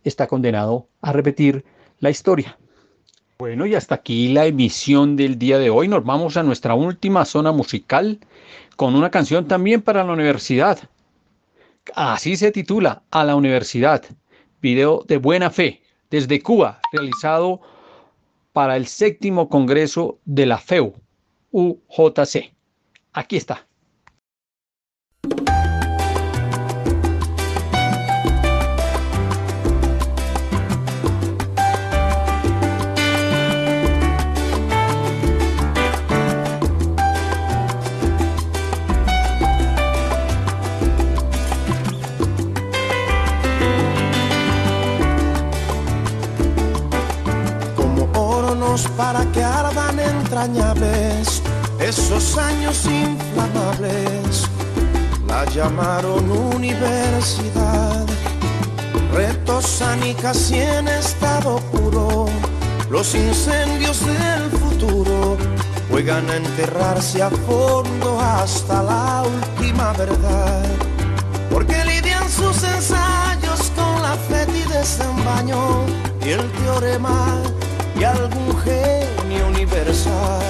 está 0.04 0.26
condenado 0.26 0.88
a 1.00 1.12
repetir 1.12 1.64
la 2.00 2.10
historia. 2.10 2.58
Bueno, 3.38 3.66
y 3.66 3.74
hasta 3.74 3.96
aquí 3.96 4.28
la 4.28 4.46
emisión 4.46 5.16
del 5.16 5.38
día 5.38 5.58
de 5.58 5.70
hoy. 5.70 5.88
Nos 5.88 6.04
vamos 6.04 6.36
a 6.36 6.42
nuestra 6.42 6.74
última 6.74 7.24
zona 7.24 7.50
musical 7.52 8.18
con 8.76 8.94
una 8.94 9.10
canción 9.10 9.48
también 9.48 9.82
para 9.82 10.04
la 10.04 10.12
universidad. 10.12 10.78
Así 11.94 12.36
se 12.36 12.52
titula 12.52 13.02
A 13.10 13.24
la 13.24 13.34
Universidad, 13.34 14.04
video 14.60 15.04
de 15.08 15.16
buena 15.16 15.50
fe 15.50 15.82
desde 16.10 16.40
Cuba, 16.40 16.80
realizado 16.92 17.60
para 18.52 18.76
el 18.76 18.86
séptimo 18.86 19.48
Congreso 19.48 20.18
de 20.24 20.46
la 20.46 20.58
FEU, 20.58 20.94
UJC. 21.50 22.54
Aquí 23.12 23.36
está. 23.36 23.66
Para 48.96 49.24
que 49.32 49.42
ardan 49.42 49.98
entrañables 49.98 51.42
esos 51.78 52.36
años 52.36 52.84
inflamables. 52.86 54.48
La 55.26 55.44
llamaron 55.46 56.30
universidad, 56.30 58.06
retosan 59.12 60.00
y 60.04 60.16
en 60.54 60.88
estado 60.88 61.56
puro. 61.72 62.26
Los 62.90 63.14
incendios 63.14 64.00
del 64.04 64.50
futuro 64.50 65.38
juegan 65.90 66.28
a 66.28 66.36
enterrarse 66.36 67.22
a 67.22 67.30
fondo 67.30 68.20
hasta 68.20 68.82
la 68.82 69.22
última 69.22 69.92
verdad. 69.94 70.64
Porque 71.50 71.84
lidian 71.84 72.28
sus 72.30 72.62
ensayos 72.62 73.70
con 73.74 74.02
la 74.02 74.16
fetidez 74.28 74.98
de 74.98 75.08
un 75.08 75.24
baño 75.24 75.84
y 76.24 76.30
el 76.30 76.52
teorema 76.52 77.42
y 78.02 78.04
algún 78.04 78.50
genio 78.64 79.46
universal. 79.46 80.42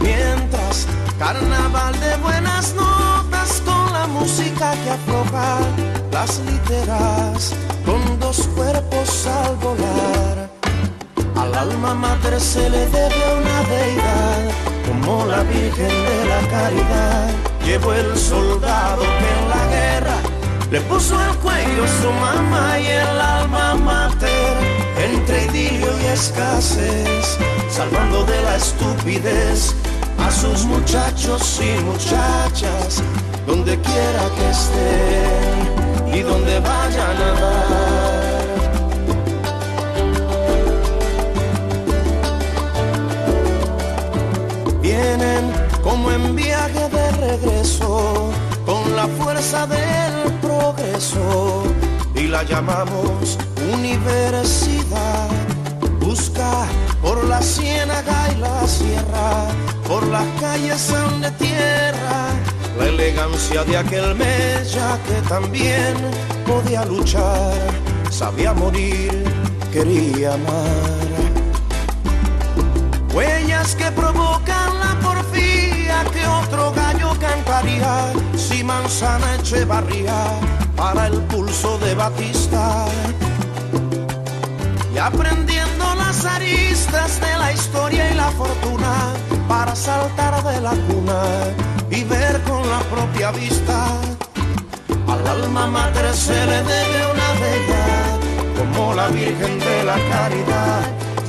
Mientras 0.00 0.86
carnaval 1.18 1.98
de 2.00 2.16
buenas 2.18 2.74
notas 2.74 3.62
con 3.64 3.92
la 3.94 4.06
música 4.06 4.72
que 4.82 4.90
afloja 4.90 5.58
las 6.12 6.38
literas 6.40 7.54
con 7.86 8.20
dos 8.20 8.46
cuerpos 8.54 9.26
al 9.26 9.56
volar. 9.56 10.50
Al 11.36 11.54
alma 11.54 11.94
mater 11.94 12.38
se 12.38 12.68
le 12.68 12.84
debe 12.98 13.22
una 13.40 13.58
deidad 13.76 14.42
como 14.86 15.24
la 15.24 15.42
Virgen 15.44 15.94
de 16.08 16.18
la 16.32 16.40
Caridad. 16.50 17.30
Llevó 17.64 17.94
el 17.94 18.14
soldado 18.18 19.02
que 19.18 19.28
en 19.38 19.48
la 19.54 19.62
guerra 19.76 20.18
le 20.70 20.80
puso 20.82 21.14
el 21.26 21.34
cuello 21.38 21.84
su 22.02 22.10
mamá 22.24 22.78
y 22.78 22.86
el 22.86 23.20
alma 23.20 23.74
mater 23.76 24.35
entre 25.06 25.44
idilio 25.46 25.88
y 26.02 26.06
escasez, 26.06 27.38
salvando 27.70 28.24
de 28.24 28.42
la 28.42 28.56
estupidez 28.56 29.74
a 30.18 30.30
sus 30.30 30.64
muchachos 30.64 31.60
y 31.60 31.82
muchachas, 31.84 33.02
donde 33.46 33.78
quiera 33.80 34.30
que 34.36 34.50
estén 34.50 36.18
y 36.18 36.22
donde 36.22 36.60
vayan 36.60 37.16
a 37.28 37.40
dar. 37.40 38.36
Vienen 44.80 45.52
como 45.82 46.10
en 46.10 46.34
viaje 46.34 46.88
de 46.88 47.10
regreso, 47.12 48.30
con 48.64 48.96
la 48.96 49.06
fuerza 49.18 49.66
del 49.66 50.32
progreso, 50.40 51.62
y 52.16 52.28
la 52.28 52.42
llamamos 52.42 53.38
universidad. 53.72 55.28
Busca 56.00 56.66
por 57.02 57.22
la 57.24 57.42
ciénaga 57.42 58.32
y 58.32 58.38
la 58.38 58.66
sierra, 58.66 59.48
por 59.86 60.06
las 60.06 60.26
calles 60.40 60.92
de 61.20 61.30
tierra, 61.32 62.28
la 62.78 62.86
elegancia 62.86 63.64
de 63.64 63.76
aquel 63.76 64.14
mella 64.14 64.98
que 65.06 65.28
también 65.28 65.94
podía 66.46 66.84
luchar, 66.84 67.52
sabía 68.10 68.52
morir, 68.52 69.24
quería 69.72 70.34
amar. 70.34 71.06
Huellas 73.12 73.74
que 73.74 73.90
provocan 73.92 74.78
la 74.78 74.98
porfía 75.00 76.04
que 76.12 76.26
otro 76.26 76.72
gallo 76.72 77.16
cantaría 77.18 78.12
si 78.36 78.62
manzana 78.62 79.36
Echevarría 79.36 80.65
para 80.76 81.06
el 81.06 81.20
pulso 81.22 81.78
de 81.78 81.94
Batista. 81.94 82.86
Y 84.94 84.98
aprendiendo 84.98 85.94
las 85.96 86.24
aristas 86.24 87.20
de 87.20 87.38
la 87.38 87.52
historia 87.52 88.10
y 88.10 88.14
la 88.14 88.30
fortuna 88.30 89.12
para 89.48 89.74
saltar 89.74 90.42
de 90.44 90.60
la 90.60 90.70
cuna 90.70 91.22
y 91.90 92.04
ver 92.04 92.40
con 92.42 92.68
la 92.68 92.80
propia 92.80 93.30
vista. 93.32 93.86
Al 95.08 95.26
alma 95.26 95.66
mater 95.66 96.14
se 96.14 96.46
le 96.46 96.62
debe 96.62 96.98
una 97.14 97.30
bella, 97.44 97.86
como 98.58 98.94
la 98.94 99.08
Virgen 99.08 99.58
de 99.58 99.84
la 99.84 99.96
Caridad. 100.10 100.82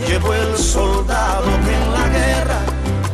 Llevó 0.08 0.34
el 0.34 0.58
soldado 0.58 1.50
que 1.66 1.74
en 1.76 1.92
la 1.92 2.08
guerra 2.10 2.60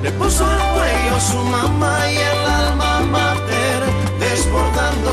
le 0.01 0.11
puso 0.11 0.43
el 0.43 0.59
cuello 0.73 1.19
su 1.19 1.37
mamá 1.37 1.97
y 2.11 2.15
mater 2.17 2.52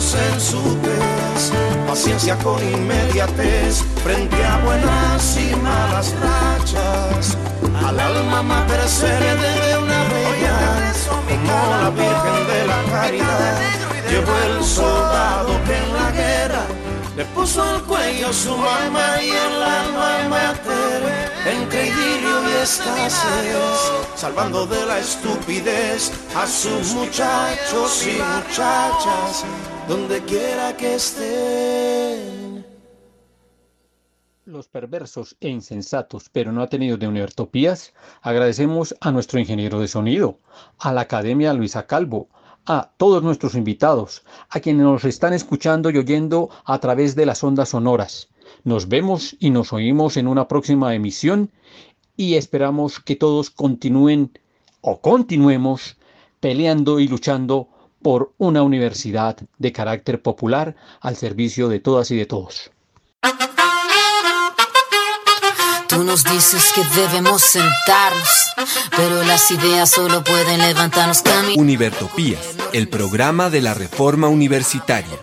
en 0.01 0.41
su 0.41 0.63
pez. 0.79 1.53
Paciencia 1.87 2.35
con 2.39 2.59
inmediatez 2.63 3.85
frente 4.03 4.43
a 4.45 4.57
buenas 4.65 5.37
y 5.37 5.55
malas 5.57 6.15
rachas. 6.21 7.37
Al 7.87 8.01
alma 8.01 8.43
mater 8.43 8.89
se 8.89 9.09
le 9.09 9.37
debe 9.37 9.79
una 9.79 10.03
bella, 10.05 10.93
como 11.29 11.53
la 11.71 11.91
Virgen 11.91 12.47
de 12.49 12.67
la 12.67 12.83
Caridad. 12.91 13.59
Llevó 14.09 14.33
el 14.49 14.65
soldado 14.65 15.53
que 15.67 15.77
en 15.77 15.93
la 15.93 16.11
guerra 16.13 16.65
le 17.17 17.25
puso 17.27 17.63
al 17.63 17.83
cuello 17.83 18.33
su 18.33 18.57
mamá 18.57 19.23
y 19.23 19.29
el 19.29 19.63
alma 19.63 20.29
mater 20.31 21.31
entre 21.47 21.89
idilio 21.89 22.49
y 22.49 22.63
escasez, 22.63 23.55
salvando 24.17 24.67
de 24.67 24.87
la 24.87 24.99
estupidez 24.99 26.11
a 26.35 26.47
sus 26.47 26.95
muchachos 26.95 28.07
y 28.07 28.21
muchachas, 28.23 29.45
donde 29.91 30.23
quiera 30.23 30.77
que 30.77 30.95
estén. 30.95 32.65
Los 34.45 34.69
perversos 34.69 35.37
e 35.41 35.49
insensatos, 35.49 36.29
pero 36.31 36.53
no 36.53 36.63
atenidos 36.63 37.01
de 37.01 37.09
Univertopías, 37.09 37.93
agradecemos 38.23 38.95
a 39.01 39.11
nuestro 39.11 39.41
ingeniero 39.41 39.81
de 39.81 39.89
sonido, 39.89 40.39
a 40.79 40.93
la 40.93 41.01
Academia 41.01 41.53
Luisa 41.55 41.89
Calvo, 41.89 42.29
a 42.67 42.93
todos 42.99 43.25
nuestros 43.25 43.57
invitados, 43.57 44.23
a 44.49 44.61
quienes 44.61 44.85
nos 44.85 45.05
están 45.05 45.33
escuchando 45.33 45.91
y 45.91 45.99
oyendo 45.99 46.51
a 46.65 46.79
través 46.79 47.17
de 47.17 47.27
las 47.27 47.43
ondas 47.43 47.71
sonoras. 47.71 48.29
Nos 48.63 48.87
vemos 48.87 49.37
y 49.41 49.51
nos 49.51 49.73
oímos 49.73 50.17
en 50.17 50.29
una 50.29 50.47
próxima 50.47 50.95
emisión 50.95 51.51
y 52.17 52.37
esperamos 52.37 53.01
que 53.01 53.17
todos 53.17 53.51
continúen 53.51 54.39
o 54.83 55.01
continuemos 55.01 55.97
peleando 56.39 57.01
y 57.01 57.09
luchando 57.09 57.70
por 58.03 58.33
una 58.39 58.63
universidad 58.63 59.37
de 59.59 59.73
carácter 59.73 60.23
popular 60.23 60.77
al 61.01 61.17
servicio 61.17 61.69
de 61.69 61.81
todas 61.81 62.11
y 62.11 62.17
de 62.17 62.27
todos. 62.27 62.71
Tú 65.89 66.05
nos 66.05 66.23
dices 66.23 66.73
que 66.73 66.85
debemos 66.95 67.43
sentarnos, 67.43 68.55
pero 68.97 69.25
las 69.25 69.51
ideas 69.51 69.91
solo 69.91 70.23
pueden 70.23 70.61
levantarnos 70.61 71.21
camino. 71.21 71.61
Univertopías, 71.61 72.41
el 72.73 72.89
programa 72.89 73.51
de 73.51 73.61
la 73.61 73.75
reforma 73.75 74.29
universitaria. 74.29 75.19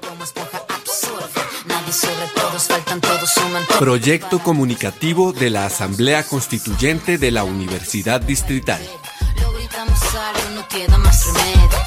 Proyecto 3.79 4.39
comunicativo 4.39 5.31
de 5.31 5.49
la 5.49 5.65
Asamblea 5.65 6.23
Constituyente 6.23 7.17
de 7.17 7.31
la 7.31 7.45
Universidad 7.45 8.19
Distrital. 8.19 8.81
Lo 9.41 9.53
gritamos 9.53 9.99
algo, 10.15 10.49
no 10.55 10.67
queda 10.67 10.97
más 10.97 11.25
remedio. 11.27 11.86